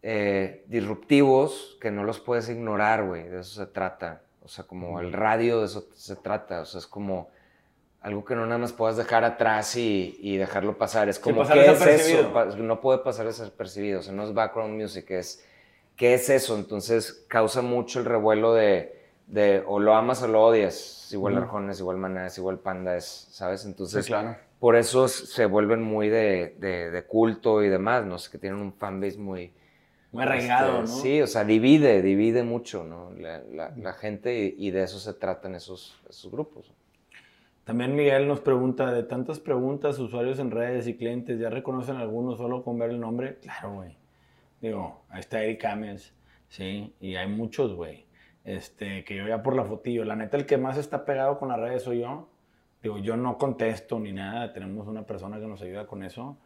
eh, 0.03 0.63
disruptivos, 0.67 1.77
que 1.81 1.91
no 1.91 2.03
los 2.03 2.19
puedes 2.19 2.49
ignorar, 2.49 3.05
güey, 3.05 3.23
de 3.27 3.39
eso 3.41 3.59
se 3.65 3.67
trata. 3.71 4.21
O 4.43 4.47
sea, 4.47 4.65
como 4.65 4.99
el 5.01 5.11
radio, 5.11 5.59
de 5.59 5.65
eso 5.65 5.87
se 5.93 6.15
trata. 6.15 6.61
O 6.61 6.65
sea, 6.65 6.79
es 6.79 6.87
como 6.87 7.29
algo 8.01 8.23
que 8.23 8.35
no 8.35 8.45
nada 8.45 8.59
más 8.59 8.71
puedas 8.71 8.95
dejar 8.95 9.23
atrás 9.25 9.75
y, 9.75 10.17
y 10.21 10.37
dejarlo 10.37 10.77
pasar. 10.77 11.09
Es 11.09 11.19
como, 11.19 11.45
¿qué 11.47 11.71
es 11.71 11.81
eso? 11.81 12.31
No 12.57 12.79
puede 12.79 12.99
pasar 12.99 13.25
desapercibido. 13.25 13.99
O 13.99 14.03
sea, 14.03 14.13
no 14.13 14.23
es 14.23 14.33
background 14.33 14.79
music, 14.81 15.11
es, 15.11 15.43
¿qué 15.97 16.13
es 16.13 16.29
eso? 16.29 16.55
Entonces, 16.57 17.25
causa 17.27 17.61
mucho 17.61 17.99
el 17.99 18.05
revuelo 18.05 18.53
de, 18.53 18.97
de 19.25 19.61
o 19.67 19.79
lo 19.79 19.93
amas 19.95 20.21
o 20.23 20.27
lo 20.29 20.41
odias. 20.45 21.03
Es 21.07 21.13
igual 21.13 21.33
Ujú. 21.33 21.43
Arjona, 21.43 21.71
es 21.73 21.79
igual 21.79 21.97
Maná, 21.97 22.27
es 22.27 22.37
igual 22.37 22.59
Panda, 22.59 22.95
es, 22.95 23.27
¿sabes? 23.31 23.65
Entonces, 23.65 24.05
Sí, 24.05 24.11
claro. 24.11 24.37
por 24.59 24.77
eso 24.77 25.09
se 25.09 25.45
vuelven 25.45 25.81
muy 25.81 26.07
de, 26.07 26.55
de- 26.59 26.89
de 26.91 27.03
culto 27.03 27.61
y 27.63 27.67
demás, 27.69 28.05
¿no? 28.05 28.17
sé 28.17 28.31
que 28.31 28.37
tienen 28.37 28.59
un 28.61 28.71
fanbase 28.73 29.17
muy... 29.17 29.53
Muy 30.17 30.23
arraigado, 30.25 30.83
este, 30.83 30.95
¿no? 30.95 31.01
Sí, 31.01 31.21
o 31.21 31.27
sea, 31.27 31.43
divide, 31.45 32.01
divide 32.01 32.43
mucho, 32.43 32.83
¿no? 32.83 33.11
La, 33.17 33.39
la- 33.39 33.73
la 33.77 33.93
gente 33.93 34.55
y, 34.57 34.67
y 34.67 34.71
de 34.71 34.83
eso 34.83 34.99
se 34.99 35.13
tratan 35.13 35.55
esos, 35.55 35.95
esos 36.09 36.31
grupos. 36.31 36.71
También 37.63 37.95
Miguel 37.95 38.27
nos 38.27 38.39
pregunta, 38.39 38.91
de 38.93 39.03
tantas 39.03 39.39
preguntas, 39.39 39.99
usuarios 39.99 40.39
en 40.39 40.51
redes 40.51 40.87
y 40.87 40.95
clientes, 40.95 41.37
¿ya 41.39 41.49
reconocen 41.49 41.97
algunos 41.97 42.37
solo 42.37 42.63
con 42.63 42.79
ver 42.79 42.91
el 42.91 42.99
nombre? 42.99 43.35
Claro, 43.41 43.73
güey. 43.73 43.95
Digo, 44.61 45.01
ahí 45.09 45.19
está 45.19 45.43
Eric 45.43 45.65
Ames, 45.65 46.13
sí, 46.47 46.93
y 47.01 47.15
hay 47.15 47.27
muchos, 47.27 47.73
güey. 47.75 48.05
Este, 48.45 49.03
que 49.03 49.17
yo 49.17 49.27
ya 49.27 49.43
por 49.43 49.55
la 49.55 49.65
fotillo, 49.65 50.05
la 50.05 50.15
neta, 50.15 50.37
el 50.37 50.45
que 50.45 50.57
más 50.57 50.77
está 50.77 51.03
pegado 51.03 51.37
con 51.37 51.49
las 51.49 51.59
redes 51.59 51.83
soy 51.83 51.99
yo. 51.99 52.29
Digo, 52.81 52.97
yo 52.99 53.17
no 53.17 53.37
contesto 53.37 53.99
ni 53.99 54.13
nada, 54.13 54.53
tenemos 54.53 54.87
una 54.87 55.03
persona 55.03 55.37
que 55.39 55.47
nos 55.47 55.61
ayuda 55.61 55.85
con 55.85 56.03
eso. 56.03 56.37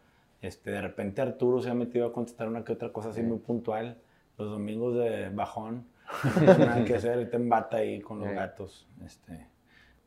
Este, 0.41 0.71
de 0.71 0.81
repente 0.81 1.21
Arturo 1.21 1.61
se 1.61 1.69
ha 1.69 1.73
metido 1.73 2.07
a 2.07 2.13
contestar 2.13 2.47
una 2.47 2.63
que 2.63 2.73
otra 2.73 2.91
cosa 2.91 3.09
así 3.09 3.21
muy 3.21 3.37
puntual. 3.39 3.97
Los 4.37 4.49
domingos 4.49 4.95
de 4.95 5.29
bajón, 5.29 5.85
no 6.45 6.57
nada 6.57 6.83
que 6.83 6.95
hacer, 6.95 7.29
te 7.29 7.35
embata 7.37 7.77
ahí 7.77 8.01
con 8.01 8.19
los 8.19 8.29
Sí. 8.29 8.35
gatos. 8.35 8.87
Este, 9.05 9.47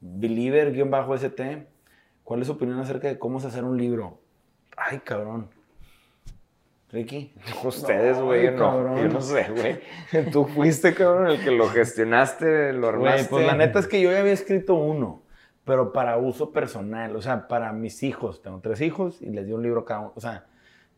Believer-ST, 0.00 1.66
¿cuál 2.24 2.40
es 2.40 2.46
su 2.46 2.52
opinión 2.54 2.78
acerca 2.80 3.08
de 3.08 3.18
cómo 3.18 3.40
se 3.40 3.46
hacer 3.48 3.64
un 3.64 3.76
libro? 3.76 4.20
Ay, 4.76 4.98
cabrón. 5.04 5.48
Ricky. 6.90 7.32
Ustedes, 7.64 8.18
No, 8.18 8.26
güey, 8.26 8.50
no, 8.52 8.58
cabrón. 8.58 8.96
yo 8.98 9.08
no 9.08 9.20
sé, 9.20 9.46
güey. 9.50 10.30
Tú 10.30 10.44
fuiste, 10.46 10.94
cabrón, 10.94 11.28
el 11.28 11.42
que 11.42 11.50
lo 11.50 11.68
gestionaste, 11.68 12.72
lo 12.72 12.88
armaste. 12.88 13.18
Güey, 13.22 13.28
pues 13.30 13.46
la 13.46 13.54
neta 13.56 13.78
es 13.78 13.86
que 13.88 14.00
yo 14.00 14.10
ya 14.12 14.20
había 14.20 14.32
escrito 14.32 14.74
uno, 14.74 15.22
pero 15.64 15.92
para 15.92 16.16
uso 16.18 16.50
personal, 16.52 17.14
o 17.16 17.22
sea, 17.22 17.48
para 17.48 17.72
mis 17.72 18.02
hijos. 18.02 18.42
Tengo 18.42 18.60
tres 18.60 18.80
hijos 18.80 19.20
y 19.22 19.26
les 19.30 19.46
di 19.46 19.52
un 19.52 19.62
libro 19.62 19.80
a 19.80 19.84
cada 19.84 20.00
uno, 20.00 20.12
o 20.14 20.20
sea, 20.20 20.44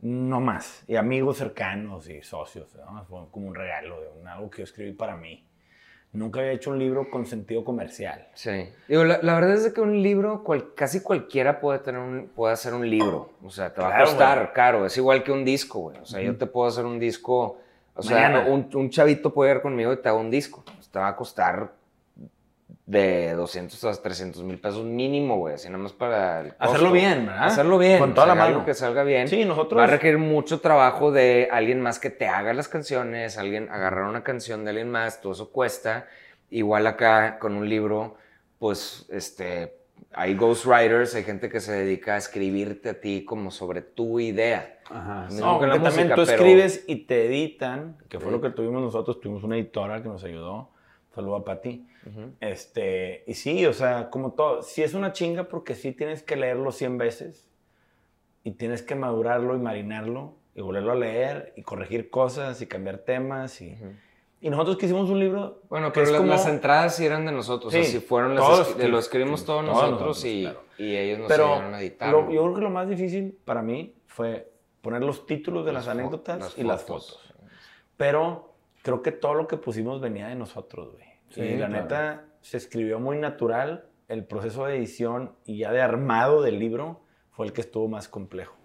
no 0.02 0.40
más. 0.40 0.84
Y 0.86 0.96
amigos 0.96 1.38
cercanos 1.38 2.08
y 2.08 2.22
socios, 2.22 2.74
¿no? 2.76 3.04
Fue 3.04 3.20
como 3.30 3.46
un 3.48 3.54
regalo 3.54 4.00
de 4.00 4.08
un- 4.20 4.26
algo 4.28 4.50
que 4.50 4.58
yo 4.58 4.64
escribí 4.64 4.92
para 4.92 5.16
mí. 5.16 5.42
Nunca 6.12 6.40
había 6.40 6.52
hecho 6.52 6.70
un 6.70 6.78
libro 6.78 7.10
con 7.10 7.26
sentido 7.26 7.62
comercial. 7.64 8.28
Sí. 8.34 8.70
Digo, 8.88 9.04
la, 9.04 9.18
la 9.22 9.34
verdad 9.34 9.54
es 9.54 9.70
que 9.72 9.80
un 9.82 10.02
libro, 10.02 10.42
cual- 10.44 10.72
casi 10.74 11.02
cualquiera 11.02 11.60
puede, 11.60 11.78
tener 11.80 12.00
un, 12.00 12.28
puede 12.34 12.54
hacer 12.54 12.72
un 12.72 12.88
libro. 12.88 13.32
O 13.44 13.50
sea, 13.50 13.72
te 13.74 13.82
va 13.82 13.88
Claro, 13.88 14.02
a 14.02 14.06
costar 14.06 14.38
güey. 14.38 14.52
caro. 14.54 14.86
Es 14.86 14.96
igual 14.96 15.22
que 15.22 15.32
un 15.32 15.44
disco, 15.44 15.78
güey. 15.80 15.98
O 15.98 16.06
sea, 16.06 16.22
yo 16.22 16.36
te 16.36 16.46
puedo 16.46 16.68
hacer 16.68 16.84
un 16.86 16.98
disco. 16.98 17.58
O 17.94 18.02
sea, 18.02 18.28
Mañana. 18.30 18.46
un, 18.50 18.68
un 18.74 18.88
chavito 18.90 19.32
puede 19.34 19.54
ir 19.56 19.60
conmigo 19.60 19.92
y 19.92 19.96
te 20.00 20.08
hago 20.08 20.20
un 20.20 20.30
disco. 20.30 20.64
Te 20.90 20.98
va 20.98 21.08
a 21.08 21.16
costar 21.16 21.72
de 22.86 23.32
200 23.34 23.82
a 23.84 24.00
300 24.00 24.44
mil 24.44 24.60
pesos 24.60 24.84
mínimo, 24.84 25.38
güey. 25.38 25.54
Así 25.54 25.66
nada 25.68 25.82
más 25.82 25.92
para 25.92 26.40
el 26.42 26.48
costo. 26.50 26.64
Hacerlo 26.64 26.92
bien, 26.92 27.26
¿verdad? 27.26 27.44
Hacerlo 27.46 27.78
bien. 27.78 27.98
Con 27.98 28.14
toda 28.14 28.26
o 28.28 28.28
sea, 28.28 28.34
la 28.36 28.50
mano. 28.50 28.64
que 28.64 28.74
salga 28.74 29.02
bien. 29.02 29.26
Sí, 29.26 29.44
nosotros- 29.44 29.80
Va 29.80 29.84
a 29.84 29.88
requerir 29.88 30.18
mucho 30.18 30.60
trabajo 30.60 31.10
de 31.10 31.48
alguien 31.50 31.80
más 31.80 31.98
que 31.98 32.10
te 32.10 32.28
haga 32.28 32.52
las 32.54 32.68
canciones, 32.68 33.38
alguien 33.38 33.68
agarrar 33.70 34.04
una 34.04 34.22
canción 34.22 34.64
de 34.64 34.70
alguien 34.70 34.90
más, 34.90 35.20
todo 35.20 35.32
eso 35.32 35.50
cuesta. 35.50 36.06
Igual 36.48 36.86
acá 36.86 37.40
con 37.40 37.56
un 37.56 37.68
libro, 37.68 38.16
pues, 38.60 39.06
este, 39.10 39.78
hay 40.12 40.36
ghostwriters, 40.36 41.16
hay 41.16 41.24
gente 41.24 41.48
que 41.48 41.58
se 41.58 41.72
dedica 41.72 42.14
a 42.14 42.18
escribirte 42.18 42.90
a 42.90 43.00
ti 43.00 43.24
como 43.24 43.50
sobre 43.50 43.82
tu 43.82 44.20
idea. 44.20 44.78
Ajá. 44.88 45.26
Mismo 45.28 45.44
No, 45.54 45.58
que 45.58 45.66
la 45.66 45.72
también 45.72 45.92
música, 46.06 46.14
tú 46.14 46.22
pero- 46.24 46.36
escribes 46.36 46.84
y 46.86 46.96
te 47.06 47.26
editan, 47.26 47.96
que 48.08 48.20
fue 48.20 48.28
Sí. 48.28 48.32
lo 48.36 48.40
que 48.40 48.50
tuvimos 48.50 48.80
nosotros. 48.80 49.20
Tuvimos 49.20 49.42
una 49.42 49.56
editora 49.56 50.00
que 50.00 50.08
nos 50.08 50.22
ayudó. 50.22 50.70
Saludo 51.12 51.34
a 51.34 51.44
Pati. 51.44 51.84
Ujú. 52.06 52.32
Este, 52.40 53.24
y 53.26 53.34
sí, 53.34 53.66
o 53.66 53.72
sea, 53.72 54.10
como 54.10 54.32
todo, 54.32 54.62
sí 54.62 54.82
es 54.82 54.94
una 54.94 55.12
chinga 55.12 55.44
porque 55.44 55.74
sí 55.74 55.92
tienes 55.92 56.22
que 56.22 56.36
leerlo 56.36 56.70
100 56.72 56.98
veces 56.98 57.46
y 58.44 58.52
tienes 58.52 58.82
que 58.82 58.94
madurarlo 58.94 59.54
y 59.56 59.58
marinarlo 59.58 60.34
y 60.54 60.60
volverlo 60.60 60.92
a 60.92 60.94
leer 60.94 61.52
y 61.56 61.62
corregir 61.62 62.08
cosas 62.10 62.62
y 62.62 62.66
cambiar 62.66 62.98
temas. 62.98 63.60
Y, 63.60 63.72
Ujú. 63.72 63.86
y 64.40 64.50
nosotros 64.50 64.76
que 64.76 64.86
hicimos 64.86 65.10
un 65.10 65.18
libro. 65.18 65.62
Bueno, 65.68 65.88
que 65.88 65.94
pero 65.94 66.06
es 66.06 66.12
la- 66.12 66.18
como- 66.18 66.30
las 66.30 66.46
entradas 66.46 66.94
sí 66.96 67.04
eran 67.04 67.26
de 67.26 67.32
nosotros. 67.32 67.74
o 67.74 67.76
Sí, 67.76 67.82
sea, 67.82 67.92
si 68.00 68.06
fueron 68.06 68.34
las 68.34 68.44
todos, 68.44 68.76
escri- 68.78 68.88
lo 68.88 68.98
escribimos 68.98 69.44
todos, 69.44 69.64
todos 69.64 69.74
nosotros, 69.74 70.00
nosotros, 70.00 70.24
y, 70.24 70.42
claro. 70.42 70.60
y 70.78 70.96
ellos 70.96 71.18
nos 71.18 71.28
Pero 71.28 71.44
ayudaron 71.46 71.74
a 71.74 71.80
editar. 71.80 72.10
lo- 72.12 72.30
yo 72.30 72.42
creo 72.44 72.54
que 72.54 72.60
lo 72.60 72.70
más 72.70 72.88
difícil 72.88 73.36
para 73.44 73.62
mí 73.62 73.94
fue 74.06 74.50
poner 74.80 75.02
los 75.02 75.26
títulos 75.26 75.66
de 75.66 75.72
las, 75.72 75.86
fo- 75.88 75.90
anécdotas 75.90 76.54
y 76.56 76.62
las 76.62 76.84
fotos. 76.84 77.18
Pero 77.96 78.52
creo 78.82 79.02
que 79.02 79.10
todo 79.10 79.34
lo 79.34 79.48
que 79.48 79.56
pusimos 79.56 80.00
venía 80.00 80.28
de 80.28 80.36
nosotros, 80.36 80.92
güey. 80.92 81.05
Sí, 81.30 81.40
y 81.42 81.56
la 81.56 81.66
claro. 81.68 81.82
neta 81.82 82.24
se 82.40 82.56
escribió 82.56 82.98
muy 83.00 83.18
natural. 83.18 83.86
El 84.08 84.24
proceso 84.24 84.66
de 84.66 84.76
edición 84.76 85.34
y 85.44 85.58
ya 85.58 85.72
de 85.72 85.80
armado 85.80 86.42
del 86.42 86.58
libro 86.58 87.02
fue 87.30 87.46
el 87.46 87.52
que 87.52 87.60
estuvo 87.60 87.88
más 87.88 88.08
complejo. 88.08 88.56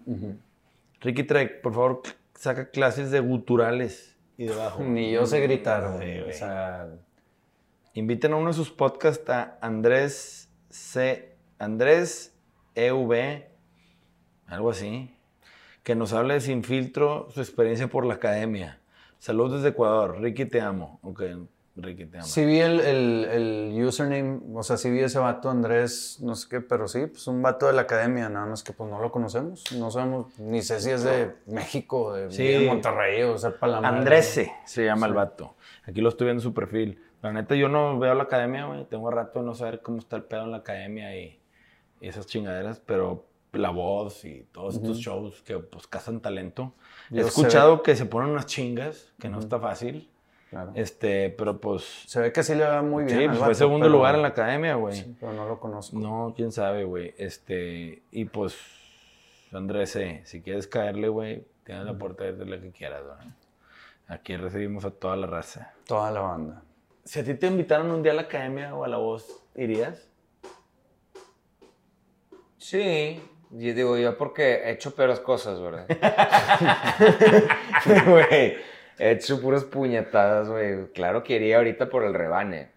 Ricky 1.00 1.24
Trek, 1.24 1.60
por 1.60 1.74
favor, 1.74 2.02
saca 2.34 2.70
clases 2.70 3.10
de 3.10 3.20
guturales 3.20 4.16
y 4.36 4.46
de 4.46 4.54
bajo. 4.54 4.82
Ni 4.82 5.10
yo 5.12 5.26
sé 5.26 5.40
gritar, 5.40 5.98
Sí, 6.00 6.18
o 6.20 6.32
sea, 6.32 6.88
Inviten 7.94 8.32
a 8.32 8.36
uno 8.36 8.48
de 8.48 8.54
sus 8.54 8.70
podcasts 8.70 9.28
a 9.28 9.58
Andrés 9.60 10.50
C. 10.70 11.36
Andrés 11.58 12.34
EV, 12.74 13.44
algo 14.46 14.70
así, 14.70 15.14
que 15.82 15.94
nos 15.94 16.12
hable 16.14 16.34
de 16.34 16.40
sin 16.40 16.64
filtro 16.64 17.28
su 17.30 17.40
experiencia 17.40 17.88
por 17.88 18.06
la 18.06 18.14
academia. 18.14 18.80
Saludos 19.18 19.56
desde 19.56 19.68
Ecuador. 19.68 20.20
Ricky, 20.20 20.46
te 20.46 20.60
amo. 20.60 20.98
Ok, 21.02 21.22
Ricky, 21.74 22.04
te 22.04 22.18
amo. 22.18 22.26
sí 22.26 22.44
vi 22.44 22.58
el, 22.60 22.80
el, 22.80 23.24
el 23.74 23.84
username, 23.84 24.40
o 24.54 24.62
sea, 24.62 24.76
sí 24.76 24.90
vi 24.90 25.00
ese 25.00 25.18
vato 25.18 25.48
Andrés, 25.48 26.18
no 26.20 26.34
sé 26.34 26.46
qué, 26.50 26.60
pero 26.60 26.86
sí, 26.86 27.06
pues 27.06 27.26
un 27.28 27.40
vato 27.40 27.66
de 27.66 27.72
la 27.72 27.82
academia, 27.82 28.28
nada 28.28 28.44
más 28.44 28.62
que 28.62 28.72
pues 28.74 28.90
no 28.90 29.00
lo 29.00 29.10
conocemos. 29.10 29.64
No 29.78 29.90
sabemos, 29.90 30.38
ni 30.38 30.60
sé 30.60 30.80
si 30.80 30.90
es 30.90 31.02
de 31.02 31.34
México, 31.46 32.12
de, 32.12 32.30
Sí. 32.30 32.46
de 32.46 32.66
Monterrey 32.66 33.22
o 33.22 33.38
sea, 33.38 33.56
para 33.58 33.80
la. 33.80 33.88
Andrese 33.88 34.52
se 34.66 34.84
llama 34.84 35.06
el 35.06 35.12
Sí. 35.12 35.16
vato. 35.16 35.54
Aquí 35.86 36.00
lo 36.02 36.10
estoy 36.10 36.26
viendo 36.26 36.40
en 36.42 36.44
su 36.44 36.52
perfil. 36.52 37.02
La 37.22 37.32
neta, 37.32 37.54
yo 37.54 37.68
no 37.68 37.98
veo 37.98 38.14
la 38.14 38.24
academia, 38.24 38.66
güey. 38.66 38.84
Tengo 38.84 39.10
rato 39.10 39.38
de 39.40 39.46
no 39.46 39.54
saber 39.54 39.80
cómo 39.80 39.98
está 39.98 40.16
el 40.16 40.24
pedo 40.24 40.42
en 40.42 40.50
la 40.50 40.58
academia 40.58 41.16
y, 41.16 41.40
y 42.00 42.08
esas 42.08 42.26
chingaderas, 42.26 42.80
pero 42.80 43.24
la 43.52 43.70
voz 43.70 44.24
y 44.24 44.46
todos 44.52 44.74
estos 44.76 44.98
shows 44.98 45.40
que 45.42 45.58
pues 45.58 45.86
cazan 45.86 46.20
talento. 46.20 46.74
He 47.10 47.16
Yo 47.16 47.22
sé- 47.22 47.28
escuchado 47.28 47.82
que 47.82 47.94
se 47.96 48.06
ponen 48.06 48.30
unas 48.30 48.46
chingas, 48.46 49.12
que 49.18 49.28
no 49.28 49.38
está 49.38 49.58
fácil. 49.60 50.10
Claro. 50.52 50.72
Este, 50.74 51.30
pero 51.30 51.58
pues. 51.58 51.82
Se 52.06 52.20
ve 52.20 52.30
que 52.30 52.42
sí 52.42 52.54
le 52.54 52.64
va 52.66 52.82
muy 52.82 53.04
bien. 53.04 53.18
Sí, 53.18 53.26
pues 53.26 53.38
fue 53.38 53.54
segundo 53.54 53.86
pero- 53.86 53.96
lugar 53.96 54.16
en 54.16 54.22
la 54.22 54.28
academia, 54.28 54.74
güey. 54.74 54.96
Sí, 54.96 55.16
pero 55.18 55.32
no 55.32 55.48
lo 55.48 55.58
conozco. 55.58 55.98
No, 55.98 56.34
quién 56.36 56.52
sabe, 56.52 56.84
güey. 56.84 57.14
Este, 57.16 58.02
y 58.10 58.26
pues, 58.26 58.54
Andrés, 59.50 59.96
eh, 59.96 60.20
si 60.26 60.42
quieres 60.42 60.66
caerle, 60.66 61.08
güey, 61.08 61.46
tienes 61.64 61.86
la 61.86 61.94
puerta 61.96 62.24
de 62.24 62.44
la 62.44 62.60
que 62.60 62.70
quieras, 62.70 63.00
güey. 63.02 63.32
Aquí 64.08 64.36
recibimos 64.36 64.84
a 64.84 64.90
toda 64.90 65.16
la 65.16 65.26
raza. 65.26 65.72
Toda 65.86 66.10
la 66.10 66.20
banda. 66.20 66.62
Si 67.02 67.20
a 67.20 67.24
ti 67.24 67.32
te 67.32 67.46
invitaron 67.46 67.90
un 67.90 68.02
día 68.02 68.12
a 68.12 68.16
la 68.16 68.22
academia 68.22 68.74
o 68.74 68.84
a 68.84 68.88
la 68.88 68.98
voz, 68.98 69.42
¿irías? 69.54 70.06
Sí, 72.58 73.22
yo 73.52 73.72
digo 73.74 73.96
yo 73.96 74.18
porque 74.18 74.64
he 74.64 74.72
hecho 74.72 74.94
peores 74.94 75.18
cosas, 75.18 75.62
¿verdad? 75.62 75.86
Güey, 78.06 78.56
he 79.02 79.10
hecho 79.10 79.40
puras 79.40 79.64
puñetadas, 79.64 80.48
güey. 80.48 80.86
Claro 80.92 81.24
que 81.24 81.34
iría 81.34 81.56
ahorita 81.56 81.90
por 81.90 82.04
el 82.04 82.14
rebane. 82.14 82.68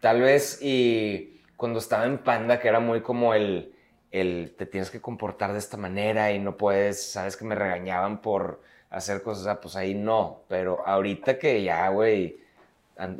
Tal 0.00 0.22
vez 0.22 0.58
y 0.62 1.42
cuando 1.56 1.78
estaba 1.78 2.06
en 2.06 2.18
Panda, 2.18 2.58
que 2.58 2.68
era 2.68 2.80
muy 2.80 3.02
como 3.02 3.34
el, 3.34 3.74
el 4.10 4.54
te 4.56 4.64
tienes 4.64 4.90
que 4.90 5.02
comportar 5.02 5.52
de 5.52 5.58
esta 5.58 5.76
manera 5.76 6.32
y 6.32 6.38
no 6.38 6.56
puedes, 6.56 7.12
sabes 7.12 7.36
que 7.36 7.44
me 7.44 7.54
regañaban 7.54 8.22
por 8.22 8.62
hacer 8.88 9.22
cosas, 9.22 9.58
pues 9.58 9.76
ahí 9.76 9.94
no. 9.94 10.40
Pero 10.48 10.86
ahorita 10.86 11.38
que 11.38 11.62
ya, 11.62 11.86
güey, 11.90 12.38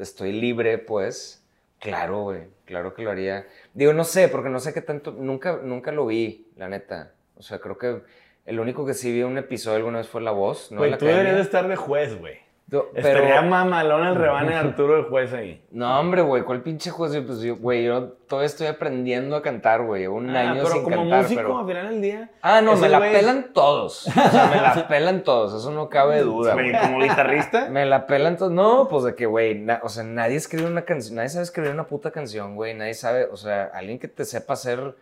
estoy 0.00 0.32
libre, 0.32 0.78
pues, 0.78 1.44
claro, 1.80 2.22
güey, 2.22 2.44
claro 2.64 2.94
que 2.94 3.02
lo 3.02 3.10
haría. 3.10 3.46
Digo, 3.74 3.92
no 3.92 4.04
sé, 4.04 4.28
porque 4.28 4.48
no 4.48 4.58
sé 4.58 4.72
qué 4.72 4.80
tanto, 4.80 5.12
nunca, 5.12 5.58
nunca 5.62 5.92
lo 5.92 6.06
vi, 6.06 6.46
la 6.56 6.68
neta. 6.68 7.12
O 7.36 7.42
sea, 7.42 7.58
creo 7.58 7.76
que 7.76 8.00
el 8.46 8.58
único 8.58 8.86
que 8.86 8.94
sí 8.94 9.12
vi 9.12 9.22
un 9.22 9.36
episodio 9.36 9.76
alguna 9.76 9.98
vez 9.98 10.08
fue 10.08 10.22
La 10.22 10.30
Voz, 10.30 10.72
¿no? 10.72 10.78
Güey, 10.78 10.96
tú 10.96 11.04
deberías 11.04 11.26
academia. 11.26 11.42
estar 11.42 11.68
de 11.68 11.76
juez, 11.76 12.18
güey. 12.18 12.43
Do- 12.66 12.88
Estaría 12.94 13.20
Pero, 13.40 13.42
mamalón 13.42 14.06
el 14.06 14.14
rebane 14.14 14.48
de 14.52 14.56
Arturo 14.56 14.96
de 14.96 15.02
juez 15.04 15.32
ahí. 15.34 15.62
no, 15.70 16.00
hombre, 16.00 16.22
güey, 16.22 16.42
¿cuál 16.44 16.62
pinche 16.62 16.90
juez? 16.90 17.12
Pues 17.24 17.40
yo, 17.40 17.56
güey, 17.56 17.84
yo 17.84 18.14
todavía 18.26 18.46
estoy 18.46 18.66
aprendiendo 18.68 19.36
a 19.36 19.42
cantar, 19.42 19.82
güey. 19.82 20.06
Un 20.06 20.34
Ah, 20.34 20.40
año 20.50 20.62
pero 20.62 20.68
sin 20.74 20.82
como 20.82 20.96
cantar, 20.96 21.22
músico, 21.24 21.40
pero... 21.42 21.58
al 21.58 21.66
final 21.66 21.88
del 21.90 22.00
día. 22.02 22.30
Ah, 22.40 22.62
no, 22.62 22.74
me 22.76 22.88
la 22.88 23.00
pelan 23.00 23.52
todos. 23.52 24.06
O 24.08 24.10
sea, 24.10 24.50
me 24.54 24.60
la 24.62 24.84
pelan 24.88 25.22
todos, 25.24 25.52
eso 25.60 25.70
no 25.72 25.90
cabe 25.90 26.22
duda, 26.22 26.54
Güey, 26.54 26.72
como 26.72 27.00
guitarrista. 27.00 27.68
Me 27.70 27.84
la 27.84 28.06
pelan 28.06 28.38
todos. 28.38 28.50
No, 28.50 28.88
pues 28.88 29.04
de 29.04 29.14
que, 29.14 29.26
güey, 29.26 29.56
na- 29.58 29.80
o 29.82 29.90
sea, 29.90 30.02
nadie 30.02 30.36
escribe 30.36 30.66
una 30.66 30.82
canción, 30.86 31.16
nadie 31.16 31.28
sabe 31.28 31.44
escribir 31.44 31.70
una 31.70 31.84
puta 31.86 32.10
canción, 32.12 32.56
güey. 32.56 32.72
Nadie 32.74 32.94
sabe, 32.94 33.26
o 33.30 33.36
sea, 33.36 33.70
alguien 33.74 33.98
que 33.98 34.08
te 34.08 34.24
sepa 34.24 34.54
hacer 34.54 34.94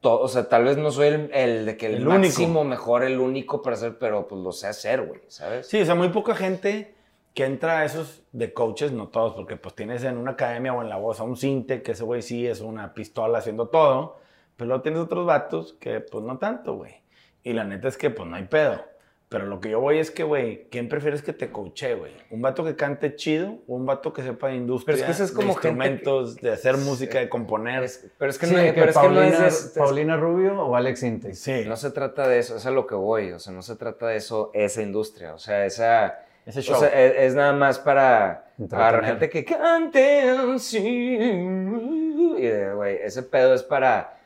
todo, 0.00 0.20
o 0.20 0.28
sea, 0.28 0.48
tal 0.48 0.64
vez 0.64 0.76
no 0.76 0.90
soy 0.90 1.06
el, 1.06 1.30
el 1.32 1.64
de 1.64 1.76
que 1.76 1.86
el, 1.86 1.94
El 1.94 2.08
único. 2.08 2.18
máximo 2.24 2.64
mejor, 2.64 3.04
el 3.04 3.20
único 3.20 3.62
para 3.62 3.74
hacer, 3.76 3.96
pero 3.98 4.26
pues 4.28 4.42
lo 4.42 4.50
sé 4.52 4.66
hacer, 4.66 5.00
güey, 5.02 5.20
¿sabes? 5.28 5.68
Sí, 5.68 5.80
o 5.80 5.84
sea, 5.86 5.94
muy 5.94 6.08
poca 6.10 6.34
gente 6.34 6.92
que 7.34 7.44
entra 7.44 7.80
a 7.80 7.84
esos 7.84 8.22
de 8.32 8.52
coaches, 8.54 8.92
no 8.92 9.08
todos, 9.08 9.34
porque 9.34 9.56
pues 9.56 9.74
tienes 9.74 10.04
en 10.04 10.16
una 10.16 10.32
academia 10.32 10.72
o 10.72 10.82
en 10.82 10.88
la 10.88 10.96
voz 10.96 11.18
a 11.20 11.24
un 11.24 11.36
cinte, 11.36 11.82
que 11.82 11.92
ese 11.92 12.04
güey 12.04 12.22
sí 12.22 12.46
es 12.46 12.60
una 12.60 12.94
pistola 12.94 13.38
haciendo 13.38 13.68
todo, 13.68 14.18
pero 14.56 14.68
luego 14.68 14.82
tienes 14.82 15.00
otros 15.00 15.26
vatos 15.26 15.76
que 15.80 16.00
pues 16.00 16.24
no 16.24 16.38
tanto, 16.38 16.74
güey. 16.76 16.94
Y 17.42 17.52
la 17.52 17.64
neta 17.64 17.88
es 17.88 17.96
que 17.98 18.10
pues 18.10 18.28
no 18.28 18.36
hay 18.36 18.44
pedo. 18.44 18.80
Pero 19.28 19.46
lo 19.46 19.58
que 19.58 19.70
yo 19.70 19.80
voy 19.80 19.98
es 19.98 20.12
que, 20.12 20.22
güey, 20.22 20.68
¿quién 20.70 20.88
prefieres 20.88 21.22
que 21.22 21.32
te 21.32 21.50
coache, 21.50 21.94
güey? 21.96 22.12
¿Un 22.30 22.40
vato 22.40 22.62
que 22.64 22.76
cante 22.76 23.16
chido 23.16 23.58
o 23.66 23.74
un 23.74 23.84
vato 23.84 24.12
que 24.12 24.22
sepa 24.22 24.48
de 24.48 24.54
industria, 24.56 24.94
Pero 24.94 24.98
es 24.98 25.04
que 25.06 25.12
eso 25.12 25.24
es 25.24 25.30
de 25.30 25.34
como 25.36 25.48
que- 25.48 25.68
instrumentos, 25.68 26.36
de 26.36 26.52
hacer 26.52 26.76
música, 26.76 27.18
de 27.18 27.28
componer? 27.28 27.82
Es- 27.82 28.06
pero 28.16 28.30
es 28.30 28.38
que, 28.38 28.46
Sí, 28.46 28.54
no, 28.54 28.62
que 28.62 28.72
pero 28.74 28.90
es, 28.90 28.96
que 28.96 29.08
no 29.08 29.14
Paulina, 29.14 29.46
es, 29.48 29.64
es- 29.64 29.72
Paulina 29.76 30.16
Rubio 30.16 30.62
o 30.62 30.76
Alex 30.76 31.02
Intec. 31.02 31.34
Sí, 31.34 31.64
no 31.66 31.74
se 31.74 31.90
trata 31.90 32.28
de 32.28 32.38
eso, 32.38 32.54
es 32.56 32.66
a 32.66 32.70
lo 32.70 32.86
que 32.86 32.94
voy, 32.94 33.32
o 33.32 33.40
sea, 33.40 33.52
no 33.52 33.62
se 33.62 33.74
trata 33.74 34.06
de 34.06 34.16
eso, 34.18 34.52
esa 34.54 34.82
industria, 34.82 35.34
o 35.34 35.38
sea, 35.38 35.64
esa... 35.66 36.20
ese 36.46 36.60
O 36.72 36.78
sea, 36.78 36.88
es, 36.88 37.14
es 37.16 37.34
nada 37.34 37.52
más 37.52 37.78
para 37.78 38.46
agarrar 38.70 39.04
gente 39.04 39.30
que 39.30 39.44
cante 39.44 40.30
así. 40.30 41.16
Y, 41.16 42.50
güey, 42.74 42.98
ese 43.02 43.22
pedo 43.22 43.54
es 43.54 43.62
para. 43.62 44.18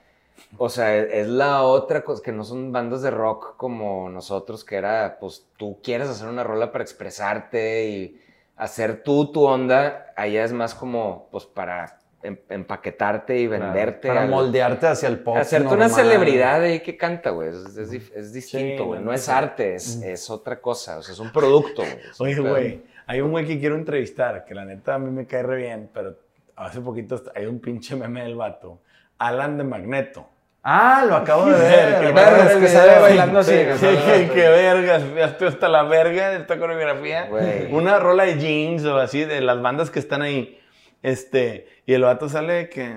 O 0.56 0.68
sea, 0.68 0.96
es, 0.96 1.12
es 1.12 1.28
la 1.28 1.62
otra 1.62 2.02
cosa, 2.02 2.22
que 2.22 2.32
no 2.32 2.44
son 2.44 2.72
bandas 2.72 3.02
de 3.02 3.10
rock 3.10 3.56
como 3.56 4.08
nosotros, 4.08 4.64
que 4.64 4.76
era, 4.76 5.18
pues 5.20 5.46
tú 5.56 5.78
quieres 5.82 6.08
hacer 6.08 6.28
una 6.28 6.44
rola 6.44 6.72
para 6.72 6.84
expresarte 6.84 7.88
y 7.88 8.20
hacer 8.56 9.02
tú 9.02 9.30
tu 9.32 9.44
onda. 9.44 10.12
Allá 10.16 10.44
es 10.44 10.52
más 10.52 10.74
como, 10.74 11.28
pues 11.30 11.44
para 11.44 11.97
empaquetarte 12.22 13.38
y 13.38 13.46
venderte. 13.46 14.08
Para 14.08 14.22
al- 14.22 14.28
moldearte 14.30 14.86
hacia 14.86 15.08
el 15.08 15.18
pop. 15.20 15.36
Hacerte 15.36 15.68
una 15.68 15.86
normal. 15.86 15.90
celebridad 15.90 16.62
ahí 16.62 16.80
que 16.80 16.96
canta, 16.96 17.30
güey. 17.30 17.48
Es, 17.50 17.76
es 17.76 18.10
es 18.14 18.32
distinto, 18.32 18.86
güey. 18.86 19.00
no, 19.00 19.06
no 19.06 19.12
es 19.12 19.28
arte, 19.28 19.74
es, 19.74 20.02
es 20.02 20.28
otra 20.30 20.60
cosa. 20.60 20.98
O 20.98 21.02
sea, 21.02 21.12
es 21.12 21.20
un 21.20 21.30
producto, 21.32 21.82
güey. 22.18 22.32
Oye, 22.40 22.40
güey, 22.50 22.82
hay 23.06 23.20
un 23.20 23.30
güey 23.30 23.46
que 23.46 23.58
quiero 23.58 23.76
entrevistar, 23.76 24.44
que 24.44 24.54
la 24.54 24.64
neta 24.64 24.94
a 24.94 24.98
mí 24.98 25.10
me 25.10 25.26
cae 25.26 25.42
re 25.42 25.56
bien, 25.56 25.90
pero 25.94 26.16
hace 26.56 26.80
poquito 26.80 27.22
hay 27.34 27.46
un 27.46 27.60
pinche 27.60 27.94
meme 27.96 28.22
del 28.24 28.34
vato. 28.36 28.80
Alan 29.18 29.56
de 29.58 29.64
Magneto. 29.64 30.28
Ah, 30.62 31.04
lo 31.08 31.14
acabo 31.16 31.46
de 31.46 31.54
Que 31.54 31.60
ver. 31.62 32.12
vergas, 32.12 32.12
acabo 32.24 32.36
de 32.36 32.44
ver 32.54 32.60
que 32.60 32.68
sale 32.68 32.98
bailando 33.00 33.38
así. 33.38 33.52
Sí, 33.52 33.56
que 33.58 33.74
sí, 33.78 33.86
que, 33.86 34.30
que 34.34 34.48
vergas, 34.48 35.02
ya 35.16 35.24
estoy 35.26 35.48
hasta 35.48 35.68
la 35.68 35.84
verga 35.84 36.30
de 36.30 36.38
esta 36.38 36.58
coreografía. 36.58 37.26
Güey. 37.26 37.72
Una 37.72 37.98
rola 37.98 38.24
de 38.24 38.36
jeans 38.38 38.84
o 38.84 38.98
así, 38.98 39.24
de 39.24 39.40
las 39.40 39.62
bandas 39.62 39.90
que 39.90 39.98
están 40.00 40.20
ahí. 40.20 40.57
Este, 41.02 41.66
y 41.86 41.94
el 41.94 42.02
vato 42.02 42.28
sale 42.28 42.52
de 42.54 42.68
que... 42.68 42.96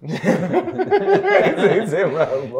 Sí, 0.02 1.86
sí. 1.88 1.96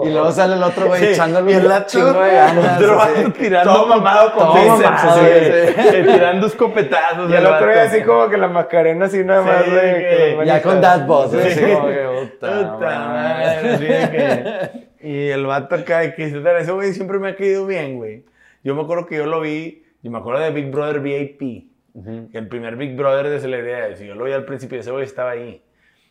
Y 0.04 0.10
luego 0.10 0.30
sale 0.30 0.56
el 0.56 0.62
otro 0.62 0.88
güey 0.88 1.00
Sí, 1.00 1.06
echándole 1.12 1.56
un 1.56 1.86
chingo 1.86 2.12
de 2.22 2.34
ganas. 2.34 2.76
otro 2.82 2.96
vato 2.96 3.32
tirando, 3.32 3.72
Todo 3.72 3.86
mamado 3.86 4.32
con 4.34 4.46
todo 4.48 4.54
bíceps, 4.76 6.04
tirando 6.04 6.46
escopetazos. 6.46 7.30
Y 7.30 7.34
el 7.34 7.46
otro 7.46 7.70
día 7.72 7.82
así 7.84 8.02
como 8.02 8.28
que 8.28 8.36
la 8.36 8.48
Macarena 8.48 9.06
así 9.06 9.24
nada 9.24 9.40
más, 9.42 9.64
Sí, 9.64 9.70
güey. 9.70 9.82
que- 10.00 10.34
con 10.36 10.44
Ya 10.46 10.62
con. 10.62 10.80
Dad 10.82 11.06
Boss. 11.06 11.30
Sí. 11.32 11.38
así 11.38 11.60
como 11.72 11.86
que, 11.88 12.28
puta 12.30 13.78
de 13.78 14.82
Y 15.08 15.28
el 15.28 15.46
vato 15.46 15.74
acá, 15.76 16.00
de 16.00 16.14
que 16.14 16.26
dice, 16.26 16.40
"Pero 16.40 16.58
ese 16.58 16.72
güey 16.72 16.92
siempre 16.92 17.18
me 17.18 17.30
ha 17.30 17.36
caído 17.36 17.64
bien, 17.66 17.96
güey. 17.96 18.24
Yo 18.62 18.74
me 18.74 18.82
acuerdo 18.82 19.06
que 19.06 19.16
yo 19.16 19.24
lo 19.24 19.40
vi, 19.40 19.82
yo 20.02 20.10
me 20.10 20.18
acuerdo 20.18 20.40
de 20.42 20.50
Big 20.50 20.70
Brother 20.70 21.00
VIP, 21.00 21.69
que 21.93 22.38
el 22.38 22.49
primer 22.49 22.76
Big 22.76 22.97
Brother 22.97 23.28
de 23.28 23.41
celebridades, 23.41 24.01
y 24.01 24.07
yo 24.07 24.14
lo 24.14 24.24
vi 24.24 24.32
al 24.32 24.45
principio, 24.45 24.78
ese 24.78 24.91
güey 24.91 25.05
estaba 25.05 25.30
ahí. 25.30 25.62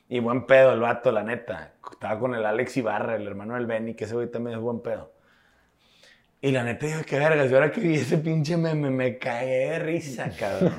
Y 0.08 0.20
buen 0.20 0.46
pedo 0.46 0.74
el 0.74 0.80
vato, 0.80 1.12
la 1.12 1.24
neta. 1.24 1.74
Estaba 1.92 2.20
con 2.20 2.34
el 2.34 2.46
Alex 2.46 2.78
Ibarra, 2.78 3.16
el 3.16 3.28
hermano 3.28 3.54
del 3.54 3.68
Benny, 3.68 3.94
que 3.94 4.06
ese 4.06 4.16
güey 4.16 4.30
también 4.30 4.58
es 4.58 4.62
buen 4.62 4.82
pedo. 4.82 5.12
Y 6.42 6.52
la 6.52 6.64
neta 6.64 6.88
digo, 6.88 7.02
qué 7.06 7.20
vergas, 7.20 7.52
y 7.52 7.54
ahora 7.54 7.70
que 7.70 7.82
vi 7.82 7.96
ese 7.96 8.18
pinche 8.18 8.56
meme, 8.56 8.90
me 8.90 9.18
cagué 9.18 9.72
de 9.72 9.80
risa, 9.80 10.32
cabrón. 10.40 10.74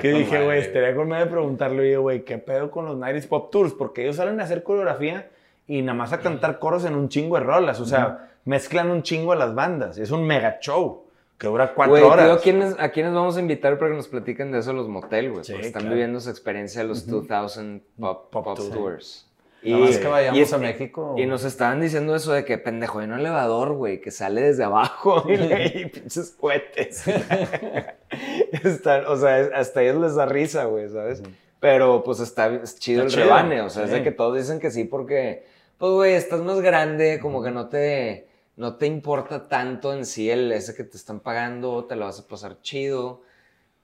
Que 0.00 0.12
dije, 0.12 0.44
güey, 0.44 0.60
estaría 0.60 0.94
con 0.94 1.10
de 1.10 1.26
preguntarle, 1.26 1.80
oye, 1.80 1.96
güey, 1.96 2.24
¿qué 2.24 2.38
pedo 2.38 2.70
con 2.70 2.86
los 2.86 2.96
90s 2.96 3.26
Pop 3.26 3.50
Tours? 3.50 3.74
Porque 3.74 4.02
ellos 4.02 4.16
salen 4.16 4.40
a 4.40 4.44
hacer 4.44 4.62
coreografía 4.62 5.28
y 5.66 5.82
nada 5.82 5.94
más 5.94 6.12
a 6.12 6.20
cantar 6.20 6.58
coros 6.58 6.84
en 6.84 6.94
un 6.94 7.08
chingo 7.08 7.36
de 7.36 7.42
rolas. 7.42 7.80
O 7.80 7.84
sea, 7.84 8.30
mezclan 8.44 8.90
un 8.90 9.02
chingo 9.02 9.32
a 9.32 9.36
las 9.36 9.54
bandas. 9.54 9.98
Es 9.98 10.12
un 10.12 10.24
mega 10.24 10.58
show 10.60 11.01
que 11.42 11.48
dura 11.48 11.74
cuatro 11.74 11.90
Güey, 11.94 12.04
horas. 12.04 12.24
digo, 12.24 12.36
¿a 12.38 12.40
quiénes, 12.40 12.76
¿a 12.78 12.88
quiénes 12.90 13.12
vamos 13.12 13.36
a 13.36 13.40
invitar 13.40 13.76
para 13.76 13.90
que 13.90 13.96
nos 13.96 14.06
platiquen 14.06 14.52
de 14.52 14.60
eso 14.60 14.72
los 14.72 14.88
motel, 14.88 15.32
güey? 15.32 15.44
Sí, 15.44 15.52
porque 15.52 15.66
están 15.66 15.82
claro. 15.82 15.96
viviendo 15.96 16.20
su 16.20 16.30
experiencia 16.30 16.82
de 16.82 16.88
los 16.88 17.04
2000 17.06 17.82
Pop, 17.98 18.30
Pop 18.30 18.44
pop 18.44 18.56
Tour. 18.56 18.70
Tours. 18.72 19.28
Nada 19.64 19.84
más 19.84 19.98
que 19.98 20.06
vayamos 20.08 20.50
y 20.50 20.54
a 20.54 20.58
México. 20.58 21.14
Y 21.18 21.26
nos 21.26 21.44
estaban 21.44 21.80
diciendo 21.80 22.14
eso 22.14 22.32
de 22.32 22.44
que 22.44 22.58
pendejo, 22.58 23.00
hay 23.00 23.06
un 23.06 23.14
elevador, 23.14 23.74
güey, 23.74 24.00
que 24.00 24.10
sale 24.12 24.40
desde 24.40 24.62
abajo 24.64 25.24
y, 25.28 25.32
y 25.80 25.86
pinches 25.86 26.30
cohetes. 26.30 27.04
Están- 28.64 29.06
o 29.06 29.16
sea, 29.16 29.50
hasta 29.54 29.80
a 29.80 29.82
ellos 29.82 30.00
les 30.00 30.14
da 30.14 30.26
risa, 30.26 30.64
güey, 30.64 30.88
¿sabes? 30.88 31.22
Pero 31.60 32.02
pues 32.04 32.20
está 32.20 32.46
es 32.54 32.78
chido 32.78 33.04
Está 33.04 33.20
el 33.20 33.22
chido, 33.24 33.36
rebane, 33.36 33.60
o 33.62 33.70
sea, 33.70 33.84
es 33.84 33.90
de 33.90 33.98
sí. 33.98 34.02
que 34.04 34.10
todos 34.12 34.36
dicen 34.36 34.58
que 34.60 34.70
sí 34.70 34.84
porque, 34.84 35.44
pues, 35.78 35.92
güey, 35.92 36.14
estás 36.14 36.40
más 36.40 36.60
grande, 36.60 37.18
como 37.20 37.42
que 37.42 37.50
no 37.52 37.68
te, 37.68 38.26
no 38.56 38.76
te 38.76 38.86
importa 38.86 39.48
tanto 39.48 39.92
en 39.94 40.04
sí 40.06 40.30
el 40.30 40.52
ese 40.52 40.74
que 40.74 40.84
te 40.84 40.96
están 40.96 41.20
pagando, 41.20 41.84
te 41.86 41.96
lo 41.96 42.04
vas 42.04 42.20
a 42.20 42.26
pasar 42.28 42.60
chido. 42.62 43.22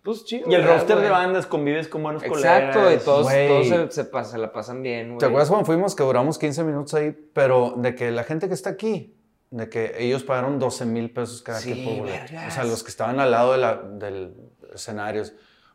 Pues 0.03 0.25
chido. 0.25 0.49
Y 0.49 0.55
el 0.55 0.63
¿verdad, 0.63 0.77
roster 0.79 0.99
de 1.01 1.11
bandas 1.11 1.47
convives 1.47 1.89
con 1.89 2.03
buenos 2.03 2.23
Exacto, 2.23 2.79
y 2.79 2.83
colegas. 2.83 3.05
todos, 3.05 3.23
güey. 3.25 3.49
todos 3.49 3.95
se, 3.95 4.05
se 4.25 4.39
la 4.39 4.53
pasan 4.53 4.83
bien, 4.83 5.09
güey. 5.09 5.19
¿Te 5.19 5.27
acuerdas 5.27 5.49
cuando 5.49 5.67
fuimos 5.67 5.95
que 5.95 6.03
duramos 6.05 6.39
15 6.39 6.65
minutos 6.65 6.95
ahí? 6.95 7.11
Pero 7.33 7.75
de 7.77 7.95
que 7.95 8.11
la 8.11 8.25
gente 8.25 8.49
que 8.49 8.55
está 8.55 8.71
aquí, 8.71 9.15
de 9.51 9.69
que 9.69 9.97
ellos 9.99 10.23
pagaron 10.23 10.59
12 10.59 10.87
mil 10.87 11.11
pesos 11.11 11.43
cada 11.43 11.59
Sí, 11.59 11.73
quien 11.73 11.85
por 11.85 11.97
boleto. 11.99 12.19
vergas. 12.21 12.53
O 12.53 12.55
sea, 12.55 12.65
los 12.65 12.83
que 12.85 12.91
estaban 12.91 13.19
al 13.21 13.31
lado 13.31 13.53
de 13.53 13.59
la, 13.59 13.77
del 13.77 14.35
escenario. 14.73 15.25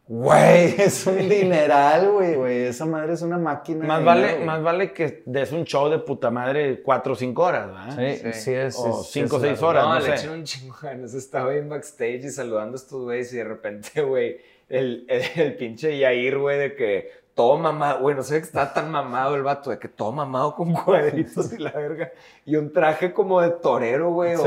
Güey, 0.06 0.76
es 0.82 1.08
un 1.08 1.30
dineral, 1.30 2.12
güey, 2.12 2.36
güey. 2.36 2.64
Esa 2.66 2.86
madre 2.86 3.14
es 3.14 3.22
una 3.22 3.38
máquina. 3.38 3.86
Más 3.86 3.99
de 3.99 4.06
vale, 4.06 4.28
dinero, 4.28 4.45
más 4.45 4.62
vale 4.64 4.91
que 4.91 5.24
des 5.26 5.51
un 5.54 5.64
show 5.64 5.89
de 5.89 5.99
puta 5.99 6.30
madre 6.30 6.82
cuatro 6.84 7.14
o 7.14 7.16
cinco 7.16 7.43
horas, 7.43 7.68
¿verdad? 7.68 7.95
Sí, 8.18 8.22
Sí. 8.22 8.34
sí, 8.41 8.51
es. 8.54 8.76
O 8.78 8.99
es- 9.01 9.08
cinco 9.12 9.38
o 9.38 9.39
seis 9.39 9.62
horas. 9.62 9.84
No, 9.84 9.93
no 9.93 9.99
le 9.99 10.06
sé. 10.06 10.14
echaron 10.16 10.39
un 10.39 10.43
chingo 10.43 10.76
ganas. 10.82 11.14
Estaba 11.14 11.51
ahí 11.51 11.60
en 11.60 11.70
backstage 11.70 12.26
y 12.26 12.30
saludando 12.30 12.74
a 12.74 12.80
estos 12.80 13.01
güeyes 13.01 13.34
y 13.34 13.38
de 13.38 13.43
repente, 13.45 14.01
güey, 14.01 14.38
el, 14.68 15.06
el, 15.08 15.24
el 15.41 15.56
pinche 15.56 15.97
Yair, 15.97 16.38
güey, 16.38 16.60
de 16.60 16.76
que 16.76 17.22
todo 17.36 17.58
mamado, 17.58 18.00
güey, 18.02 18.16
no 18.16 18.22
sé 18.22 18.36
que 18.38 18.46
estaba 18.46 18.74
tan 18.74 18.92
mamado 18.92 19.34
el 19.36 19.42
vato, 19.42 19.72
de 19.72 19.80
que 19.80 19.88
todo 19.88 20.12
mamado 20.12 20.56
con 20.56 20.72
cuadritos 20.86 21.52
y 21.54 21.58
la 21.58 21.72
verga. 21.72 22.12
Y 22.46 22.56
un 22.58 22.72
traje 22.72 23.12
como 23.12 23.42
de 23.42 23.50
torero, 23.50 24.12
güey. 24.12 24.36
o- 24.36 24.44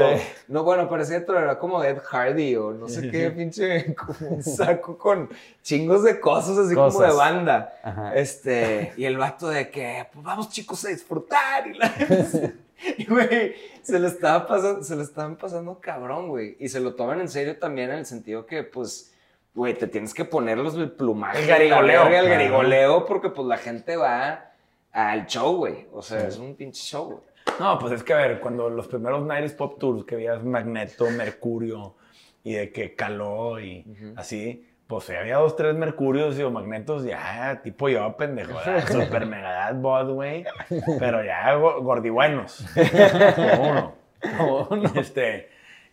no, 0.49 0.63
bueno, 0.63 0.89
parecía 0.89 1.25
torero, 1.27 1.45
era 1.47 1.59
como 1.59 1.83
Ed 1.83 1.99
Hardy 2.03 2.55
o 2.57 2.73
no 2.73 2.89
sé 2.89 3.11
qué, 3.11 3.31
pinche, 3.37 3.95
como 3.95 4.37
un 4.37 4.43
saco 4.43 4.97
con 4.97 5.29
chingos 5.63 6.05
de 6.05 6.21
cosas 6.21 6.59
así 6.59 6.75
como 6.75 7.01
de 7.01 7.13
banda. 7.13 7.75
Ajá. 7.83 8.15
Este, 8.15 8.93
y 8.97 9.05
el 9.05 9.17
vato 9.17 9.49
de 9.49 9.69
que, 9.71 10.07
pues 10.13 10.25
vamos 10.25 10.49
chicos 10.51 10.85
a 10.85 10.89
disfrutar. 10.89 11.67
Y, 11.67 11.75
la, 11.75 11.93
y 12.99 13.05
güey, 13.07 13.55
se 13.83 13.99
le 13.99 14.07
estaba 14.07 14.47
pasando, 14.47 14.85
se 14.85 14.95
le 14.95 15.03
estaban 15.03 15.35
pasando 15.37 15.81
cabrón, 15.81 16.29
güey. 16.29 16.57
Y 16.61 16.69
se 16.69 16.79
lo 16.79 16.95
toman 16.95 17.21
en 17.21 17.29
serio 17.29 17.59
también 17.59 17.91
en 17.91 17.99
el 17.99 18.07
sentido 18.07 18.47
que, 18.47 18.63
pues, 18.63 19.13
güey, 19.57 19.75
te 19.75 19.89
tienes 19.89 20.15
que 20.15 20.25
poner 20.25 20.59
los 20.59 20.77
el 20.77 20.93
plumaje. 20.93 21.41
El 21.41 21.49
garigoleo. 21.49 22.05
verga, 22.05 22.21
El 22.21 22.29
garigoleo, 22.29 23.05
porque 23.07 23.31
pues 23.31 23.49
la 23.49 23.57
gente 23.57 23.97
va 23.97 24.53
al 24.93 25.27
show, 25.27 25.57
güey. 25.57 25.89
O 25.93 26.01
sea, 26.03 26.29
es 26.29 26.39
un 26.39 26.55
pinche 26.55 26.81
show, 26.83 27.07
güey. 27.07 27.21
No, 27.59 27.79
pues 27.79 27.93
es 27.95 28.03
que 28.05 28.13
a 28.13 28.19
ver, 28.19 28.39
cuando 28.41 28.69
los 28.71 28.87
primeros 28.87 29.23
90s 29.25 29.57
Pop 29.57 29.79
Tours 29.79 30.05
que 30.05 30.15
veías 30.17 30.45
Magneto, 30.45 31.11
Mercurio 31.11 31.95
y 32.45 32.53
de 32.55 32.71
que 32.71 32.95
caló 32.95 33.59
y 33.59 33.85
así, 34.17 34.69
pues 34.87 35.09
había 35.11 35.37
dos, 35.39 35.57
tres 35.57 35.75
Mercurios 35.75 36.39
y 36.39 36.43
o 36.43 36.51
Magnetos, 36.51 37.05
ya, 37.05 37.61
tipo 37.65 37.89
yo, 37.89 38.17
pendejo, 38.17 38.53
super 38.93 39.27
mega 39.27 39.73
güey, 39.73 40.45
pero 40.99 41.25
ya 41.25 41.55
go- 41.55 41.81
gordibuenos, 41.83 42.65
uno. 43.59 43.95
Uno. 44.71 44.93
Este, 44.97 45.49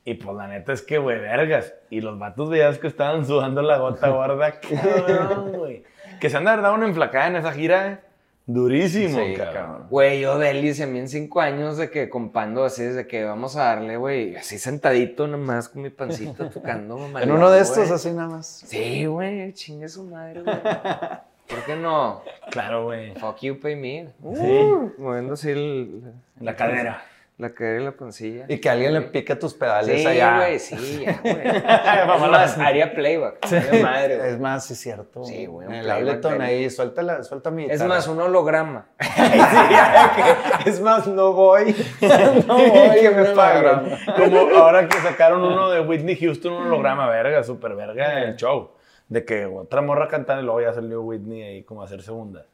y 0.05 0.15
pues 0.15 0.35
la 0.35 0.47
neta 0.47 0.73
es 0.73 0.81
que, 0.81 0.97
güey, 0.97 1.19
vergas, 1.19 1.73
y 1.89 2.01
los 2.01 2.19
vatos 2.19 2.49
veías 2.49 2.77
que 2.77 2.87
estaban 2.87 3.25
sudando 3.25 3.61
la 3.61 3.77
gota 3.77 4.09
gorda, 4.09 4.59
cabrón, 4.59 5.53
güey. 5.53 5.83
Que 6.19 6.29
se 6.29 6.37
han 6.37 6.45
de 6.45 6.57
dado 6.57 6.73
una 6.73 6.87
enflacada 6.87 7.27
en 7.27 7.37
esa 7.37 7.53
gira, 7.53 8.01
durísimo, 8.45 9.19
Sí, 9.19 9.35
cabrón. 9.35 9.87
Güey, 9.89 10.19
yo 10.19 10.37
Delis, 10.37 10.81
a 10.81 10.87
mí 10.87 10.99
en 10.99 11.07
cinco 11.07 11.39
años 11.39 11.77
de 11.77 11.89
que 11.89 12.09
compando 12.09 12.65
así, 12.65 12.83
desde 12.83 13.07
que 13.07 13.23
vamos 13.23 13.55
a 13.55 13.63
darle, 13.63 13.95
güey, 13.95 14.35
así 14.35 14.59
sentadito 14.59 15.27
nomás 15.27 15.69
con 15.69 15.81
mi 15.83 15.89
pancita 15.89 16.49
tocando. 16.53 16.97
En 16.97 17.03
mamalón, 17.13 17.37
uno 17.37 17.49
de 17.49 17.61
estos, 17.61 17.89
así 17.89 18.11
nada 18.11 18.27
más. 18.27 18.63
Sí, 18.65 19.05
güey, 19.05 19.53
chingue 19.53 19.87
su 19.87 20.03
madre, 20.03 20.41
güey. 20.41 20.55
¿Por 21.47 21.65
qué 21.65 21.75
no? 21.75 22.23
Claro, 22.51 22.85
güey. 22.85 23.13
Fuck 23.15 23.39
you, 23.41 23.59
pay 23.59 23.75
me. 23.75 24.07
Sí. 24.33 24.41
Uh, 24.41 24.93
moviendo 24.97 25.33
así 25.33 25.49
el, 25.51 26.13
La 26.39 26.55
cadera. 26.55 27.03
La 27.43 27.53
cadera 27.53 27.81
y 27.81 27.83
la 27.85 27.91
pancilla. 27.91 28.45
Y 28.47 28.59
que 28.59 28.69
alguien 28.69 28.93
le 28.93 29.01
pique 29.01 29.35
tus 29.35 29.53
pedales 29.53 30.01
Sí, 30.01 30.07
allá. 30.07 30.37
güey, 30.37 30.59
sí, 30.59 31.03
ya, 31.05 31.19
güey. 31.21 31.47
Es 31.47 32.31
más, 32.31 32.57
haría 32.57 32.93
playback. 32.93 33.37
madre, 33.81 34.17
güey. 34.17 34.29
Es 34.29 34.39
más, 34.39 34.65
sí 34.65 34.73
es 34.73 34.79
cierto. 34.79 35.23
Sí, 35.23 35.45
güey, 35.45 35.67
El 35.79 35.89
Ableton 35.89 36.41
ahí, 36.41 36.69
suelta, 36.69 37.01
la, 37.03 37.23
suelta 37.23 37.51
mi 37.51 37.65
Es 37.65 37.83
más, 37.83 38.07
un 38.07 38.19
holograma. 38.19 38.87
es 40.65 40.79
más, 40.81 41.07
no 41.07 41.33
voy. 41.33 41.75
No 42.47 42.57
voy, 42.57 42.99
que 42.99 43.09
me 43.11 43.21
holograma. 43.29 43.83
Como 44.17 44.39
ahora 44.57 44.87
que 44.87 44.97
sacaron 44.99 45.43
uno 45.43 45.69
de 45.69 45.81
Whitney 45.81 46.15
Houston, 46.15 46.53
un 46.53 46.67
holograma, 46.67 47.07
verga, 47.09 47.43
super 47.43 47.75
verga 47.75 48.23
el 48.23 48.35
show. 48.35 48.71
De 49.07 49.25
que 49.25 49.45
otra 49.45 49.81
morra 49.81 50.07
cantando 50.07 50.41
y 50.41 50.45
luego 50.45 50.61
ya 50.61 50.73
salió 50.73 51.01
Whitney 51.01 51.43
ahí 51.43 51.63
como 51.63 51.81
a 51.81 51.85
hacer 51.85 52.01
segunda. 52.01 52.45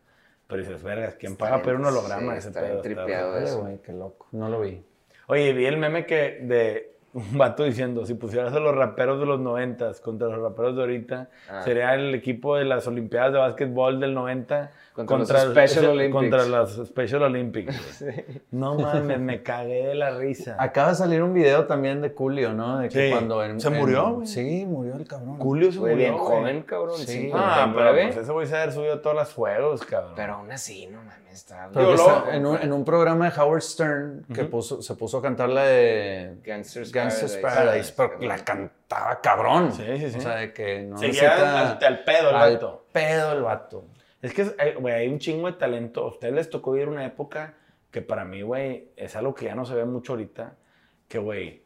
Pero 0.49 0.63
dices, 0.63 0.81
vergas, 0.83 1.15
¿quién 1.15 1.37
paga 1.37 1.57
bien- 1.57 1.63
por 1.63 1.75
un 1.75 1.85
holograma? 1.85 2.31
sí, 2.33 2.37
ese 2.39 2.47
está 2.49 2.61
pedo? 2.61 2.81
tripeado. 2.81 3.35
Ay, 3.35 3.43
eso. 3.45 3.61
güey, 3.61 3.77
qué 3.81 3.93
loco. 3.93 4.27
No 4.33 4.49
lo 4.49 4.59
vi. 4.59 4.83
Oye, 5.27 5.53
vi 5.53 5.65
el 5.67 5.77
meme 5.77 6.05
que 6.07 6.39
de 6.41 6.95
un 7.13 7.37
vato 7.37 7.63
diciendo, 7.63 8.05
si 8.05 8.15
pusieras 8.15 8.53
a 8.53 8.59
los 8.59 8.75
raperos 8.75 9.19
de 9.19 9.25
los 9.27 9.39
noventas 9.39 10.01
contra 10.01 10.27
los 10.27 10.41
raperos 10.41 10.75
de 10.75 10.81
ahorita, 10.81 11.29
Ah. 11.49 11.61
sería 11.63 11.93
el 11.95 12.13
equipo 12.15 12.55
de 12.55 12.65
las 12.65 12.87
Olimpiadas 12.87 13.31
de 13.33 13.39
Básquetbol 13.39 13.99
del 13.99 14.13
90 14.15 14.71
Contra 15.05 15.43
los 15.45 15.53
Special 15.53 15.85
Olympics. 15.85 16.13
Contra 16.13 16.45
las 16.45 16.71
Special 16.87 17.23
Olympics. 17.23 18.03
No 18.51 18.75
mames, 18.75 19.19
me 19.19 19.41
cagué 19.43 19.87
de 19.87 19.95
la 19.95 20.11
risa. 20.11 20.55
Acaba 20.59 20.89
de 20.89 20.95
salir 20.95 21.21
un 21.23 21.33
video 21.33 21.65
también 21.65 22.01
de 22.01 22.09
Julio, 22.09 22.53
¿no? 22.53 22.79
De 22.79 22.89
que 22.89 23.07
Sí. 23.07 23.11
cuando 23.11 23.43
en- 23.43 23.59
¿Se 23.59 23.67
en- 23.67 23.75
murió, 23.77 24.13
güey? 24.15 24.27
Sí, 24.27 24.65
murió 24.67 24.95
el 24.95 25.07
cabrón. 25.07 25.37
Julio 25.39 25.71
se 25.71 25.79
murió, 25.79 25.95
bien 25.95 26.17
joven, 26.17 26.61
cabrón. 26.63 26.97
Sí. 26.97 27.05
Sí, 27.05 27.31
Ah, 27.33 27.71
pero 27.75 27.91
pues 27.91 28.17
ese 28.17 28.31
güey 28.31 28.47
se 28.47 28.55
haber 28.57 28.71
subido 28.73 28.99
todos 29.01 29.15
los 29.15 29.33
juegos, 29.33 29.83
cabrón. 29.85 30.13
Pero 30.15 30.33
aún 30.35 30.51
así, 30.51 30.87
no 30.87 30.97
mames, 30.99 31.33
está 31.33 31.69
Pero 31.73 31.93
está 31.93 32.35
en, 32.35 32.45
un, 32.45 32.57
en 32.57 32.73
un 32.73 32.83
programa 32.83 33.29
de 33.29 33.39
Howard 33.41 33.61
Stern 33.61 34.25
que 34.33 34.43
puso, 34.45 34.81
se 34.81 34.95
puso 34.95 35.19
a 35.19 35.21
cantar 35.21 35.49
la 35.49 35.63
de 35.63 36.37
Gangsters, 36.43 36.91
Gangster's 36.91 37.37
Paradise. 37.37 37.93
Paradise, 37.93 38.17
pero 38.19 38.27
la 38.27 38.43
cantaba 38.43 39.19
cabrón. 39.21 39.71
Sí, 39.71 39.83
sí, 39.97 40.09
sí. 40.11 40.17
O 40.17 40.21
sea, 40.21 40.35
de 40.35 40.53
que 40.53 40.81
no 40.81 40.97
Seguía 40.97 41.21
necesita- 41.23 41.59
al, 41.77 41.83
al 41.85 42.03
pedo 42.03 42.29
el 42.31 42.35
al 42.35 42.53
vato. 42.53 42.85
pedo 42.91 43.31
el 43.33 43.41
vato. 43.43 43.83
Es 44.21 44.33
que, 44.33 44.45
hay- 44.57 44.73
güey, 44.73 44.93
hay 44.93 45.07
un 45.07 45.19
chingo 45.19 45.47
de 45.47 45.57
talento. 45.57 46.03
A 46.03 46.07
ustedes 46.07 46.33
les 46.33 46.49
tocó 46.49 46.71
vivir 46.73 46.89
una 46.89 47.05
época 47.05 47.53
que 47.91 48.01
para 48.01 48.25
mí, 48.25 48.41
güey, 48.41 48.89
es 48.95 49.15
algo 49.15 49.33
que 49.33 49.45
ya 49.45 49.55
no 49.55 49.65
se 49.65 49.73
ve 49.75 49.85
mucho 49.85 50.13
ahorita. 50.13 50.55
Que, 51.07 51.17
güey, 51.19 51.61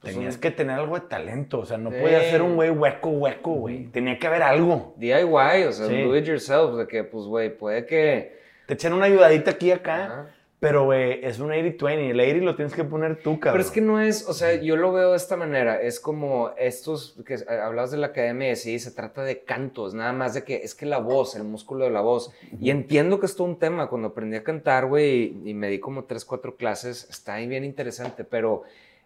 Pues 0.00 0.12
tenías 0.14 0.34
un- 0.36 0.40
que 0.40 0.50
tener 0.50 0.78
algo 0.78 0.94
de 0.94 1.06
talento. 1.06 1.60
O 1.60 1.64
sea, 1.66 1.78
no 1.78 1.90
Sí. 1.90 1.96
podías 2.00 2.24
ser 2.26 2.42
un 2.42 2.54
güey 2.54 2.70
hueco, 2.70 3.08
hueco, 3.10 3.52
güey. 3.54 3.86
Tenía 3.86 4.18
que 4.18 4.26
haber 4.26 4.42
algo. 4.42 4.94
DIY, 4.98 5.64
o 5.64 5.72
sea, 5.72 5.86
Sí. 5.88 6.02
do 6.02 6.16
it 6.16 6.24
yourself, 6.24 6.76
de 6.76 6.86
que, 6.86 7.02
pues, 7.04 7.24
güey, 7.24 7.56
puede 7.56 7.86
que... 7.86 8.36
Te 8.66 8.74
echan 8.74 8.92
una 8.92 9.06
ayudadita 9.06 9.52
aquí 9.52 9.68
y 9.68 9.72
acá. 9.72 10.04
Ajá. 10.04 10.30
Pero, 10.66 10.82
güey, 10.82 11.24
es 11.24 11.38
un 11.38 11.50
80-20. 11.50 12.10
El 12.10 12.18
80 12.18 12.44
lo 12.44 12.56
tienes 12.56 12.74
que 12.74 12.82
poner 12.82 13.22
tú, 13.22 13.38
cabrón. 13.38 13.52
Pero 13.52 13.64
es 13.64 13.70
que 13.70 13.80
no 13.80 14.00
es, 14.00 14.28
o 14.28 14.32
sea, 14.32 14.52
yo 14.60 14.74
lo 14.74 14.92
veo 14.92 15.12
de 15.12 15.16
esta 15.16 15.36
manera, 15.36 15.80
es 15.80 16.00
como 16.00 16.50
estos, 16.58 17.16
que 17.24 17.34
eh, 17.34 17.44
hablabas 17.62 17.92
de 17.92 17.98
la 17.98 18.08
academia 18.08 18.50
y 18.50 18.56
sí, 18.56 18.80
se 18.80 18.90
trata 18.90 19.22
de 19.22 19.44
cantos, 19.44 19.94
nada 19.94 20.12
más 20.12 20.34
de 20.34 20.42
que 20.42 20.56
es 20.64 20.74
que 20.74 20.84
la 20.84 20.98
voz, 20.98 21.36
el 21.36 21.44
músculo 21.44 21.84
de 21.84 21.92
la 21.92 22.00
voz, 22.00 22.32
y 22.60 22.70
entiendo 22.70 23.20
que 23.20 23.26
es 23.26 23.36
todo 23.36 23.46
un 23.46 23.60
tema, 23.60 23.86
cuando 23.88 24.08
aprendí 24.08 24.36
a 24.36 24.42
cantar, 24.42 24.86
güey, 24.86 25.38
y, 25.44 25.50
y 25.50 25.54
me 25.54 25.68
di 25.68 25.78
como 25.78 26.02
tres, 26.02 26.24
cuatro 26.24 26.56
clases, 26.56 27.06
está 27.10 27.34
ahí 27.34 27.46
bien 27.46 27.62
interesante, 27.62 28.24
pero 28.24 28.64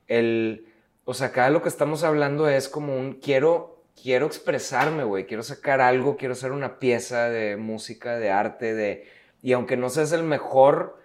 el, 0.08 0.64
o 1.04 1.12
sea, 1.12 1.26
acá 1.26 1.50
lo 1.50 1.60
que 1.60 1.68
estamos 1.68 2.04
hablando 2.04 2.48
es 2.48 2.70
como 2.70 2.96
un, 2.96 3.20
quiero, 3.20 3.82
quiero 4.02 4.24
expresarme, 4.24 5.04
güey, 5.04 5.26
quiero 5.26 5.42
sacar 5.42 5.82
algo, 5.82 6.16
quiero 6.16 6.32
hacer 6.32 6.52
una 6.52 6.78
pieza 6.78 7.28
de 7.28 7.58
música, 7.58 8.16
de 8.16 8.30
arte, 8.30 8.72
de, 8.72 9.04
y 9.42 9.52
aunque 9.52 9.76
no 9.76 9.90
seas 9.90 10.12
el 10.12 10.22
mejor, 10.22 10.98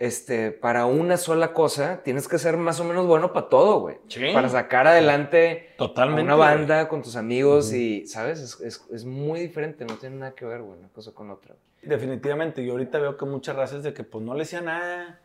este, 0.00 0.50
para 0.50 0.86
una 0.86 1.16
sola 1.18 1.52
cosa, 1.52 2.00
tienes 2.02 2.26
que 2.26 2.38
ser 2.38 2.56
más 2.56 2.80
o 2.80 2.84
menos 2.84 3.06
bueno 3.06 3.32
para 3.32 3.48
todo, 3.48 3.80
güey. 3.80 3.98
Sí. 4.08 4.30
Para 4.34 4.48
sacar 4.48 4.86
adelante 4.88 5.68
a 5.74 5.76
Totalmente. 5.76 6.22
una 6.22 6.34
güey. 6.36 6.48
banda 6.48 6.88
con 6.88 7.02
tus 7.02 7.14
amigos 7.16 7.72
y, 7.72 8.06
¿sabes? 8.06 8.40
Es, 8.40 8.60
es- 8.62 8.86
es 8.90 9.04
muy 9.04 9.40
diferente, 9.40 9.84
no 9.84 9.94
tiene 9.96 10.16
nada 10.16 10.32
que 10.34 10.44
ver, 10.46 10.62
güey, 10.62 10.78
una 10.78 10.88
cosa 10.88 11.12
con 11.12 11.30
otra. 11.30 11.54
Definitivamente, 11.82 12.64
yo 12.64 12.72
ahorita 12.72 12.98
veo 12.98 13.16
que 13.16 13.24
muchas 13.26 13.54
razas 13.54 13.82
de 13.82 13.92
que 13.94 14.02
pues 14.02 14.24
no 14.24 14.34
le 14.34 14.42
hacía 14.42 14.60
nada 14.62 15.20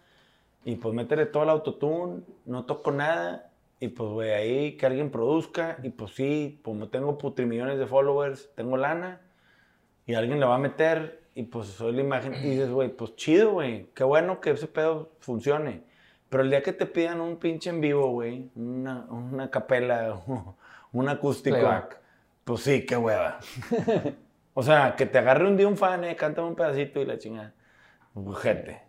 y 0.66 0.76
pues 0.76 0.94
métele 0.94 1.26
todo 1.26 1.44
el 1.44 1.50
autotune, 1.50 2.22
no 2.46 2.66
toco 2.66 2.92
nada 2.92 3.52
y 3.80 3.88
pues 3.90 4.10
güey 4.10 4.32
ahí 4.32 4.78
que 4.78 4.86
alguien 4.86 5.10
produzca 5.10 5.78
y 5.84 5.90
pues 5.90 6.14
sí, 6.16 6.60
como 6.64 6.90
tengo 6.90 7.18
putrimillones 7.18 7.78
de 7.80 7.88
followers, 7.88 8.50
tengo 8.56 8.76
lana 8.78 9.22
y 10.06 10.16
alguien 10.16 10.40
le 10.40 10.46
va 10.46 10.56
a 10.56 10.60
meter 10.60 11.22
y 11.36 11.44
pues 11.44 11.68
soy 11.68 11.92
la 11.92 12.02
imagen 12.02 12.34
y 12.34 12.52
dices 12.52 12.72
güey, 12.72 12.90
pues 12.90 13.16
chido 13.16 13.52
güey, 13.52 13.88
qué 13.94 14.04
bueno 14.04 14.40
que 14.42 14.52
ese 14.52 14.68
pedo 14.68 15.12
funcione. 15.20 15.84
Pero 16.30 16.44
el 16.44 16.50
día 16.50 16.64
que 16.64 16.74
te 16.74 16.86
pidan 16.86 17.22
un 17.22 17.38
pinche 17.38 17.70
en 17.70 17.82
vivo, 17.82 18.10
güey, 18.10 18.50
una, 18.56 19.06
una 19.10 19.52
capela, 19.52 20.22
un 20.92 21.10
acústico, 21.10 21.58
Playback. 21.58 22.00
pues 22.44 22.62
sí, 22.62 22.86
qué 22.86 22.98
hueva. 22.98 23.40
O 24.58 24.64
sea, 24.64 24.96
que 24.96 25.06
te 25.06 25.18
agarre 25.18 25.46
un 25.46 25.58
día 25.58 25.68
un 25.68 25.76
fan, 25.76 26.06
eh, 26.06 26.16
canta 26.16 26.42
un 26.42 26.56
pedacito 26.56 27.02
y 27.02 27.06
la 27.06 27.18
chingada. 27.20 27.54
Gente. 28.38 28.82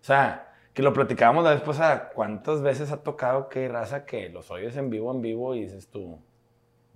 O 0.00 0.04
sea, 0.04 0.52
que 0.72 0.80
lo 0.80 0.92
platicábamos 0.92 1.42
la 1.42 1.50
vez 1.50 1.60
pasada. 1.60 2.10
¿Cuántas 2.10 2.62
veces 2.62 2.92
ha 2.92 3.02
tocado 3.02 3.48
que 3.48 3.66
raza 3.66 4.06
que 4.06 4.28
los 4.28 4.48
oyes 4.52 4.76
en 4.76 4.90
vivo, 4.90 5.12
en 5.12 5.20
vivo 5.20 5.56
y 5.56 5.62
dices 5.62 5.90
tú, 5.90 6.20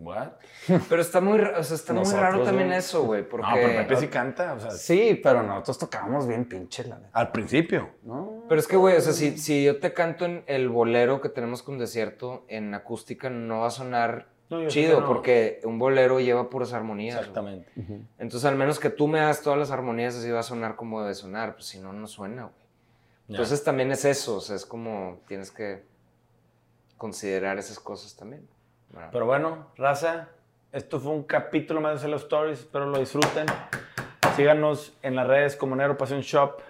¿what? 0.03 0.29
Pero 0.89 1.01
está 1.03 1.21
muy, 1.21 1.41
o 1.41 1.63
sea, 1.65 1.77
está 1.77 1.93
muy 1.93 2.05
raro 2.13 2.43
también 2.43 2.69
güey. 2.69 2.79
eso, 2.79 3.05
güey, 3.05 3.29
porque... 3.29 3.47
No, 3.47 3.55
pero 3.55 3.69
Pepe 3.89 3.97
sí 3.97 4.09
canta, 4.09 4.55
o 4.55 4.61
sea, 4.61 4.71
Sí, 4.73 5.21
pero 5.23 5.43
nosotros 5.43 5.79
tocábamos 5.79 6.27
bien 6.27 6.45
pinche, 6.47 6.85
la 6.85 6.99
neta. 6.99 7.11
al 7.13 7.31
principio. 7.33 7.91
¿no? 8.03 8.45
Pero 8.49 8.61
es 8.61 8.67
que, 8.67 8.77
güey, 8.77 8.97
o 8.97 9.01
sea, 9.01 9.13
si, 9.13 9.39
si 9.39 9.65
yo 9.65 9.81
te 9.81 9.93
canto 9.93 10.25
en 10.25 10.45
el 10.47 10.69
bolero 10.69 11.21
que 11.21 11.29
tenemos 11.29 11.63
con 11.63 11.79
Desierto, 11.79 12.45
en 12.49 12.75
acústica 12.75 13.31
no 13.31 13.61
va 13.61 13.67
a 13.69 13.71
sonar 13.71 14.29
No, 14.51 14.67
chido, 14.69 15.01
no. 15.01 15.07
porque 15.07 15.61
un 15.65 15.79
bolero 15.79 16.21
lleva 16.21 16.51
puras 16.51 16.73
armonías. 16.73 17.19
Exactamente. 17.19 17.71
Entonces, 18.19 18.45
al 18.45 18.57
menos 18.57 18.79
que 18.79 18.91
tú 18.91 19.09
me 19.09 19.21
hagas 19.21 19.43
todas 19.43 19.59
las 19.59 19.71
armonías, 19.71 20.15
así 20.17 20.31
va 20.31 20.41
a 20.41 20.45
sonar 20.45 20.77
como 20.77 21.01
debe 21.03 21.15
sonar, 21.15 21.55
pues 21.55 21.67
si 21.67 21.79
no, 21.81 21.93
no 21.93 22.07
suena, 22.07 22.43
güey. 22.45 22.63
Entonces 23.29 23.65
también 23.65 23.91
es 23.93 24.05
eso, 24.05 24.37
o 24.37 24.41
sea, 24.41 24.57
es 24.57 24.67
como 24.67 25.21
tienes 25.27 25.51
que 25.51 25.85
considerar 26.99 27.59
esas 27.59 27.79
cosas 27.81 28.15
también. 28.15 28.47
Bueno, 28.93 29.09
Pero 29.11 29.26
bueno, 29.26 29.66
raza, 29.76 30.28
esto 30.70 31.01
fue 31.01 31.12
un 31.12 31.24
capítulo 31.24 31.80
más 31.80 31.95
de 31.95 31.99
Cello 32.01 32.16
Stories. 32.16 32.61
Espero 32.61 32.86
lo 32.86 32.99
disfruten. 32.99 33.47
Síganos 34.36 34.97
en 35.03 35.16
las 35.16 35.26
redes 35.26 35.57
como 35.57 35.76
Negro 35.76 35.97
Pasión 35.97 36.20
Shop, 36.20 36.61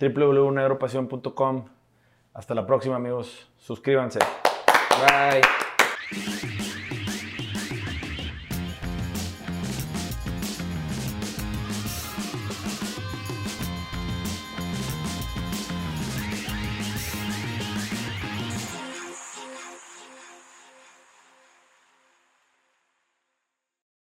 www.negropasión.com. 0.00 1.64
Hasta 2.34 2.54
la 2.54 2.66
próxima, 2.66 2.96
amigos. 2.96 3.50
Suscríbanse. 3.58 4.18
bye. 5.08 6.83